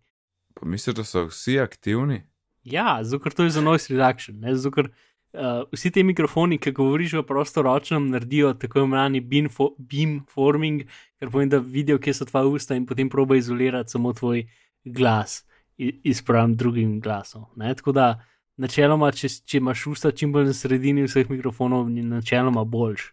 Pa 0.55 0.67
misliš, 0.67 0.95
da 0.95 1.05
so 1.05 1.25
vsi 1.27 1.59
aktivni? 1.61 2.23
Ja, 2.65 3.05
zato 3.05 3.23
ker 3.23 3.33
to 3.33 3.43
je 3.43 3.51
za 3.51 3.61
noise 3.61 3.93
reduction. 3.93 4.39
Ne? 4.41 4.55
Zato 4.55 4.71
ker 4.73 4.89
uh, 5.37 5.65
vsi 5.73 5.91
ti 5.93 6.03
mikrofoni, 6.03 6.59
ki 6.59 6.73
govoriš 6.73 7.13
v 7.21 7.23
prostoročnem, 7.29 8.09
naredijo 8.11 8.55
tako 8.59 8.85
imenovani 8.85 9.21
beam, 9.21 9.49
fo 9.53 9.75
beam 9.79 10.19
forming, 10.33 10.87
kar 11.21 11.31
pomeni, 11.31 11.53
da 11.53 11.61
vidijo, 11.61 11.99
kje 12.03 12.15
so 12.15 12.27
tvoja 12.29 12.49
usta 12.49 12.75
in 12.75 12.87
potem 12.87 13.11
proba 13.13 13.37
izolirati 13.37 13.93
samo 13.93 14.13
tvoj 14.13 14.47
glas 14.85 15.45
i- 15.79 16.01
izpram 16.05 16.57
drugim 16.57 17.01
glasom. 17.01 17.45
Ne? 17.57 17.75
Tako 17.75 17.93
da, 17.93 18.09
načeloma, 18.57 19.13
če, 19.13 19.29
če 19.45 19.59
imaš 19.61 19.87
usta 19.87 20.13
čim 20.13 20.33
bolj 20.33 20.51
na 20.51 20.57
sredini 20.57 21.05
vseh 21.07 21.31
mikrofonov, 21.31 21.91
je 21.93 22.03
načeloma 22.03 22.65
boljš. 22.65 23.13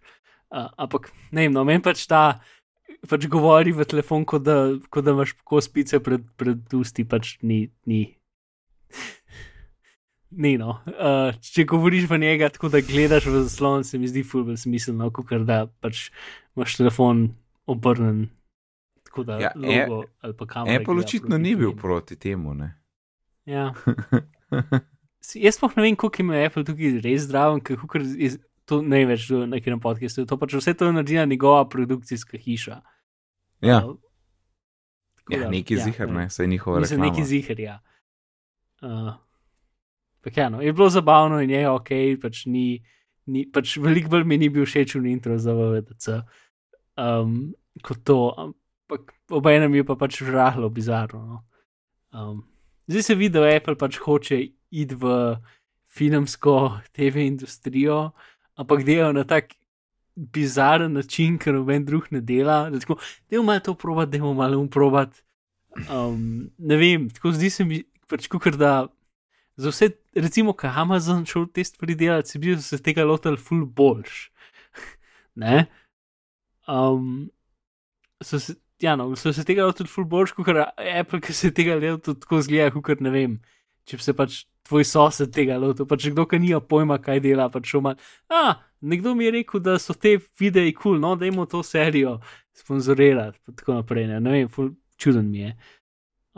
Uh, 0.53 0.69
ampak 0.77 1.11
ne 1.31 1.47
vem, 1.47 1.53
no, 1.53 1.63
meni 1.63 1.81
pač 1.83 2.07
ta. 2.07 2.39
Pač 3.09 3.25
govori 3.27 3.73
v 3.75 3.83
telefon, 3.83 4.23
kot 4.23 4.43
da, 4.45 4.55
kot 4.89 5.03
da 5.03 5.11
imaš 5.11 5.33
kos 5.43 5.67
pice 5.67 5.99
pred, 5.99 6.23
pred 6.39 6.71
usti, 6.77 7.03
pač 7.03 7.37
ni, 7.43 7.65
ni, 7.85 8.05
Ni 10.37 10.57
no. 10.57 10.79
Uh, 10.87 11.35
če 11.45 11.65
govoriš 11.69 12.07
v 12.09 12.17
njega, 12.21 12.49
tako 12.53 12.71
da 12.73 12.81
gledaš 12.81 13.27
v 13.29 13.43
zaslon, 13.45 13.83
se 13.85 13.99
mi 14.01 14.07
zdi 14.09 14.23
fulbel 14.25 14.57
smiselno, 14.57 15.11
kot 15.13 15.33
da 15.45 15.65
pač 15.83 16.07
imaš 16.55 16.77
telefon 16.79 17.27
obrnen. 17.69 18.29
Tako 19.03 19.25
da 19.27 19.37
Ja, 19.39 19.51
ja, 19.55 19.85
logo 19.87 20.07
ali 20.21 20.33
pa 20.37 20.47
kamera. 20.49 20.81
Apple 20.81 21.03
očitno 21.03 21.37
ni 21.37 21.55
bil 21.55 21.75
proti 21.77 22.15
temu. 22.15 22.53
Ne? 22.57 22.71
Ja. 23.45 23.73
Jaz 25.45 25.59
pa 25.59 25.69
ne 25.75 25.85
vem, 25.85 25.95
koliko 25.95 26.21
ima 26.21 26.41
Apple 26.45 26.65
tukaj 26.65 26.97
res 27.03 27.27
zdraven, 27.27 27.61
kako 27.63 28.01
je 28.01 28.33
to 28.65 28.81
največ 28.81 29.29
na 29.29 29.45
nekem 29.57 29.79
podkastu. 29.79 30.25
To 30.25 30.37
pač 30.39 30.55
vse 30.57 30.73
to 30.73 30.89
je 30.89 30.95
naredila 30.95 31.25
njegova 31.25 31.67
produkcijska 31.69 32.37
hiša. 32.37 32.81
Ja, 33.61 33.83
Uh, 35.23 35.35
ja 35.37 35.39
da, 35.39 35.49
neki 35.49 35.77
ja, 35.77 35.83
zihar, 35.83 36.07
ne 36.07 36.13
vem. 36.13 36.21
ne, 36.23 36.29
saj 36.29 36.47
njihova 36.47 36.79
Mislim, 36.79 36.99
reklama. 37.01 37.15
neki 37.15 37.27
zihar, 37.27 37.59
ja. 37.59 37.79
Uh, 38.81 39.13
Pak 40.23 40.37
ja, 40.37 40.49
no, 40.49 40.61
je 40.63 40.73
bilo 40.73 40.89
zabavno 40.89 41.41
in 41.43 41.51
je 41.51 41.63
ok, 41.69 41.89
pač 42.21 42.45
ni, 42.47 42.79
ni 43.27 43.43
pač 43.51 43.75
veliko 43.83 44.13
bolj 44.13 44.27
mi 44.27 44.37
ni 44.39 44.49
bil 44.49 44.65
všeč 44.67 44.95
v 44.95 45.11
intro 45.11 45.35
za 45.37 45.51
VDC. 45.57 46.21
Um, 46.95 47.51
kot 47.83 48.03
to, 48.07 48.31
ampak 48.37 49.11
obenem 49.33 49.75
je 49.75 49.83
pa 49.83 49.97
pač 49.99 50.21
rahlo 50.23 50.69
bizarno. 50.71 51.23
No. 51.25 51.37
Um, 52.13 52.43
zdaj 52.87 53.03
se 53.03 53.15
vidi, 53.19 53.35
da 53.35 53.49
Apple 53.51 53.75
pač 53.75 53.99
hoče 53.99 54.39
iti 54.71 54.95
v 54.95 55.35
filmsko 55.93 56.79
TV 56.95 57.27
industrijo, 57.27 58.13
ampak 58.55 58.85
delajo 58.87 59.11
na 59.13 59.27
tak 59.27 59.57
bizaren 60.15 60.93
način, 60.93 61.37
ker 61.37 61.53
noben 61.57 61.85
drug 61.85 62.07
ne 62.11 62.21
dela. 62.21 62.69
Da 62.69 62.79
je 63.29 63.41
malo 63.41 63.59
to 63.59 63.73
probat, 63.73 64.09
da 64.09 64.17
je 64.17 64.33
malo 64.33 64.59
umprobat. 64.61 65.23
Um, 65.89 66.49
ne 66.57 66.77
vem, 66.77 67.09
tako 67.09 67.33
zdi 67.33 67.49
se 67.49 67.65
mi, 67.65 67.81
pač 68.09 68.27
kukar 68.29 68.57
da 68.57 68.87
za 69.57 69.73
vse, 69.73 69.89
recimo, 70.15 70.53
ko 70.53 70.67
je 70.67 70.73
Amazon 70.75 71.25
šel 71.25 71.47
te 71.53 71.63
stvari 71.63 71.95
delati, 71.95 72.29
se 72.29 72.39
bi 72.39 72.57
se 72.61 72.81
tega 72.83 73.05
lotil 73.05 73.37
ful 73.37 73.65
boljš. 73.65 74.29
ne? 75.43 75.65
Um, 76.67 77.29
so 78.23 78.39
se, 78.39 78.55
ja, 78.81 78.95
no, 78.95 79.15
so 79.15 79.33
se 79.33 79.43
tega 79.43 79.65
lotili 79.65 79.89
ful 79.89 80.05
boljš, 80.09 80.35
kot 80.37 80.49
Apple, 80.99 81.21
ki 81.23 81.33
se 81.33 81.51
tega 81.55 81.75
lotil 81.79 82.17
tako 82.19 82.41
zgleda, 82.43 82.73
kot 82.81 83.03
ne 83.03 83.13
vem. 83.13 83.37
Če 83.89 83.99
se 83.99 84.13
pač 84.15 84.43
tvoj 84.67 84.85
sosed 84.87 85.33
tega 85.35 85.57
lotil, 85.59 85.87
pač 85.89 86.07
kdo, 86.13 86.25
ki 86.29 86.39
nima 86.39 86.61
pojma, 86.63 86.99
kaj 87.03 87.19
dela, 87.23 87.49
pač 87.51 87.73
šoma. 87.73 87.95
A, 88.31 88.43
nekdo 88.83 89.15
mi 89.15 89.27
je 89.27 89.33
rekel, 89.39 89.63
da 89.63 89.75
so 89.81 89.95
te 89.95 90.15
videi 90.39 90.71
kul, 90.71 90.95
cool, 90.95 91.01
no, 91.03 91.15
da 91.19 91.27
imamo 91.27 91.49
to 91.51 91.63
serijo 91.67 92.19
sponzorirati, 92.55 93.39
pa 93.43 93.55
tako 93.59 93.79
naprej. 93.81 94.07
Ne, 94.11 94.21
ne 94.23 94.37
vem, 94.37 94.51
ful 94.51 94.71
čuden 94.99 95.27
mi 95.31 95.43
je. 95.43 95.57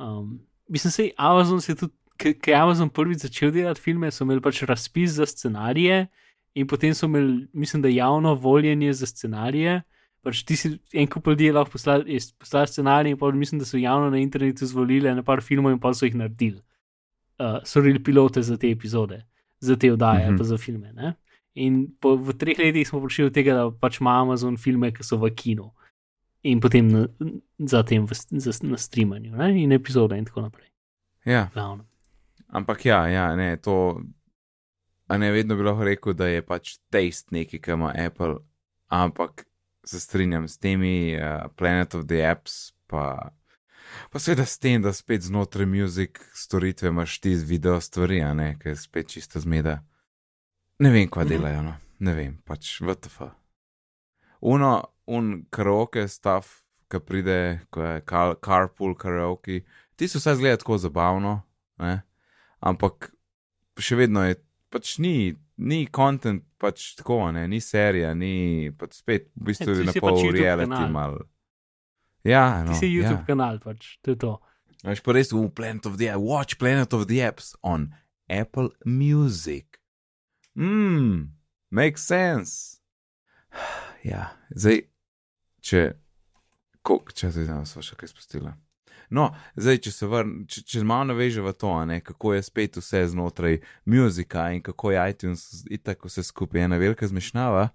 Um, 0.02 0.40
mislim, 0.70 0.92
se 0.92 1.12
Amazon 1.18 1.62
se 1.62 1.74
je 1.74 1.84
tudi, 1.84 1.94
ki 2.18 2.52
je 2.52 2.56
Amazon 2.56 2.90
prvič 2.90 3.26
začel 3.26 3.52
delati 3.52 3.82
filme, 3.82 4.12
so 4.12 4.24
imeli 4.24 4.42
pač 4.42 4.64
razpis 4.64 5.18
za 5.18 5.26
scenarije 5.26 6.08
in 6.56 6.68
potem 6.68 6.94
so 6.96 7.06
imeli, 7.06 7.48
mislim, 7.54 7.82
da 7.82 7.90
javno 7.92 8.34
voljenje 8.36 8.94
za 8.94 9.06
scenarije. 9.06 9.82
Pač 10.24 10.44
ti 10.44 10.56
si 10.56 10.72
en 10.94 11.08
kup 11.08 11.28
ljudi 11.28 11.52
lahko 11.52 11.76
poslal, 11.76 12.08
je 12.08 12.20
poslal 12.40 12.66
scenarij 12.68 13.12
in 13.12 13.18
pa 13.18 13.32
mislim, 13.32 13.60
da 13.60 13.66
so 13.66 13.78
javno 13.78 14.10
na 14.10 14.18
internetu 14.18 14.66
zvolili 14.66 15.12
na 15.16 15.24
par 15.24 15.42
filmov 15.42 15.72
in 15.76 15.80
pa 15.80 15.94
so 15.94 16.06
jih 16.06 16.16
naredili. 16.16 16.62
Uh, 17.40 17.60
so 17.64 17.80
naredili 17.80 18.04
pilote 18.04 18.42
za 18.42 18.58
te 18.58 18.72
epizode, 18.72 19.22
za 19.60 19.76
te 19.76 19.92
oddaje 19.94 20.24
ali 20.26 20.34
Mhm. 20.34 20.38
pa 20.38 20.44
za 20.44 20.58
filme. 20.58 20.94
Ne? 20.94 21.14
In 21.56 21.88
po, 22.00 22.16
v 22.16 22.34
treh 22.34 22.58
letih 22.60 22.88
smo 22.88 23.00
prišli 23.02 23.24
do 23.24 23.30
tega, 23.30 23.54
da 23.54 23.72
pač 23.72 24.00
ima 24.02 24.22
Amazon 24.22 24.58
filme, 24.58 24.92
ki 24.92 25.04
so 25.04 25.18
v 25.18 25.30
kinu 25.36 25.72
in 26.44 26.60
potem 26.62 26.88
na, 26.88 27.08
zatem 27.60 28.06
v, 28.06 28.14
za, 28.14 28.52
na 28.64 28.78
streamanju 28.78 29.36
ne? 29.36 29.64
in 29.64 29.72
epizode 29.72 30.18
in 30.18 30.26
tako 30.26 30.42
naprej. 30.42 30.68
Ja, 31.26 31.50
Glavno. 31.54 31.86
Ampak 32.56 32.86
ja, 32.88 33.04
ja, 33.12 33.28
ne, 33.36 33.56
to. 33.58 34.00
A 35.08 35.18
ne 35.22 35.28
vedno 35.32 35.54
bi 35.56 35.62
lahko 35.68 35.86
rekel, 35.86 36.16
da 36.18 36.26
je 36.32 36.42
pač 36.42 36.78
taste 36.90 37.30
nekaj, 37.36 37.60
kar 37.62 37.76
ima 37.78 37.92
Apple, 37.94 38.40
ampak 38.90 39.44
se 39.86 40.00
strinjam 40.02 40.48
s 40.50 40.58
temi 40.58 41.14
uh, 41.14 41.46
Planet 41.56 41.94
of 41.96 42.08
the 42.10 42.24
Apps, 42.26 42.74
pa, 42.90 43.30
pa 44.10 44.20
seveda 44.20 44.48
s 44.50 44.58
tem, 44.58 44.82
da 44.82 44.90
spet 44.94 45.28
znotraj 45.28 45.68
muzik 45.70 46.18
storitve 46.34 46.90
imaš 46.90 47.20
ti 47.22 47.36
video 47.38 47.78
stvari, 47.82 48.24
a 48.26 48.32
ne, 48.34 48.56
ker 48.58 48.72
je 48.74 48.82
spet 48.82 49.14
čista 49.14 49.40
zmeda. 49.40 49.84
Ne 50.82 50.90
vem, 50.90 51.06
kva 51.08 51.22
Mhm. 51.24 51.30
delajo, 51.30 51.62
no. 51.62 51.76
ne 52.00 52.14
vem, 52.18 52.34
pač 52.46 52.82
VTF. 52.82 53.22
Uno, 54.42 54.72
un 55.06 55.46
karaoke 55.50 56.08
stav, 56.08 56.50
ki 56.90 57.00
pride, 57.00 57.38
ko 57.70 57.82
je 57.86 58.02
car, 58.10 58.36
carpool 58.42 58.98
karaoke, 58.98 59.62
ti 59.96 60.08
so 60.10 60.18
vsaj 60.20 60.36
zgleda 60.42 60.58
tako 60.66 60.78
zabavno, 60.82 61.38
ne? 61.78 62.02
Ampak 62.66 63.12
še 63.82 63.98
vedno 64.00 64.24
je, 64.26 64.38
pač 64.74 64.98
ni, 65.04 65.36
ni 65.62 65.86
content, 65.94 66.44
pač 66.62 66.94
tako, 67.00 67.30
ne, 67.36 67.46
ni 67.52 67.62
serija, 67.64 68.14
ni, 68.18 68.72
pač 68.76 69.00
spet 69.02 69.30
v 69.36 69.52
bistvu 69.52 69.72
Ja, 69.72 69.78
je 69.78 69.86
ti 69.86 69.90
na 69.92 70.04
pol 70.04 70.20
pač 70.20 70.36
reality 70.36 70.84
mal. 70.92 71.20
Ja, 72.26 72.46
Ti 72.66 72.72
no, 72.72 72.78
si 72.80 72.90
YouTube 72.90 73.22
ja. 73.22 73.28
kanal, 73.28 73.62
pač 73.62 73.96
to 74.02 74.16
je 74.16 74.20
to. 74.26 74.34
Veš 74.86 75.02
pa 75.06 75.14
res 75.18 75.32
v 75.34 75.46
Planet 75.54 75.86
of 75.90 75.98
the 76.02 76.10
Apps, 76.10 76.26
watch 76.26 76.58
Planet 76.62 76.94
of 76.94 77.06
the 77.10 77.22
Apps 77.22 77.54
on 77.62 77.94
Apple 78.30 78.72
Music. 78.86 79.80
Mmm, 80.58 81.30
makes 81.72 82.06
sense. 82.06 82.82
Ja, 84.06 84.36
zdaj, 84.54 84.84
če, 85.66 85.80
koliko 86.86 87.10
časa 87.18 87.42
je 87.42 87.56
smo 87.66 87.82
še 87.82 87.96
kaj 87.98 88.12
spustili. 88.12 88.52
No, 89.10 89.36
zdaj, 89.56 89.78
če 89.78 89.92
se 89.92 90.08
vrnem, 90.08 90.46
če, 90.48 90.62
če 90.64 90.84
malo 90.84 91.04
naveže 91.14 91.42
v 91.42 91.54
to, 91.54 91.70
a 91.70 91.86
ne, 91.86 92.02
kako 92.02 92.34
je 92.34 92.44
spet 92.44 92.78
vse 92.78 93.08
znotraj 93.08 93.60
muzika 93.86 94.52
in 94.52 94.62
kako 94.62 94.92
je 94.92 95.10
iTunes 95.10 95.66
itak 95.70 96.06
vse 96.06 96.24
skupaj 96.24 96.62
ena 96.62 96.78
velika 96.78 97.08
zmešnjava. 97.08 97.70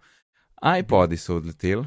iPodi 0.81 1.17
so 1.17 1.37
odleteli, 1.37 1.87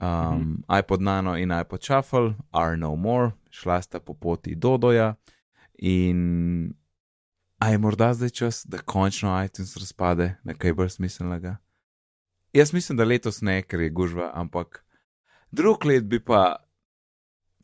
um, 0.00 0.38
Mhm. 0.38 0.54
iPod 0.78 1.00
Nano 1.02 1.36
in 1.36 1.50
iPod 1.50 1.82
Shuffle 1.82 2.34
are 2.50 2.76
no 2.76 2.96
more, 2.96 3.32
šla 3.50 3.82
sta 3.82 4.00
po 4.00 4.14
poti 4.14 4.54
Dodoja 4.54 5.14
in 5.78 6.74
a 7.58 7.68
je 7.68 7.78
morda 7.78 8.14
zdaj 8.14 8.30
čas, 8.30 8.64
da 8.66 8.78
končno 8.78 9.44
iTunes 9.44 9.76
razpade 9.76 10.34
na 10.44 10.54
kaj 10.54 10.72
bolj 10.72 10.88
smiselnega. 10.88 11.56
Jaz 12.52 12.72
mislim, 12.72 12.96
da 12.98 13.04
letos 13.04 13.40
ne, 13.40 13.62
ker 13.62 13.80
je 13.80 13.90
gužva, 13.90 14.30
ampak 14.34 14.84
drug 15.50 15.84
let 15.84 16.04
bi 16.04 16.20
pa 16.20 16.56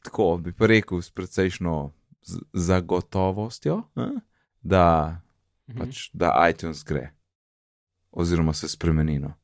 tako, 0.08 0.38
bi 0.40 0.52
pa 0.52 0.66
rekel 0.66 1.02
s 1.04 1.12
precejšno 1.12 1.92
zagotovostjo, 2.52 3.82
eh, 3.96 4.20
da, 4.62 5.20
Mhm. 5.68 5.78
pač, 5.78 6.10
da 6.12 6.32
iTunes 6.50 6.84
gre. 6.84 7.10
Oziroma 8.12 8.52
se 8.52 8.68
spremeni. 8.68 9.18
No. 9.18 9.34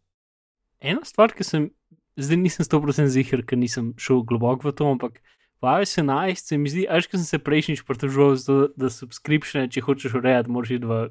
Ena 0.81 1.05
stvar, 1.05 1.33
ki 1.33 1.45
sem 1.45 1.71
zdaj 2.17 2.37
nisem 2.37 2.65
100% 2.65 3.09
ziger, 3.12 3.45
ker 3.45 3.59
nisem 3.59 3.93
šel 3.97 4.23
globoko 4.25 4.69
v 4.69 4.73
to, 4.73 4.89
ampak 4.89 5.21
v 5.62 5.69
iOS 5.81 5.97
11 5.99 6.45
se 6.49 6.59
mi 6.59 6.69
zdi, 6.69 6.87
až 6.89 7.07
ko 7.09 7.17
sem 7.21 7.25
se 7.29 7.39
prejšnjič 7.39 7.85
pritoževal, 7.85 8.37
zato, 8.37 8.73
da 8.77 8.91
subscription, 8.91 9.69
če 9.69 9.81
hočeš 9.81 10.17
urejati, 10.21 10.51
moraš 10.51 10.71
iti 10.77 10.85
v 10.87 11.11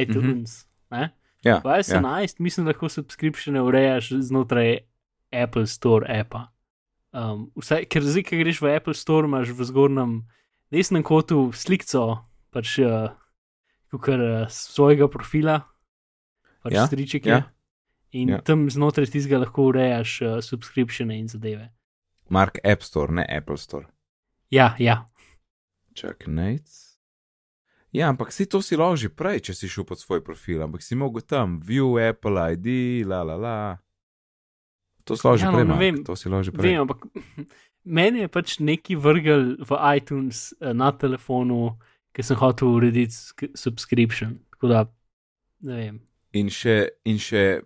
iTunes. 0.00 0.64
Mm 0.90 0.96
-hmm. 0.96 1.10
Ja, 1.44 1.60
V 1.64 1.68
iOS 1.76 1.88
ja. 1.88 2.00
11 2.00 2.40
mislim, 2.40 2.64
da 2.64 2.72
lahko 2.72 2.88
subskripcije 2.88 3.60
urejaš 3.62 4.12
znotraj 4.12 4.78
Apple 5.32 5.66
Store 5.66 6.20
appa. 6.20 6.48
Um, 7.14 7.46
vsaj, 7.54 7.84
ker 7.86 8.02
zdaj, 8.02 8.24
ki 8.26 8.40
greš 8.42 8.58
v 8.58 8.74
Apple 8.74 8.94
Store, 8.98 9.28
imaš 9.28 9.52
v 9.54 9.62
zgornjem 9.68 10.14
desnem 10.74 11.04
kotu 11.06 11.52
slikco 11.54 12.24
pač, 12.50 12.78
uh, 12.82 13.14
kukar, 13.94 14.18
uh, 14.18 14.50
svojega 14.50 15.06
profila, 15.06 15.60
pač 16.66 16.74
Ja, 16.74 16.86
striček 16.90 17.26
ja. 17.26 17.44
In 18.14 18.28
Ja. 18.30 18.38
tam 18.42 18.66
znotraj 18.70 19.10
tistega 19.10 19.38
lahko 19.42 19.70
urejaš 19.70 20.10
uh, 20.22 20.38
subskripcije 20.42 21.06
in 21.14 21.28
zadeve. 21.30 21.70
Mark 22.30 22.58
App 22.64 22.82
Store, 22.82 23.12
ne 23.12 23.26
Apple 23.30 23.56
Store. 23.58 23.86
Ja, 24.50 24.74
ja. 24.78 25.06
Čakaj, 25.94 26.26
nec. 26.30 26.66
Ja, 27.94 28.08
ampak 28.10 28.32
si 28.34 28.46
to 28.46 28.58
si 28.62 28.74
lahko 28.74 28.98
že 28.98 29.08
prej, 29.08 29.38
če 29.50 29.54
si 29.54 29.70
šel 29.70 29.86
pod 29.86 30.02
svoj 30.02 30.18
profil, 30.24 30.62
ampak 30.66 30.82
si 30.82 30.98
mogel 30.98 31.22
tam, 31.22 31.60
view, 31.62 31.94
Apple 31.94 32.34
ID, 32.58 33.06
la 33.06 33.22
la 33.22 33.36
la. 33.38 33.58
To 35.04 35.16
si 35.16 35.26
lahko 35.26 35.36
že 35.36 35.44
Ja, 35.44 35.50
no, 35.52 35.76
prej, 35.76 35.78
vem. 35.78 36.04
to 36.04 36.16
si 36.16 36.28
lahko 36.28 36.52
prej. 36.52 36.70
Vem, 36.70 36.80
ampak 36.80 37.00
meni 37.98 38.18
je 38.20 38.28
pač 38.28 38.58
neki 38.58 38.96
vrgel 38.96 39.56
v 39.60 39.70
iTunes 39.92 40.54
uh, 40.54 40.72
na 40.72 40.92
telefonu, 40.92 41.76
ker 42.12 42.24
sem 42.24 42.36
hotel 42.36 42.68
urediti 42.70 43.14
subscription. 43.54 44.38
Tako 44.50 44.68
da, 44.68 44.84
ne 45.60 45.76
vem. 45.76 45.96
In 46.32 46.48
še, 46.48 46.76
in 47.04 47.18
še 47.18 47.62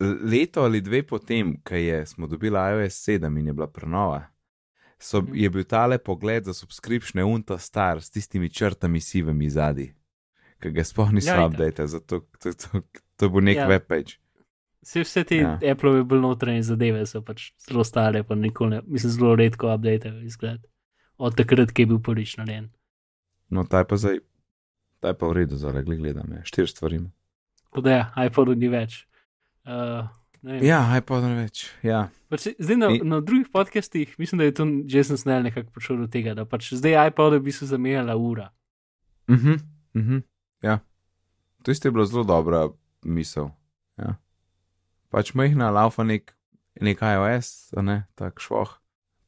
leto 0.00 0.62
ali 0.62 0.80
dve 0.80 1.02
potem, 1.02 1.60
ko 1.62 1.74
je, 1.74 2.06
smo 2.06 2.26
dobili 2.26 2.56
iOS 2.56 2.96
7 3.04 3.28
in 3.30 3.46
je 3.46 3.52
bila 3.52 3.66
prenova, 3.66 4.22
so, 4.98 5.20
Mhm. 5.20 5.34
je 5.34 5.50
bil 5.50 5.64
tale 5.64 5.98
pogled 5.98 6.44
za 6.44 6.54
subscription 6.54 7.22
unta 7.24 7.58
star 7.58 8.00
s 8.00 8.10
tistimi 8.10 8.48
črtami 8.50 9.00
sivimi 9.00 9.50
zadnji, 9.50 9.92
ki 10.58 10.70
ga 10.70 10.82
sploh 10.82 11.12
niso 11.12 11.30
Ja, 11.30 11.46
update, 11.46 11.86
zato 11.86 12.20
to, 12.40 12.52
to, 12.52 12.80
to 13.16 13.28
bo 13.28 13.40
nek 13.40 13.56
ja. 13.56 13.68
webpage. 13.68 14.16
Vse, 14.84 15.00
vse 15.04 15.24
te 15.24 15.36
Ja. 15.40 15.58
ja. 15.62 15.72
Apple-ove 15.72 16.04
bolj 16.04 16.20
notranje 16.20 16.62
zadeve 16.62 17.06
so 17.08 17.22
pač 17.24 17.52
zelo 17.64 17.84
stare, 17.84 18.22
pa 18.22 18.36
nikoli, 18.36 18.76
ne, 18.76 18.82
mislim, 18.86 19.12
zelo 19.12 19.34
redko 19.36 19.72
updatejo 19.74 20.20
izgled. 20.22 20.60
Od 21.18 21.36
takrat, 21.36 21.72
ki 21.72 21.82
je 21.82 21.86
bil 21.86 21.98
prvič 22.04 22.36
narejen. 22.36 22.68
No, 23.48 23.64
ta 23.64 23.80
je 23.80 23.88
pa 23.88 23.96
zdaj, 23.96 24.18
ta 25.00 25.12
je 25.14 25.18
pa 25.18 25.28
v 25.30 25.32
redu, 25.32 25.56
zdaj 25.56 25.84
gledam, 25.84 26.32
je 26.32 26.42
štiri 26.44 26.68
stvari. 26.68 27.00
Tako 27.70 27.80
da 27.80 27.90
ja, 27.90 28.04
iPodu 28.26 28.54
ni 28.54 28.68
več. 28.68 29.06
Uh. 29.64 30.04
Ja, 30.44 30.82
iPod 30.98 31.24
ne 31.24 31.38
več. 31.38 31.70
Ja. 31.80 32.10
Pač, 32.28 32.50
zdaj 32.60 32.76
na, 32.76 32.88
In- 32.92 33.08
na 33.08 33.20
drugih 33.24 33.48
podcastih 33.52 34.12
mislim, 34.20 34.38
da 34.38 34.44
je 34.44 34.54
to 34.54 34.66
Jason 34.84 35.16
Snell 35.16 35.42
nekako 35.42 35.72
prišel 35.72 36.02
do 36.04 36.06
tega, 36.06 36.34
da 36.36 36.44
pač 36.44 36.68
zdaj 36.76 37.08
iPod 37.08 37.38
bi 37.42 37.52
se 37.52 37.66
zamenjala 37.66 38.16
ura. 38.16 38.50
Mhm, 39.30 39.56
mhm, 39.96 40.18
ja. 40.62 40.78
To 41.64 41.72
isto 41.72 41.88
je 41.88 41.92
bila 41.92 42.04
zelo 42.04 42.24
dobra 42.24 42.68
misel. 43.04 43.48
Ja. 43.96 44.16
Pač 45.14 45.30
majhna 45.38 45.70
laufa 45.70 46.02
nek, 46.02 46.32
nek 46.82 47.02
iOS, 47.06 47.70
ne, 47.86 48.02
tak 48.18 48.42
švoh, 48.42 48.72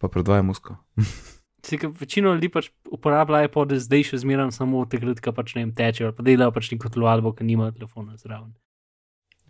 pa 0.02 0.10
predvaja 0.10 0.42
musko. 0.42 0.80
Se, 1.66 1.78
ker 1.78 1.90
večino 1.98 2.30
ljudi 2.34 2.50
pač 2.54 2.68
uporablja 2.94 3.46
iPod 3.48 3.72
zdaj 3.82 4.04
še 4.10 4.20
zmeraj 4.22 4.52
samo 4.54 4.84
takrat, 4.90 5.18
ko 5.22 5.32
pač 5.34 5.56
ne 5.56 5.64
vem 5.64 5.72
tečejo, 5.74 6.10
ali 6.10 6.14
pa 6.18 6.26
delajo 6.26 6.54
pač 6.54 6.68
neko 6.70 6.90
telovadbo, 6.94 7.32
ker 7.34 7.46
nimajo 7.46 7.74
telefona 7.74 8.14
zraven. 8.20 8.52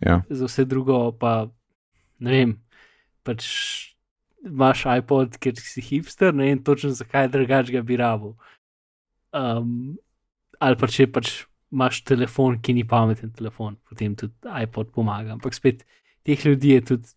Ja. 0.01 0.23
Za 0.29 0.49
vse 0.49 0.65
drugo 0.69 1.11
pa 1.17 1.49
ne 2.21 2.33
vem, 2.33 2.55
pač 3.25 3.45
imaš 4.45 4.85
iPod, 4.97 5.37
ker 5.41 5.57
si 5.61 5.83
hipster, 5.83 6.33
ne 6.33 6.49
vem 6.49 6.63
točno 6.63 6.93
zakaj 6.97 7.29
drugač 7.33 7.69
ga 7.73 7.83
bi 7.85 7.99
rabil. 8.01 8.33
Um, 9.35 9.97
ali 10.57 10.79
pa 10.79 10.89
če 10.89 11.09
pač 11.13 11.33
imaš 11.73 12.01
telefon, 12.07 12.57
ki 12.63 12.77
ni 12.77 12.85
pameten 12.87 13.33
telefon, 13.35 13.77
potem 13.89 14.15
tudi 14.17 14.33
iPod 14.63 14.93
pomaga. 14.95 15.35
Ampak 15.35 15.57
spet 15.57 15.85
teh 16.27 16.45
ljudi 16.45 16.75
je 16.75 16.81
tudi 16.91 17.07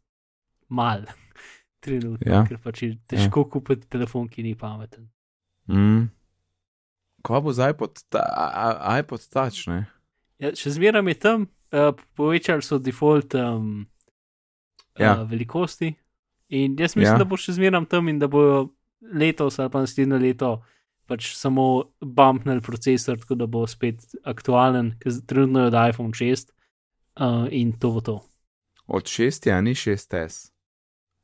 mal. 0.70 1.02
Trenutno, 1.84 2.20
Ja. 2.28 2.40
ja. 2.40 2.46
ker 2.46 2.58
pač 2.60 2.82
je 2.84 2.90
težko 3.08 3.42
ja. 3.46 3.50
kupiti 3.50 3.88
telefon, 3.88 4.28
ki 4.28 4.42
ni 4.44 4.54
pameten. 4.54 5.08
Mm. 5.70 6.10
Ko 7.24 7.40
bo 7.40 7.52
z 7.52 7.70
iPod, 7.72 8.00
ta, 8.12 8.20
iPod 9.00 9.24
touch, 9.32 9.66
ne? 9.68 9.86
Ja, 10.40 10.52
še 10.56 10.72
zmeraj 10.76 11.04
je 11.04 11.16
tam, 11.20 11.46
uh, 11.72 11.90
povečali 12.16 12.64
so 12.64 12.78
default 12.78 13.34
um, 13.36 13.86
Ja. 14.98 15.14
uh, 15.16 15.24
velikosti. 15.28 15.94
In 16.50 16.76
jaz 16.76 16.96
mislim, 16.96 17.06
Ja. 17.06 17.16
ja. 17.16 17.22
da 17.22 17.24
bo 17.24 17.36
še 17.40 17.54
zmeraj 17.56 17.86
tam 17.88 18.08
in 18.08 18.18
da 18.18 18.28
bojo 18.28 18.70
letos 19.00 19.56
ali 19.58 19.70
pa 19.72 19.80
naslednje 19.80 20.18
leto 20.20 20.58
pač 21.08 21.32
samo 21.34 21.64
bumpnili 22.00 22.60
procesor, 22.62 23.16
tako 23.18 23.34
da 23.34 23.46
bo 23.46 23.64
spet 23.66 24.02
aktualen, 24.24 24.92
ker 25.00 25.16
trenutno 25.26 25.64
je 25.64 25.70
od 25.72 25.76
iPhone 25.88 26.12
6 26.12 26.50
uh, 27.16 27.48
in 27.50 27.72
to 27.72 27.90
bo 27.90 28.00
to. 28.00 28.16
Od 28.90 29.04
6 29.04 29.46
je, 29.46 29.52
a 29.52 29.60
ni 29.60 29.70
6S. 29.72 30.50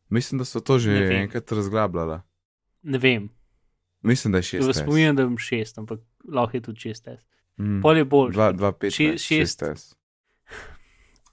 Mislim, 0.08 0.38
da 0.38 0.44
so 0.44 0.60
to 0.60 0.78
že 0.78 0.92
enkrat 1.16 1.52
razglabljala. 1.52 2.22
Ne 2.82 2.98
vem, 2.98 3.28
Mislim, 4.02 4.32
da 4.32 4.38
je 4.38 4.42
če 4.44 4.58
vas 4.58 4.66
6S. 4.68 4.82
spominjam, 4.82 5.16
da 5.16 5.24
bom 5.24 5.36
6, 5.36 5.78
ampak 5.78 6.00
lahko 6.24 6.56
je 6.56 6.62
tudi 6.62 6.80
6. 6.80 7.16
Mm. 7.58 7.80
Pol 7.82 7.96
je 7.96 8.04
bolj. 8.04 8.32
2, 8.32 8.72
5, 8.72 8.90
Še- 8.92 9.18
šest. 9.18 9.62
6S. 9.62 9.94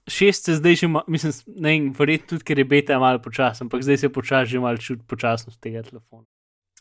6 0.06 0.32
se 0.42 0.54
zdaj 0.54 0.74
že, 0.74 0.86
mislim, 1.08 1.32
ne 1.56 1.70
vem, 1.70 1.92
verjetno 1.92 2.26
tudi, 2.28 2.44
ker 2.44 2.58
je 2.58 2.64
beta 2.66 2.98
malo 2.98 3.18
počasen, 3.18 3.64
ampak 3.64 3.82
zdaj 3.82 3.98
se 3.98 4.08
počasi 4.08 4.50
že 4.50 4.60
malo 4.60 4.76
čuti 4.76 5.06
počasnost 5.06 5.60
tega 5.60 5.82
telefona. 5.82 6.26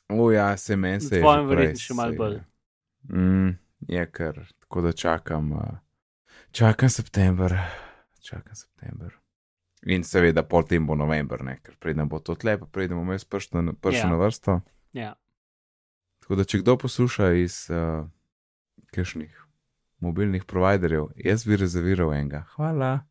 O 0.10 0.32
ja, 0.32 0.58
se 0.58 0.76
meni 0.76 1.00
se 1.00 1.16
je. 1.16 1.22
Tvojem 1.22 1.46
prej 1.46 1.56
verjetno 1.56 1.80
še 1.80 1.94
malo 1.94 2.12
je. 2.12 2.18
bolj. 2.18 2.40
Mm, 3.10 3.50
je 3.88 4.06
kar, 4.08 4.36
tako 4.60 4.82
da 4.82 4.92
čakam, 4.92 5.52
uh, 5.52 5.78
čakam 6.52 6.90
september, 6.90 7.56
čakam 8.22 8.56
september. 8.56 9.14
In 9.86 10.04
seveda, 10.08 10.44
potem 10.48 10.86
bo 10.88 10.96
november, 10.96 11.42
ne, 11.44 11.58
ker 11.64 11.76
preden 11.80 12.08
bo 12.08 12.20
to 12.24 12.36
tle, 12.40 12.56
pa 12.58 12.66
preden 12.72 12.98
bomo 12.98 13.12
jaz 13.12 13.26
prišel 13.28 13.64
na, 13.66 13.74
Ja. 13.92 14.08
na 14.08 14.16
vrsto. 14.16 14.62
Ja. 14.96 15.14
Tako 16.24 16.36
da, 16.40 16.46
če 16.48 16.62
kdo 16.62 16.78
posluša 16.80 17.34
iz 17.36 17.68
uh, 17.68 18.08
kakšnih 18.96 19.34
mobilnih 20.00 20.46
providerjev, 20.48 21.10
jaz 21.20 21.44
bi 21.48 21.60
rezerviral 21.60 22.14
enega. 22.14 22.46
Hvala. 22.56 23.04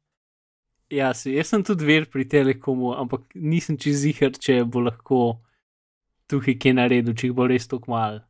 Ja, 0.92 1.14
se, 1.14 1.32
jaz 1.32 1.48
sem 1.52 1.64
tudi 1.64 1.84
ver 1.88 2.08
pri 2.10 2.24
Telekomu, 2.28 2.92
ampak 2.96 3.28
nisem 3.34 3.76
čez 3.80 4.00
zihar, 4.04 4.32
če 4.32 4.64
bo 4.64 4.80
lahko 4.84 5.20
tukaj 6.28 6.56
kaj 6.60 6.74
naredil, 6.76 7.14
če 7.16 7.28
jih 7.30 7.36
bo 7.36 7.46
res 7.48 7.68
tako 7.68 7.92
malo. 7.92 8.20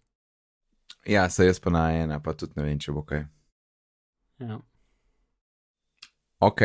Ja, 1.07 1.29
se 1.31 1.47
jaz 1.47 1.59
pa 1.63 1.71
na 1.75 1.89
ena, 1.95 2.21
pa 2.23 2.35
tudi 2.39 2.55
ne 2.59 2.67
vem, 2.67 2.79
če 2.79 2.95
bo 2.95 3.03
kaj. 3.07 3.25
Ja. 4.43 4.59
Ok, 6.43 6.63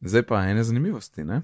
zdaj 0.00 0.22
pa 0.22 0.42
ene 0.48 0.64
zanimivosti, 0.64 1.24
ne? 1.24 1.42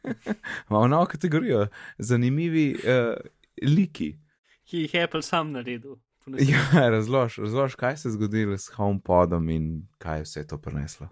Imamo 0.70 0.88
novo 0.88 1.06
kategorijo, 1.06 1.66
zanimivi 1.98 2.74
uh, 2.74 3.14
liki. 3.62 4.18
Ki 4.64 4.84
jih 4.84 4.94
je 4.94 5.04
Apple 5.04 5.22
sam 5.22 5.52
naredil. 5.52 5.96
po 6.24 6.30
nesreči. 6.30 6.52
Ja, 6.52 6.88
razlož, 6.90 7.38
razlož, 7.38 7.74
kaj 7.74 7.96
se 7.96 8.08
je 8.08 8.12
zgodilo 8.12 8.58
s 8.58 8.68
HomePodom 8.76 9.48
in 9.50 9.88
kaj 9.98 10.22
vse 10.22 10.40
je 10.40 10.46
to 10.46 10.58
prineslo. 10.58 11.08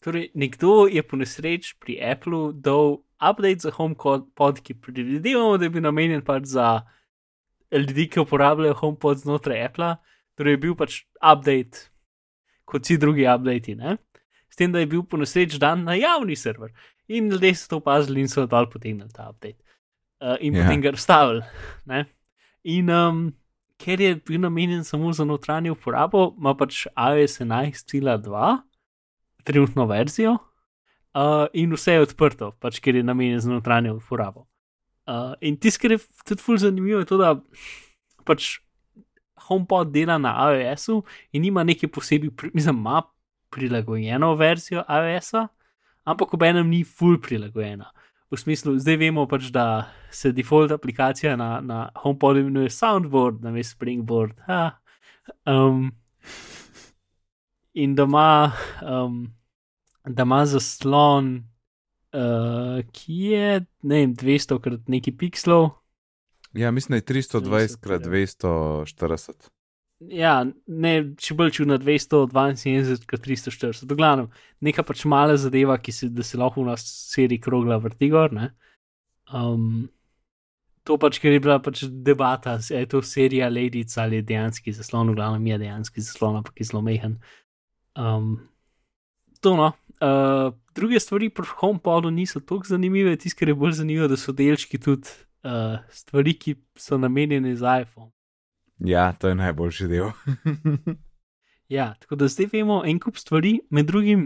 Torej, 0.00 0.30
nekdo 0.34 0.86
je 0.86 1.02
po 1.02 1.16
nesreči 1.16 1.74
pri 1.80 1.98
Applu 2.12 2.52
dal 2.52 3.02
update 3.18 3.66
za 3.66 3.70
HomePod, 3.70 4.60
ki 4.62 4.74
predvidevamo, 4.74 5.58
da 5.58 5.66
je 5.66 5.70
bil 5.70 5.82
namenjen 5.82 6.22
pač 6.22 6.46
za 6.54 6.86
ljudi, 7.72 8.06
ki 8.08 8.20
uporabljajo 8.20 8.74
HomePod 8.78 9.18
znotraj 9.18 9.64
Apple. 9.64 9.96
Torej, 10.38 10.54
je 10.54 10.62
bil 10.62 10.76
pač 10.78 11.02
update, 11.18 11.90
kot 12.64 12.86
vsi 12.86 12.98
drugi 12.98 13.26
updati, 13.26 13.74
ne? 13.74 13.96
Tem, 14.58 14.72
da 14.74 14.82
je 14.82 14.90
bil 14.90 15.04
po 15.06 15.20
nesreči 15.20 15.60
dan 15.62 15.84
na 15.86 15.96
javni 15.98 16.36
server. 16.36 16.72
In 17.08 17.30
ljudje 17.32 17.54
so 17.54 17.72
to 17.72 17.80
opazili 17.82 18.20
in 18.20 18.28
so 18.28 18.46
dol 18.46 18.68
potegnili 18.70 19.08
ta 19.14 19.30
update. 19.30 19.58
Uh, 20.20 20.36
in 20.40 20.54
Ja. 20.54 20.60
yeah. 20.60 20.66
potem 20.66 20.82
ga 20.82 20.90
razstavili. 20.90 21.42
ne. 21.86 22.04
In 22.64 22.90
um, 22.90 23.20
ker 23.78 24.00
je 24.00 24.16
bil 24.16 24.40
namenjen 24.40 24.84
samo 24.84 25.12
za 25.12 25.24
notranjo 25.24 25.72
uporabo, 25.72 26.34
ima 26.38 26.54
pač 26.58 26.86
iOS 26.90 27.38
11.2 27.40 28.58
trenutno 29.44 29.86
verzijo 29.86 30.34
uh, 31.14 31.46
in 31.52 31.72
vse 31.72 31.92
je 31.92 32.04
odprto, 32.04 32.52
pač 32.60 32.80
ker 32.84 32.98
je 32.98 33.02
namenjen 33.06 33.40
za 33.40 33.52
notranjo 33.52 33.96
uporabo. 33.96 34.46
Uh, 35.08 35.32
in 35.40 35.56
tisto, 35.56 35.80
kar 35.82 35.94
je 35.94 36.02
tudi 36.26 36.42
fully 36.44 36.60
zanimivo, 36.60 37.00
je 37.00 37.08
to, 37.08 37.16
da 37.16 37.36
pač 38.28 38.58
HomePod 39.48 39.94
dela 39.94 40.18
na 40.20 40.34
iOS-u 40.50 41.00
in 41.32 41.46
ima 41.48 41.64
nekaj 41.64 41.88
posebej, 41.94 42.34
mislim, 42.52 42.82
ima 42.82 43.02
prilagojeno 43.50 44.34
verzijo 44.34 44.84
iOS-a, 44.88 45.46
ampak 46.04 46.34
ob 46.34 46.42
enem 46.42 46.68
ni 46.68 46.84
full 46.84 47.20
prilagojena. 47.20 47.90
V 48.28 48.36
smislu, 48.36 48.74
zdaj 48.76 48.98
vemo 49.00 49.24
pač, 49.28 49.48
da 49.52 49.88
se 50.12 50.32
default 50.36 50.72
aplikacija 50.74 51.36
na, 51.36 51.60
na 51.64 51.78
HomePodu 51.96 52.42
imenuje 52.44 52.70
Soundboard, 52.70 53.40
na 53.44 53.52
mestu 53.54 53.78
Springboard. 53.78 54.36
Ha. 54.46 54.76
Um, 55.48 55.88
in 57.72 57.94
da 57.96 58.04
ima, 58.04 58.52
um, 58.84 59.22
da 60.04 60.28
ima 60.28 60.42
zaslon, 60.46 61.38
uh, 62.12 62.84
ki 62.92 63.20
je 63.32 63.50
ne 63.82 64.02
vem, 64.02 64.16
200 64.16 64.60
krat 64.60 64.88
neki 64.88 65.16
pixelov. 65.16 65.70
Ja, 66.52 66.70
mislim, 66.70 66.98
da 66.98 67.00
je 67.00 67.22
320 67.22 67.80
krat 67.80 68.02
240. 68.02 69.48
ja, 70.00 70.34
ne, 70.66 70.94
če 71.18 71.36
bolj 71.38 71.52
čudno 71.58 71.78
272 71.82 73.06
kot 73.08 73.24
340. 73.26 73.86
V 73.88 73.98
glavnem, 73.98 74.30
neka 74.64 74.84
pač 74.86 75.04
mala 75.10 75.36
zadeva, 75.40 75.78
ki 75.82 75.94
se, 75.94 76.10
se 76.22 76.40
lahko 76.40 76.62
v 76.62 76.72
nas 76.72 76.84
seriji 77.12 77.42
krogla 77.42 77.80
vrti 77.82 78.10
gor. 78.12 78.32
ne. 78.32 78.52
Um, 79.34 79.88
to 80.88 80.96
pač, 80.96 81.18
ker 81.20 81.34
je 81.34 81.42
bila 81.44 81.58
pač 81.60 81.84
debata, 81.84 82.56
je 82.64 82.86
to 82.88 83.02
serija 83.04 83.50
Ladies 83.52 83.98
ali 84.00 84.22
dejanski 84.24 84.72
zaslon, 84.72 85.12
v 85.12 85.18
glavnem 85.18 85.50
je 85.50 85.58
dejanski 85.66 86.04
zaslon, 86.04 86.40
ampak 86.40 86.62
je 86.62 86.70
zelo 86.70 86.82
mehen. 86.82 87.18
Um, 87.98 88.38
to 89.44 89.56
no. 89.58 89.72
Uh, 89.98 90.54
druge 90.78 91.00
stvari 91.02 91.28
pri 91.34 91.44
HomePodu 91.58 92.10
niso 92.14 92.40
tako 92.40 92.70
zanimive, 92.70 93.16
tisto, 93.18 93.40
kar 93.40 93.50
je 93.50 93.58
bolj 93.58 93.80
zanimivo, 93.82 94.06
da 94.08 94.16
so 94.16 94.32
delčki 94.32 94.78
tudi 94.78 95.10
uh, 95.42 95.82
stvari, 95.90 96.36
ki 96.38 96.54
so 96.78 96.96
namenjene 96.96 97.56
za 97.58 97.80
iPhone. 97.82 98.12
Ja, 98.78 99.12
to 99.12 99.28
je 99.28 99.34
najboljši 99.34 99.88
del. 99.88 100.10
Ja, 101.68 101.94
tako 102.00 102.16
da 102.16 102.28
zdaj 102.28 102.46
vemo 102.52 102.80
en 102.86 102.96
kup 102.96 103.18
stvari, 103.20 103.58
med 103.70 103.86
drugim 103.86 104.22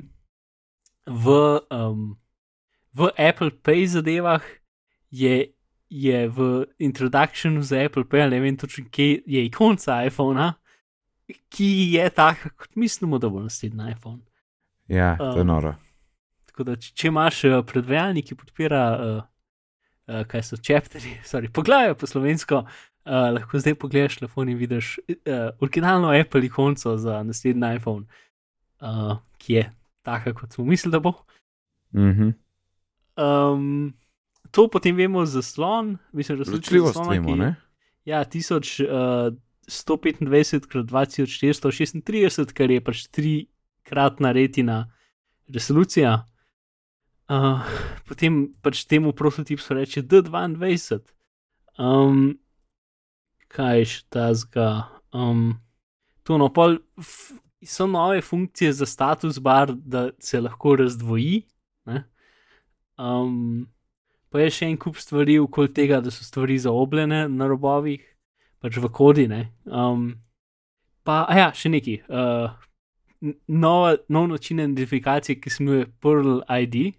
v, 1.07 1.59
um, 1.74 2.05
v 2.94 3.09
Apple 3.18 3.50
Pay 3.50 3.86
zadevah 3.86 4.42
je, 5.11 5.50
je 5.90 6.28
v 6.28 6.66
introductionu 6.78 7.62
za 7.62 7.82
Apple 7.82 8.05
Pay, 8.05 8.30
ne 8.30 8.40
vem 8.40 8.57
točno, 8.57 8.84
kje 8.90 9.22
je 9.26 9.44
ikonca 9.46 10.05
iPhona, 10.07 10.53
ki 11.50 11.66
je 11.96 12.11
taka, 12.11 12.50
kot 12.55 12.76
mislimo, 12.76 13.18
da 13.18 13.28
bo 13.28 13.42
naslednji 13.42 13.90
iPhone. 13.90 14.22
Ja, 14.88 15.16
to 15.16 15.36
je 15.36 15.40
Um, 15.40 15.46
noro. 15.46 15.74
Tako 16.46 16.64
da, 16.64 16.76
če, 16.76 16.92
če 16.94 17.09
imaš 17.09 17.44
uh, 17.44 17.59
predvajalnik, 17.66 18.28
ki 18.28 18.38
podpira, 18.38 18.82
uh, 18.94 19.22
uh, 20.07 20.22
kaj 20.30 20.46
so 20.46 20.57
čepteri, 20.62 21.16
sorry, 21.30 21.50
poglavje 21.50 21.98
po 21.98 22.07
slovensko, 22.07 22.62
uh, 23.07 23.32
lahko 23.34 23.59
zdaj 23.59 23.74
pogledaš 23.74 24.18
telefon 24.20 24.48
in 24.48 24.59
vidiš 24.59 24.98
uh, 25.09 25.14
originalno 25.61 26.12
Apple 26.20 26.46
ikonco 26.46 26.96
za 26.96 27.22
naslednji 27.22 27.76
iPhone, 27.76 28.07
uh, 28.80 29.16
ki 29.38 29.53
je 29.53 29.70
taka, 30.03 30.34
kot 30.34 30.53
smo 30.53 30.64
mislili, 30.64 30.92
da 30.92 31.00
bo. 31.00 31.12
Mhm. 31.94 32.30
Um, 33.16 33.92
to 34.50 34.68
potem 34.68 34.96
vemo 34.96 35.26
za 35.26 35.42
slon, 35.42 35.98
mislim, 36.12 36.38
da 36.38 36.44
so 36.44 36.53
Ločljivost 36.53 37.00
vemo, 37.11 37.36
ne? 37.36 37.55
Ja, 38.05 38.24
1000, 38.24 38.84
uh, 38.84 39.36
125 39.68 40.66
krat 40.66 40.86
2436, 40.86 42.53
kar 42.53 42.70
je 42.70 42.80
pač 42.84 43.07
trikratna 43.07 44.32
retina 44.32 44.92
resolucija. 45.48 46.26
Uh, 47.30 47.62
potem 48.09 48.48
pač 48.62 48.84
temu 48.84 49.12
prototipu 49.12 49.62
se 49.62 49.74
reče 49.74 50.03
D22. 50.03 51.00
Um, 51.78 52.38
kaj 53.53 53.78
je 53.78 53.90
še 53.92 54.00
ta 54.12 54.30
zga? 54.34 54.68
Um, 55.12 55.61
to 56.26 56.38
no, 56.40 56.48
pol 56.53 56.78
so 57.64 57.86
nove 57.86 58.22
funkcije 58.24 58.72
za 58.72 58.86
status 58.86 59.38
bar, 59.38 59.74
da 59.74 60.11
se 60.18 60.40
lahko 60.40 60.76
razdvoji. 60.76 61.42
ne. 61.86 62.05
Um, 62.98 63.68
pa 64.30 64.40
je 64.40 64.50
še 64.50 64.66
en 64.70 64.76
kup 64.80 64.96
stvari 64.96 65.38
okoli 65.38 65.72
tega, 65.74 66.00
da 66.00 66.11
so 66.11 66.24
stvari 66.24 66.59
zaobljene 66.59 67.26
na 67.28 67.48
robovih, 67.50 68.03
pač 68.62 68.76
v 68.76 68.90
kodi. 68.90 69.28
ne. 69.28 69.53
Um, 69.66 70.14
pa, 71.05 71.24
a 71.28 71.38
ja, 71.38 71.48
še 71.55 71.72
neki. 71.72 72.00
Uh, 72.09 72.50
nova, 73.46 73.96
nov 74.09 74.28
način 74.28 74.61
identifikacije, 74.61 75.40
ki 75.40 75.50
se 75.50 75.62
imenuje 75.62 75.86
Pearl 76.00 76.40
ID, 76.48 76.94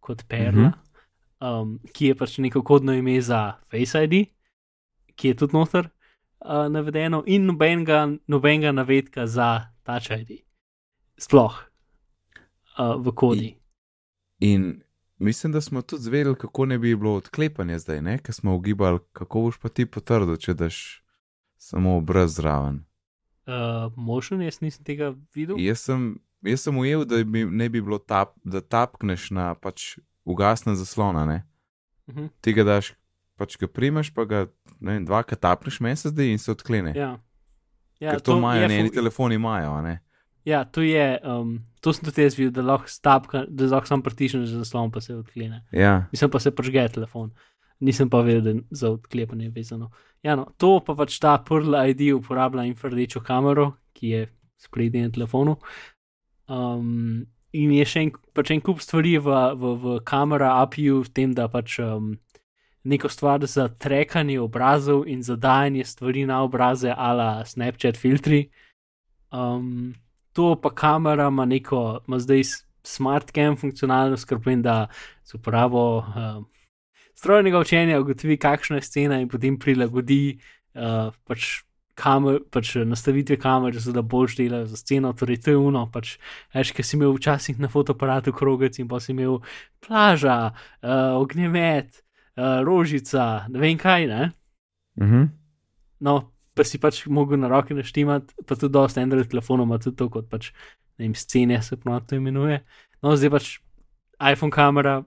kot 0.00 0.24
Perla, 0.28 0.72
um, 1.40 1.78
ki 1.92 2.12
je 2.12 2.14
pač 2.14 2.38
neko 2.38 2.62
kodno 2.62 2.92
ime 2.92 3.20
za 3.20 3.60
Face 3.70 4.04
ID, 4.04 4.28
ki 5.20 5.34
je 5.34 5.36
tudi 5.42 5.56
noter 5.56 5.90
uh, 6.40 6.66
navedeno, 6.72 7.22
in 7.26 7.44
nobenega, 7.50 8.06
nobenega 8.26 8.72
navedka 8.72 9.26
za 9.26 9.68
Touch 9.84 10.10
ID. 10.16 10.40
Sploh 11.20 11.58
uh, 12.78 12.96
v 13.04 13.12
kodi. 13.14 13.50
In 14.40 14.82
mislim, 15.18 15.52
da 15.52 15.60
smo 15.60 15.82
tudi 15.82 16.02
zvedeli, 16.02 16.36
kako 16.36 16.66
ne 16.66 16.78
bi 16.78 16.96
bilo 16.96 17.14
odklepanja 17.14 17.78
zdaj, 17.78 18.00
ne? 18.02 18.18
ker 18.18 18.34
smo 18.34 18.54
ugibali, 18.56 18.98
kako 19.12 19.40
boš 19.40 19.58
pa 19.60 19.68
ti 19.68 19.86
potrdil, 19.86 20.36
če 20.36 20.54
daš 20.54 21.02
samo 21.60 21.98
obraz 22.00 22.38
zraven. 22.40 22.84
Uh, 23.44 23.92
motion, 23.96 24.40
jaz 24.42 24.60
nisem 24.60 24.84
tega 24.84 25.12
videl. 25.34 25.58
Jaz 25.60 25.84
sem, 25.84 26.14
jaz 26.46 26.64
sem 26.64 26.76
ujel, 26.78 27.04
da 27.04 27.20
bi, 27.24 27.44
ne 27.44 27.68
bi 27.68 27.82
bilo 27.82 27.98
tap, 27.98 28.32
da 28.44 28.60
tapkneš 28.60 29.30
na 29.36 29.52
pač 29.54 29.98
ugasne 30.24 30.74
zaslona, 30.78 31.26
ne? 31.26 31.42
Uh 32.06 32.14
-huh. 32.14 32.28
Tega 32.40 32.64
daš, 32.64 32.94
pač 33.40 33.56
ga 33.60 33.68
primeš, 33.72 34.12
pa 34.12 34.26
ga 34.28 34.44
ne 34.80 34.98
vem, 34.98 35.08
dvakrat 35.08 35.40
tapneš, 35.40 35.80
meni 35.80 35.96
se 35.96 36.12
zdi 36.12 36.30
in 36.34 36.40
se 36.40 36.52
odklene. 36.52 36.92
Ja. 36.96 37.14
Ja, 38.00 38.14
Ker 38.14 38.22
to 38.24 38.38
imajo, 38.38 38.62
je 38.62 38.68
ne, 38.72 38.78
eni 38.80 38.92
telefoni 38.92 39.36
imajo, 39.36 39.74
ne. 39.84 39.98
Ja, 40.48 40.64
to 40.64 40.80
je, 40.80 41.20
um, 41.20 41.58
to 41.84 41.92
sem 41.92 42.06
tudi 42.06 42.24
jaz 42.24 42.36
videl, 42.38 42.52
da 42.56 42.64
lahko 42.64 42.88
stapka, 42.88 43.44
da 43.48 43.68
lahko 43.68 43.90
sam 43.90 44.02
pritisneš 44.04 44.54
zaslon, 44.54 44.88
pa 44.92 45.02
se 45.04 45.14
odklene. 45.18 45.60
Ja, 45.72 46.06
Mislim 46.12 46.30
pa 46.32 46.40
se 46.40 46.54
prižge 46.56 46.86
telefon. 46.94 47.30
Nisem 47.80 48.08
pa 48.12 48.22
vedel, 48.24 48.40
da 48.44 48.54
je 48.54 48.62
za 48.70 48.90
odklepanje 48.96 49.50
vezano. 49.52 49.90
Ja, 50.24 50.36
no, 50.36 50.48
to 50.56 50.78
pa 50.84 50.96
pač 50.96 51.18
ta 51.20 51.36
Pearl 51.44 51.76
ID 51.92 52.10
uporablja 52.16 52.64
infrardečo 52.68 53.20
kamero, 53.24 53.74
ki 53.96 54.14
je 54.14 54.26
sprednji 54.60 55.04
na 55.04 55.12
telefonu. 55.12 55.56
Um, 56.48 57.26
in 57.52 57.72
je 57.76 57.84
še 57.88 58.06
en, 58.06 58.10
pač 58.36 58.52
en 58.54 58.64
kup 58.64 58.80
stvari 58.84 59.16
v, 59.20 59.36
v, 59.60 59.76
v 59.84 60.00
kamera 60.08 60.56
API-ju, 60.64 61.02
v 61.04 61.14
tem, 61.16 61.36
da 61.36 61.48
pač 61.52 61.78
um, 61.84 62.14
neko 62.84 63.08
stvar 63.08 63.46
za 63.46 63.68
trekanje 63.68 64.40
obrazov 64.40 65.04
in 65.08 65.22
za 65.22 65.36
dajanje 65.36 65.84
stvari 65.84 66.26
na 66.26 66.42
obraze, 66.42 66.94
ala 66.96 67.44
Snapchat 67.44 67.96
filtri. 67.96 68.48
Um, 69.32 69.94
to 70.32 70.56
pa 70.62 70.70
kamera 70.74 71.28
ima 71.28 71.44
neko, 71.44 72.00
ima 72.08 72.18
zdaj 72.18 72.42
smart 72.82 73.32
cam 73.34 73.56
funkcionalnost, 73.56 74.24
kar 74.24 74.38
pomeni, 74.38 74.62
da 74.62 74.86
z 75.24 75.34
uporabo 75.34 75.98
um, 75.98 76.46
strojnega 77.14 77.58
učenja 77.58 78.00
ugotovi, 78.00 78.36
kakšna 78.36 78.76
je 78.76 78.82
scena 78.82 79.20
in 79.20 79.28
potem 79.28 79.58
prilagodi 79.58 80.38
uh, 80.74 81.12
pač. 81.24 81.60
Kamer, 82.00 82.38
pač 82.48 82.78
nastavitve 82.88 83.36
kamer, 83.36 83.74
zato 83.76 83.92
da 83.92 84.02
boš 84.06 84.38
delal 84.38 84.62
za 84.64 84.78
sceno, 84.78 85.10
torej 85.12 85.36
to 85.44 85.50
je 85.52 85.56
uno. 85.60 85.82
Pač, 85.92 86.14
veš, 86.54 86.70
ki 86.72 86.84
si 86.86 86.94
imel 86.96 87.12
včasih 87.12 87.58
na 87.60 87.68
fotoaparatu 87.68 88.32
krogec 88.32 88.78
in 88.80 88.88
pa 88.88 89.02
si 89.04 89.10
imel 89.12 89.42
plaža, 89.84 90.36
uh, 90.80 91.18
ognjemet, 91.20 92.00
uh, 92.36 92.60
rožica, 92.66 93.46
ne 93.48 93.58
vem 93.58 93.78
kaj. 93.78 94.06
Ne? 94.06 94.32
mhm. 95.00 95.28
No, 96.00 96.32
pa 96.54 96.64
si 96.64 96.78
pač 96.80 97.04
mogel 97.06 97.36
na 97.40 97.48
roke 97.48 97.74
naštimati, 97.76 98.34
pa 98.46 98.56
tudi 98.56 98.72
dosta 98.72 99.02
Android 99.02 99.28
telefonov 99.28 99.66
ima 99.68 99.78
tudi 99.78 99.96
to 99.96 100.08
kot 100.08 100.30
pač, 100.30 100.52
ne 100.98 101.04
vem, 101.08 101.14
scene 101.14 101.62
se 101.62 101.76
prav 101.76 102.06
to 102.08 102.16
imenuje. 102.16 102.62
No, 103.02 103.16
zdaj 103.16 103.30
pač 103.30 103.46
iPhone 104.20 104.52
kamera, 104.52 105.02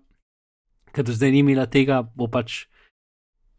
ker 0.94 1.06
do 1.06 1.14
zdaj 1.14 1.32
ni 1.34 1.42
imela 1.42 1.66
tega, 1.66 2.02
bo 2.06 2.30
pač 2.30 2.68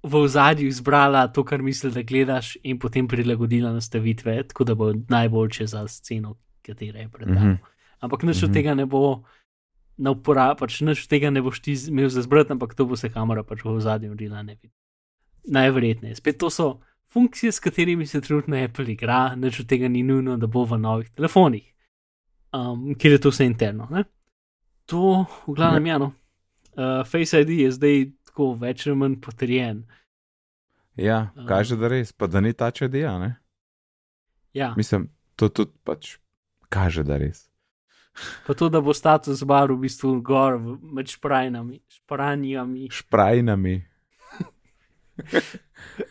v 0.05 0.21
ozadju 0.21 0.69
izbrala 0.69 1.27
to, 1.33 1.45
kar 1.45 1.62
misli, 1.62 1.91
da 1.91 2.03
gledaš, 2.03 2.57
in 2.62 2.79
potem 2.79 3.09
prilagodila 3.09 3.73
nastavitve, 3.73 4.37
tako 4.53 4.65
da 4.65 4.75
bo 4.75 4.93
najboljše 4.93 5.67
za 5.67 5.87
sceno, 5.89 6.37
katera 6.62 7.01
je 7.01 7.09
pred 7.09 7.29
tabo. 7.29 7.55
Mhm. 7.57 7.73
Ampak 8.05 8.23
nič 8.23 8.43
od 8.43 8.51
Mhm. 8.51 8.55
tega 8.55 8.75
ne 8.75 8.87
bo. 8.87 9.25
Na 9.97 10.11
uporabo, 10.11 10.59
pač 10.64 10.80
nič 10.82 11.05
tega 11.07 11.30
ne 11.30 11.38
boš 11.42 11.61
ti 11.62 11.76
imel 11.88 12.09
za 12.11 12.22
zbrati, 12.22 12.51
ampak 12.53 12.74
to 12.74 12.86
bo 12.86 12.97
se 12.99 13.12
kamera 13.14 13.45
pač 13.47 13.62
v 13.62 13.78
zadnjem 13.78 14.11
naredila, 14.16 14.42
ne 14.42 14.57
vidi. 14.59 14.72
Najverjetneje. 15.45 16.16
Spet 16.18 16.38
to 16.38 16.51
so 16.51 16.80
funkcije, 17.12 17.53
s 17.53 17.61
katerimi 17.61 18.07
se 18.07 18.20
trenutno 18.20 18.59
Apple 18.59 18.90
igra, 18.92 19.36
nič 19.36 19.61
od 19.61 19.68
tega 19.70 19.88
ni 19.88 20.03
nujno, 20.03 20.36
da 20.36 20.47
bo 20.47 20.64
v 20.64 20.78
novih 20.78 21.11
telefonih, 21.14 21.62
um, 22.53 22.95
ker 22.99 23.14
je 23.14 23.20
to 23.22 23.30
vse 23.30 23.47
interno. 23.47 23.86
Ne? 23.90 24.05
To, 24.90 25.26
v 25.47 25.55
glavnem, 25.55 25.86
ja, 25.86 25.99
no. 25.99 26.11
Uh, 26.74 27.07
Face 27.07 27.38
ID 27.40 27.51
je 27.51 27.70
zdaj 27.70 28.11
tako 28.26 28.55
več 28.59 28.86
ali 28.86 28.97
manj 28.99 29.20
potrjen. 29.22 29.84
Ja, 30.99 31.30
Um. 31.36 31.47
kaže, 31.47 31.76
da 31.76 31.88
res, 31.88 32.12
pa 32.12 32.26
da 32.26 32.40
ni 32.40 32.53
ta 32.53 32.70
čedija, 32.70 33.18
ne. 33.18 33.36
Ja, 34.55 34.74
Mislim, 34.76 35.09
to 35.36 35.49
tudi 35.49 35.72
pač 35.84 36.18
kaže, 36.68 37.03
da 37.03 37.16
res. 37.18 37.47
Pa 38.47 38.55
to, 38.55 38.69
da 38.69 38.81
bo 38.81 38.95
status 38.95 39.43
bar 39.47 39.73
v 39.73 39.79
bistvu 39.87 40.21
gor 40.23 40.59
med 40.83 41.11
šprajnami, 41.11 41.81
špranjami. 42.01 42.89
Šprajnami. 42.91 43.77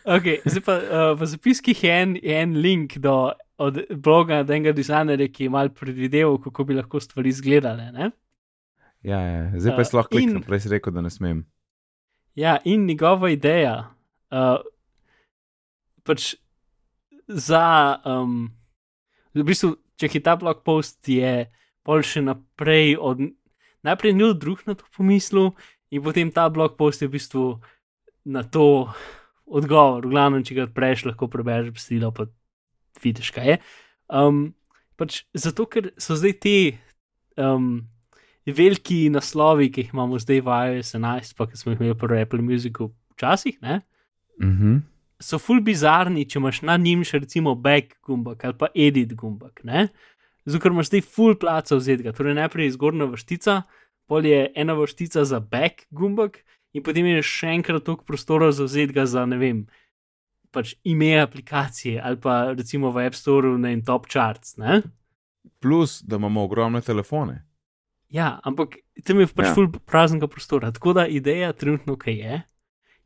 Okay, 0.06 0.40
zdaj 0.46 0.64
pa 0.64 0.74
uh, 0.78 1.12
v 1.18 1.26
zapiskih 1.28 1.76
je 1.76 1.92
en, 1.92 2.12
en 2.24 2.54
link 2.62 2.98
do 3.04 3.34
od 3.58 3.80
bloga 4.00 4.42
enega 4.42 4.72
dizajnerja, 4.76 5.28
ki 5.34 5.48
je 5.48 5.54
mal 5.54 5.72
predvideval, 5.74 6.38
kako 6.42 6.66
bi 6.68 6.78
lahko 6.78 7.00
stvari 7.00 7.30
izgledale. 7.30 7.90
Ne? 7.92 8.12
Ja, 9.04 9.20
ja. 9.20 9.42
zdaj 9.60 9.76
pa 9.76 9.82
Uh, 9.82 9.86
jaz 9.86 9.94
lahko 9.94 10.18
in- 10.18 10.30
kliknem, 10.30 10.44
prej 10.48 10.64
si 10.64 10.72
rekel, 10.72 10.94
da 10.94 11.02
ne 11.02 11.12
smem. 11.12 11.44
Ja, 12.36 12.58
in 12.66 12.86
njegova 12.86 13.30
ideja, 13.30 13.76
uh, 14.34 14.62
pač 16.04 16.34
za, 17.28 18.00
um, 18.06 18.48
v 19.34 19.46
bistvu, 19.46 19.76
če 19.98 20.10
je 20.14 20.24
ta 20.24 20.36
blog 20.40 20.64
post, 20.66 20.98
je 21.08 21.52
pol 21.84 22.02
še 22.02 22.22
naprej 22.22 22.98
od. 22.98 23.20
Najprej 23.84 24.14
ni 24.16 24.34
drug 24.34 24.64
na 24.66 24.76
to 24.76 24.88
pomislil, 24.96 25.52
in 25.92 26.02
potem 26.02 26.32
ta 26.32 26.48
blog 26.50 26.78
post 26.80 27.02
je 27.02 27.08
v 27.08 27.16
bistvu 27.20 27.60
na 28.26 28.44
to 28.44 28.88
odgovor. 29.46 30.08
V 30.08 30.12
glavnem, 30.16 30.44
če 30.44 30.56
ga 30.56 30.68
odpreš, 30.70 31.06
lahko 31.06 31.28
prebereš 31.28 31.74
besedilo, 31.76 32.12
pa 32.16 32.26
vidiš, 33.04 33.32
kaj 33.36 33.48
je. 33.48 33.58
Um, 34.08 34.54
pač 34.96 35.26
zato, 35.36 35.68
ker 35.68 35.92
so 36.00 36.16
zdaj 36.16 36.34
ti 36.40 36.56
um, 37.36 37.84
veliki 38.48 39.10
naslovi, 39.12 39.68
ki 39.68 39.84
jih 39.84 39.92
imamo 39.94 40.20
zdaj 40.20 40.42
v 40.42 40.58
iOS 40.72 40.96
11, 40.96 41.36
pa 41.36 41.48
ki 41.48 41.60
smo 41.60 41.74
jih 41.74 41.84
imeli 41.84 41.98
pri 42.00 42.24
Apple 42.24 42.42
Musicu 42.42 42.94
včasih, 43.16 43.60
ne, 43.62 43.82
Mhm. 44.42 44.80
so 45.22 45.38
ful 45.38 45.62
bizarni, 45.62 46.26
če 46.26 46.40
imaš 46.40 46.64
na 46.66 46.74
njim 46.78 47.04
še 47.06 47.20
recimo 47.22 47.54
back 47.56 48.00
gumbak 48.02 48.44
ali 48.44 48.58
pa 48.58 48.68
edit 48.76 49.14
gumbak. 49.14 49.62
ne. 49.64 49.88
Zato, 50.46 50.60
ker 50.64 50.74
imaš 50.76 50.92
zdaj 50.92 51.06
full 51.08 51.38
placa 51.40 51.78
vzetega. 51.80 52.12
Torej, 52.16 52.36
najprej 52.36 52.68
je 52.68 52.76
zgornja 52.76 53.08
vrstica, 53.12 53.62
pol 54.12 54.26
je 54.28 54.50
ena 54.60 54.76
vrstica 54.76 55.24
za 55.26 55.40
back 55.40 55.86
gumbak, 55.92 56.42
in 56.74 56.84
potem 56.84 57.08
je 57.14 57.24
še 57.24 57.54
enkrat 57.54 57.86
toliko 57.86 58.06
prostora 58.08 58.52
za 58.52 58.68
vzetega 58.68 59.06
za 59.10 59.26
ne 59.30 59.40
vem. 59.40 59.64
Pač 60.54 60.76
ime 60.86 61.16
aplikacije 61.22 62.02
ali 62.02 62.20
pa 62.22 62.54
recimo 62.54 62.92
v 62.94 63.08
App 63.08 63.18
Store 63.18 63.56
na 63.58 63.74
top 63.86 64.10
charts. 64.10 64.58
Ne? 64.62 64.84
Plus, 65.60 66.02
da 66.02 66.20
imamo 66.20 66.44
ogromne 66.44 66.82
telefone. 66.82 67.44
Ja, 68.14 68.38
ampak 68.46 68.78
tam 69.06 69.24
je 69.24 69.28
pač 69.28 69.46
Ja. 69.46 69.50
ja. 69.50 69.56
ful 69.56 69.72
praznega 69.72 70.28
prostora. 70.28 70.72
Tako 70.72 70.94
da 70.94 71.08
ideja 71.08 71.54
trenutno, 71.54 71.98
kaj 71.98 72.14
je, 72.14 72.42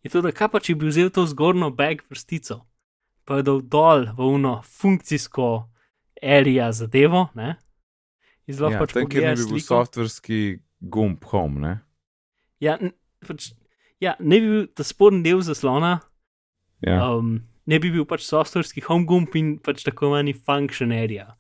je 0.04 0.12
to, 0.12 0.22
da 0.22 0.32
kaj 0.36 0.52
pa 0.52 0.60
če 0.60 0.76
bi 0.76 0.90
vzel 0.90 1.10
to 1.10 1.24
zgornjo 1.28 1.70
back 1.72 2.04
vrstico, 2.12 2.66
pa 3.24 3.40
je 3.40 3.48
dal 3.48 3.62
dol 3.64 4.08
v 4.18 4.28
uno 4.28 4.60
funkcijsko 4.64 5.70
area 6.22 6.72
zadevo, 6.72 7.28
ne? 7.36 7.56
In 8.48 8.56
zelo 8.56 8.72
Ja, 8.72 8.80
pač 8.80 8.94
tam, 8.96 9.08
kjer 9.12 9.36
bi 9.36 9.48
bil 9.52 9.64
softverski 9.64 10.42
gumb 10.80 11.24
home, 11.32 11.62
ne? 11.64 11.74
Ja, 12.64 12.78
pač, 13.28 13.52
ja, 14.04 14.16
ne 14.20 14.40
bi 14.42 14.54
bil 14.54 14.68
ta 14.74 14.86
spodnji 14.88 15.26
del 15.28 15.44
zaslona, 15.46 16.00
Ja. 16.86 17.10
um, 17.10 17.40
ne 17.66 17.80
bi 17.82 17.90
bil 17.90 18.06
pač 18.06 18.22
softverski 18.28 18.84
home 18.86 19.08
gumb 19.10 19.34
in 19.36 19.56
pač 19.58 19.82
tako 19.86 20.12
imenovani 20.12 20.36
function 20.38 20.94
area. 20.94 21.32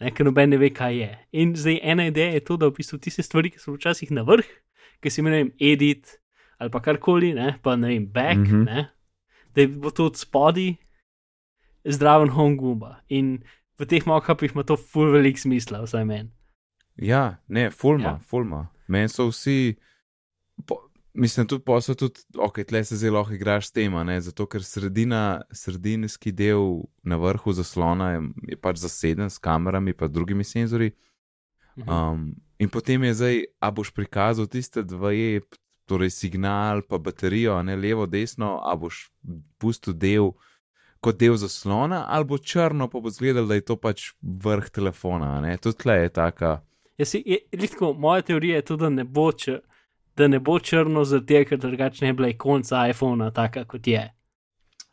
Ne, 0.00 0.12
ker 0.14 0.24
noben 0.24 0.52
ne 0.54 0.58
ve, 0.60 0.70
kaj 0.70 0.94
je. 0.94 1.10
In 1.42 1.52
zdaj 1.58 1.80
ena 1.82 2.06
ideja 2.08 2.36
je 2.36 2.44
to, 2.46 2.56
da 2.56 2.70
v 2.70 2.78
bistvu 2.78 3.00
tiste 3.02 3.24
stvari, 3.26 3.50
ki 3.50 3.60
so 3.60 3.74
včasih 3.74 4.12
na 4.14 4.22
vrh, 4.26 4.46
ki 5.02 5.10
si 5.10 5.20
imenujem 5.22 5.52
edit 5.58 6.18
ali 6.58 6.72
pa 6.74 6.80
karkoli, 6.82 7.32
ne, 7.36 7.52
pa 7.62 7.76
ne 7.78 7.92
vem, 7.92 8.06
back, 8.10 8.38
mm. 8.38 8.50
-hmm. 8.50 8.64
ne, 8.66 8.88
da 9.54 9.66
bo 9.78 9.90
to 9.94 10.08
od 10.10 10.16
spodaj 10.18 10.74
zdraven 11.84 12.28
home 12.34 12.56
gumba. 12.56 13.00
In 13.08 13.44
v 13.78 13.86
teh 13.86 14.06
mockupih 14.06 14.52
ima 14.54 14.62
to 14.66 14.76
full 14.76 15.12
velik 15.12 15.38
smisla, 15.38 15.82
vsaj 15.84 16.04
meni. 16.04 16.30
Ja, 16.96 17.38
ne, 17.48 17.70
fulma, 17.70 18.08
Ja. 18.08 18.18
fulma. 18.18 18.68
Meni 18.88 19.08
so 19.08 19.28
vsi, 19.28 19.76
po, 20.66 20.80
mislim, 21.14 21.46
tudi 21.46 21.64
posel, 21.64 21.94
tudi, 21.94 22.20
ok, 22.34 22.64
tle 22.66 22.84
se 22.84 22.96
zelo 22.96 23.18
lahko 23.18 23.34
igraš 23.34 23.68
s 23.68 23.72
tem, 23.72 23.94
a 23.94 24.02
ne, 24.04 24.20
zato 24.20 24.46
ker 24.46 24.62
sredina, 24.64 25.42
sredinski 25.52 26.32
del 26.32 26.82
na 27.02 27.16
vrhu 27.16 27.52
zaslona 27.52 28.10
je, 28.12 28.20
je 28.48 28.56
pač 28.56 28.76
zaseden 28.82 29.30
s 29.30 29.38
kamerami 29.38 29.94
in 29.94 30.12
drugimi 30.12 30.44
senzori. 30.44 30.90
Mhm. 31.78 31.88
Um, 31.88 32.34
in 32.58 32.68
potem 32.68 33.04
je 33.04 33.14
zdaj, 33.14 33.44
a 33.60 33.70
boš 33.70 33.90
prikazal 33.94 34.46
tiste 34.46 34.82
dve, 34.82 35.40
torej 35.86 36.10
signal, 36.10 36.82
pa 36.82 36.98
baterijo, 36.98 37.54
a 37.54 37.62
ne 37.62 37.76
levo, 37.76 38.06
desno, 38.06 38.58
a 38.64 38.74
boš 38.76 39.10
pustil 39.58 39.94
del 39.94 40.32
kot 41.00 41.18
del 41.18 41.36
zaslona, 41.36 42.04
ali 42.08 42.24
bo 42.24 42.38
črno, 42.38 42.88
pa 42.88 43.00
bo 43.00 43.10
zgledal, 43.10 43.46
da 43.46 43.54
je 43.54 43.60
to 43.60 43.76
pač 43.76 44.12
vrh 44.22 44.70
telefona. 44.70 45.56
Tudi 45.56 45.78
tle 45.78 45.94
je 45.94 46.08
taka. 46.08 46.60
Jaz 46.98 47.14
je, 47.14 47.38
litko, 47.52 47.92
moja 47.92 48.22
teorija 48.22 48.56
je 48.56 48.64
tudi, 48.64 48.82
da 48.82 48.88
ne 48.90 49.04
bo, 49.04 49.32
če, 49.32 49.60
da 50.16 50.28
ne 50.28 50.40
bo 50.40 50.58
črno, 50.58 51.04
zato 51.04 51.44
ker 51.44 51.58
drugače 51.58 52.04
ne 52.04 52.12
bi 52.12 52.16
bila 52.16 52.28
ikonca 52.28 52.88
iPhona 52.88 53.30
taka, 53.30 53.64
kot 53.64 53.86
je. 53.86 54.14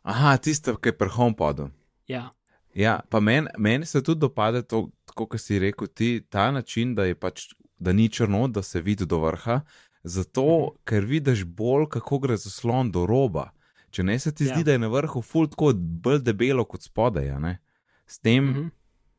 Aha, 0.02 0.36
tista, 0.36 0.76
ki 0.76 0.88
je 0.88 0.98
pri 0.98 1.08
HomePodu. 1.08 1.70
Ja, 2.06 2.30
Ja, 2.76 3.00
pa 3.10 3.20
meni 3.20 3.48
men 3.58 3.86
se 3.86 4.02
tudi 4.02 4.20
dopade 4.20 4.62
to, 4.62 4.90
tako 5.04 5.26
kot 5.26 5.40
si 5.40 5.58
rekel, 5.58 5.88
ti, 5.88 6.20
ta 6.28 6.50
način, 6.50 6.94
da 6.94 7.04
je 7.04 7.14
pač, 7.14 7.54
da 7.78 7.92
ni 7.92 8.08
črno, 8.08 8.48
da 8.48 8.62
se 8.62 8.80
vidi 8.80 9.06
do 9.06 9.18
vrha, 9.18 9.60
zato 10.04 10.42
Mhm. 10.42 10.76
ker 10.84 11.04
vidiš 11.04 11.44
bolj, 11.44 11.86
kako 11.88 12.18
gre 12.18 12.36
zaslon 12.36 12.90
do 12.90 13.06
roba. 13.06 13.50
Če 13.96 14.04
ne 14.04 14.18
se 14.20 14.34
ti 14.34 14.44
zdi, 14.44 14.60
Ja. 14.60 14.64
da 14.64 14.72
je 14.74 14.80
na 14.82 14.88
vrhu 14.92 15.22
ful 15.24 15.46
tako 15.48 15.72
bolj 15.72 16.20
debelo 16.20 16.66
kot 16.68 16.84
spodaj? 16.84 17.30
S 18.04 18.20
tem, 18.20 18.44
mhm. 18.44 18.66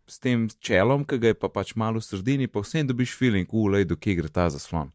s 0.05 0.21
tem 0.21 0.45
čelom, 0.61 1.01
ki 1.01 1.17
ga 1.17 1.33
je 1.33 1.37
pa 1.39 1.49
pač 1.49 1.73
malo 1.75 1.97
v 1.97 2.05
sredini, 2.05 2.47
pa 2.47 2.61
vsem 2.61 2.85
dobiš 2.85 3.17
feeling, 3.17 3.49
ulej, 3.49 3.87
do 3.89 3.97
kje 3.97 4.19
gre 4.21 4.29
ta 4.29 4.45
zaslon. 4.53 4.93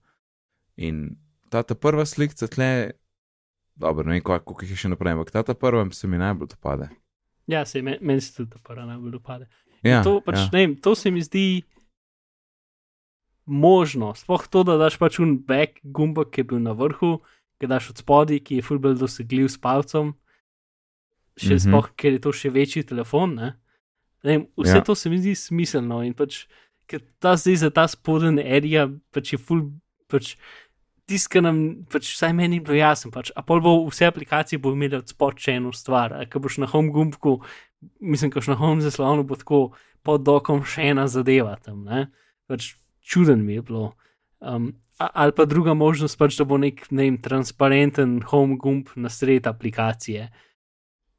In 0.79 1.19
ta 1.51 1.65
ta 1.67 1.75
prva 1.75 2.07
slika 2.07 2.47
tle, 2.47 2.95
dobro, 3.75 4.07
ne 4.07 4.21
vem, 4.21 4.23
koliko 4.23 4.63
jih 4.63 4.71
je 4.71 4.85
še 4.87 4.93
naprej, 4.95 5.19
ampak 5.19 5.35
ta 5.35 5.43
ta 5.43 5.59
prva 5.59 5.83
se 5.91 6.07
mi 6.07 6.21
najbolj 6.23 6.55
dopade. 6.55 6.89
ja 7.51 7.67
se 7.67 7.83
meni 7.83 7.99
men 8.01 8.21
se 8.21 8.33
tudi 8.37 8.55
ta 8.55 8.63
prva 8.63 8.87
najbolj 8.87 9.19
dopade. 9.19 9.51
Ja, 9.83 10.05
to, 10.07 10.21
pač, 10.23 10.39
ja. 10.39 10.49
vem, 10.55 10.79
to 10.79 10.95
se 10.95 11.11
mi 11.11 11.21
zdi 11.21 11.65
možno. 13.45 14.15
Sploh 14.15 14.47
to, 14.47 14.63
da 14.63 14.79
daš 14.79 14.95
pač 15.03 15.19
un 15.19 15.41
back 15.43 15.83
gumbak, 15.83 16.31
ki 16.31 16.41
je 16.41 16.49
bil 16.55 16.63
na 16.63 16.73
vrhu, 16.79 17.19
ki 17.63 17.71
daš 17.71 17.93
od 17.93 18.03
spodaj, 18.03 18.43
ki 18.43 18.59
je 18.59 18.67
fulbel 18.67 18.97
dosegljiv 18.99 19.47
s 19.53 19.61
palcem, 19.63 20.13
še 21.39 21.55
mm. 21.55 21.57
-hmm. 21.57 21.69
sploh, 21.69 21.91
ker 21.97 22.19
je 22.19 22.25
to 22.27 22.33
še 22.33 22.51
večji 22.51 22.83
telefon. 22.83 23.39
Ne? 23.39 23.55
Ne 24.25 24.31
vem, 24.31 24.43
vse 24.59 24.83
Ja. 24.83 24.85
to 24.85 24.95
se 24.95 25.11
mi 25.11 25.19
zdi 25.19 25.35
smiselno 25.35 26.03
in 26.03 26.15
pač, 26.15 26.47
ker 26.87 27.01
ta 27.19 27.37
zdaj 27.37 27.57
za 27.57 27.71
ta 27.71 27.87
spoden 27.89 28.39
area 28.39 28.91
pač 29.13 29.33
je 29.33 29.39
ful. 29.39 29.71
Pač, 30.09 30.37
Tisti, 31.07 31.29
ki 31.35 31.41
nam, 31.43 31.57
pač 31.91 32.13
vsaj 32.15 32.33
meni 32.33 32.57
ni 32.57 32.61
bilo 32.63 32.77
jasno, 32.79 33.11
pač, 33.11 33.33
a 33.35 33.43
pol 33.43 33.61
bo 33.61 33.73
vse 33.91 34.07
aplikacije 34.07 34.61
bo 34.63 34.71
imele 34.71 35.01
od 35.03 35.09
spod 35.11 35.35
še 35.35 35.57
eno 35.59 35.73
stvar, 35.75 36.15
ko 36.31 36.39
boš 36.39 36.61
na 36.63 36.67
home 36.71 36.93
gumbku, 36.95 37.41
mislim, 37.99 38.31
ko 38.31 38.39
boš 38.39 38.53
na 38.53 38.55
home 38.55 38.85
zaslonu, 38.85 39.25
bo 39.27 39.35
tako 39.35 39.73
pod 40.07 40.23
dokom 40.23 40.63
še 40.63 40.93
ena 40.93 41.09
zadeva 41.11 41.57
tam. 41.59 41.83
Ne? 41.85 42.07
Pač 42.47 42.77
čuden 43.03 43.43
mi 43.43 43.59
je 43.59 43.63
bilo. 43.67 43.93
Um, 44.39 44.79
ali 44.99 45.33
pa 45.37 45.45
druga 45.45 45.75
možnost, 45.75 46.19
pač, 46.19 46.37
da 46.39 46.45
bo 46.45 46.59
nek 46.61 46.85
ne 46.91 47.07
vem, 47.09 47.19
transparenten 47.23 48.21
home 48.29 48.59
gumb 48.61 48.93
na 48.97 49.11
sred 49.11 49.47
aplikacije, 49.47 50.29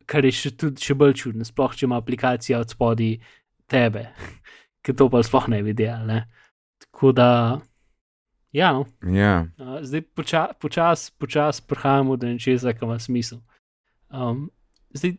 kar 0.05 0.25
je 0.25 0.33
še, 0.35 0.53
tudi 0.59 0.83
še 0.83 0.95
bolj 0.97 1.15
čudno, 1.23 1.47
sploh 1.47 1.75
če 1.75 1.87
ima 1.87 1.99
aplikacija 2.01 2.61
od 2.61 2.73
spodaj 2.73 3.17
tebe, 3.71 4.07
ker 4.83 4.97
to 4.97 5.09
pa 5.11 5.23
sploh 5.25 5.49
ne 5.51 5.63
vidi. 5.65 5.87
Ne? 6.07 6.23
Tako 6.85 7.13
da, 7.15 7.29
ja, 8.55 8.73
no. 8.75 8.85
Ja, 9.01 9.47
Uh, 9.57 9.79
zdaj 9.81 10.05
počasi 10.13 10.59
počas, 10.59 11.09
počas 11.11 11.61
prihajamo 11.61 12.17
do 12.19 12.29
nečesa, 12.29 12.75
kar 12.75 12.87
ima 12.89 12.99
smisel. 12.99 13.41
Um, 14.13 14.49
zdaj, 14.93 15.17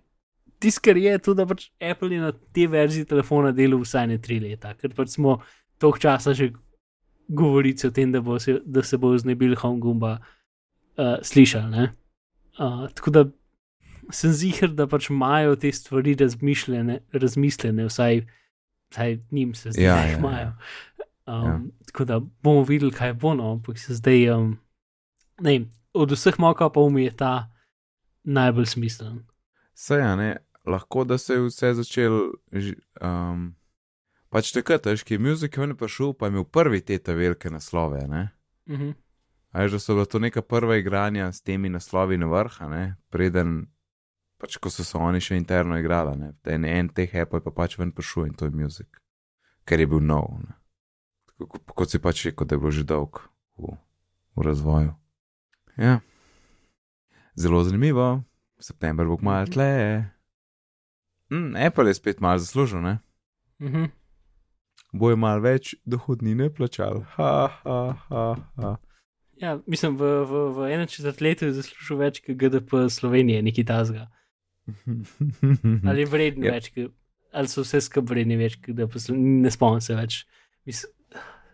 tisto, 0.63 0.85
kar 0.85 0.97
je, 1.01 1.19
tudi 1.19 1.41
da 1.43 1.49
pač 1.49 1.69
Apple 1.83 2.15
je 2.15 2.21
na 2.23 2.33
te 2.33 2.67
verziji 2.71 3.09
telefona 3.09 3.53
delal 3.53 3.83
vsaj 3.83 4.09
ne 4.13 4.21
tri 4.23 4.39
leta, 4.41 4.75
ker 4.79 4.95
pač 4.97 5.17
smo 5.17 5.41
toliko 5.83 6.01
časa 6.01 6.33
že 6.37 6.53
govorili 7.29 7.77
o 7.87 7.91
tem, 7.91 8.13
da, 8.13 8.21
bo 8.21 8.39
se, 8.39 8.61
da 8.65 8.83
se 8.83 8.97
bo 8.97 9.19
znebili 9.19 9.57
home 9.57 9.81
gumba 9.81 10.19
uh, 10.97 11.05
slišali. 11.23 11.71
ne. 11.71 11.93
Uh, 12.59 12.89
tako 12.95 13.11
da 13.11 13.25
sem 14.11 14.33
ziger, 14.33 14.71
da 14.71 14.87
pač 14.87 15.11
imajo 15.11 15.57
te 15.57 15.73
stvari 15.73 16.15
razmišljene, 16.15 17.01
razmišljene, 17.13 17.85
vsaj, 17.85 18.27
vsaj 18.91 19.19
njim 19.31 19.55
se 19.55 19.71
zdi, 19.71 19.83
Ja, 19.83 19.95
da 19.95 20.01
ja, 20.01 20.07
jih 20.07 20.13
ja. 20.13 20.19
imajo. 20.19 20.53
Um, 21.27 21.45
Ja. 21.45 21.61
Tako 21.87 22.05
da 22.05 22.21
bomo 22.43 22.63
videli, 22.63 22.93
kaj 22.93 23.13
bo, 23.13 23.35
no, 23.35 23.53
ampak 23.53 23.79
se 23.79 23.95
zdaj, 23.95 24.31
um, 24.31 24.59
ne 25.41 25.51
vem, 25.51 25.71
od 25.95 26.11
vseh 26.13 26.39
moka 26.39 26.69
pa 26.69 26.89
mi 26.89 27.05
je 27.05 27.17
ta 27.17 27.51
najbolj 28.25 28.67
smiselen. 28.67 29.25
Saj, 29.75 30.01
a 30.01 30.17
ne, 30.17 30.37
lahko 30.67 31.05
da 31.05 31.19
se 31.19 31.35
je 31.35 31.47
vse 31.47 31.75
začel. 31.75 32.13
Um, 33.01 33.55
pač 34.35 34.51
takrat, 34.53 34.83
veš, 34.85 35.05
ki 35.05 35.15
je 35.15 35.19
muzik 35.21 35.55
ven 35.57 35.73
prišel, 35.73 36.11
pa 36.13 36.27
je 36.27 36.33
imel 36.33 36.45
prvi 36.47 36.81
te 36.81 36.99
ta 36.99 37.15
velike 37.15 37.51
naslove. 37.51 38.03
Ne? 38.09 38.29
Uh 38.67 38.79
-huh. 38.79 38.95
Veš, 39.55 39.71
da 39.71 39.79
so 39.79 39.95
bila 39.95 40.05
to 40.05 40.19
neka 40.19 40.43
prva 40.43 40.77
igranja 40.77 41.33
s 41.33 41.41
temi 41.41 41.69
naslovi 41.69 42.19
na 42.19 42.27
vrha, 42.27 42.69
ne? 42.69 42.97
preden, 43.09 43.67
pač 44.39 44.57
ko 44.57 44.71
so 44.71 44.85
se 44.85 44.99
oni 44.99 45.21
še 45.21 45.37
interno 45.37 45.79
igrali. 45.79 46.17
ne. 46.17 46.33
En, 46.45 46.65
en 46.65 46.89
teh 46.89 47.15
Apple 47.15 47.39
je 47.39 47.45
pa 47.45 47.51
pač 47.53 47.79
ven 47.79 47.93
prišel 47.93 48.27
in 48.27 48.35
to 48.35 48.45
je 48.45 48.51
muzik, 48.51 49.01
ker 49.65 49.81
je 49.81 49.87
bil 49.87 50.01
nov. 50.01 50.27
Ne? 50.41 50.55
Tako, 51.27 51.47
ko- 51.49 51.75
kot 51.75 51.91
si 51.91 51.99
pač 51.99 52.25
rekel, 52.25 52.47
da 52.47 52.55
je 52.55 52.61
bil 52.61 52.71
že 52.71 52.83
dolg 52.85 53.19
v, 53.57 53.77
v 54.37 54.43
razvoju. 54.43 54.95
Ja. 55.77 56.01
Zelo 57.37 57.65
zanimivo, 57.65 58.25
september 58.59 59.07
bo 59.07 59.17
kmalu 59.17 59.43
Mhm. 59.47 59.53
tle. 59.53 59.71
Mm, 61.31 61.57
Apple 61.57 61.89
je 61.91 61.95
spet 61.95 62.21
malo 62.21 62.39
zaslužil, 62.39 62.81
ne? 62.83 62.99
Uh 63.61 63.71
-huh. 63.71 63.91
Bojo 64.95 65.17
malo 65.19 65.43
več 65.43 65.75
dohodnine 65.85 66.47
plačali. 66.55 67.03
Ha, 67.17 67.31
ha, 67.65 67.79
ha, 68.09 68.25
ha. 68.63 68.75
Ja, 69.43 69.57
mislim, 69.67 69.97
v, 69.99 70.11
v, 70.31 70.43
v 70.55 70.69
enem 70.71 70.87
četrtletju 70.91 71.49
je 71.49 71.57
zaslužil 71.57 71.99
več 71.99 72.21
kot 72.23 72.39
GDP 72.39 72.85
Slovenije, 72.91 73.43
neki 73.43 73.65
tazga. 73.67 74.07
Ali 75.89 76.05
je 76.05 76.07
vreden 76.07 76.47
Ja. 76.47 76.55
več, 76.55 76.71
ali 77.35 77.51
so 77.51 77.65
vse 77.67 77.81
skupaj 77.83 78.15
vredni 78.15 78.39
več, 78.39 78.55
GDP 78.63 79.01
Slovenije. 79.03 79.43
Ne 79.43 79.51
spomnim 79.51 79.83
se 79.83 79.97
več. 79.99 80.21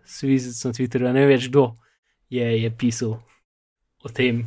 Svizec 0.05 0.59
na 0.67 0.73
Twitterju, 0.77 1.13
ne 1.17 1.25
več 1.31 1.49
kdo 1.49 1.65
je, 2.31 2.45
je 2.63 2.71
pisal 2.77 3.17
o 4.05 4.13
tem. 4.13 4.45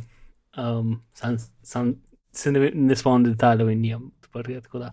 Um, 0.56 1.00
sam, 1.18 1.36
sam 1.66 1.94
se 2.32 2.52
ne, 2.54 2.70
ne 2.70 2.96
spomnim 2.96 3.32
detajlov 3.32 3.72
in 3.74 3.82
nimam 3.82 4.06
odprtega. 4.22 4.62
tako 4.68 4.78
da. 4.84 4.92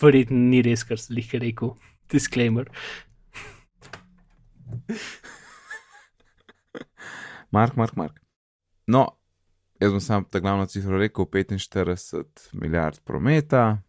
verjetno 0.00 0.38
ni 0.38 0.62
res, 0.64 0.84
kar 0.88 0.98
si 0.98 1.12
jih 1.14 1.34
rekel. 1.44 1.76
Disclaimer. 2.10 2.70
Mark, 7.50 7.76
Mark, 7.76 7.96
Mark. 7.96 8.20
No, 8.86 9.06
jaz 9.80 9.92
bom 9.92 10.00
sam 10.00 10.24
ta 10.24 10.40
glavno 10.40 10.66
cifro 10.66 10.98
rekel: 10.98 11.24
45 11.24 12.48
milijard 12.52 13.00
prometa, 13.04 13.82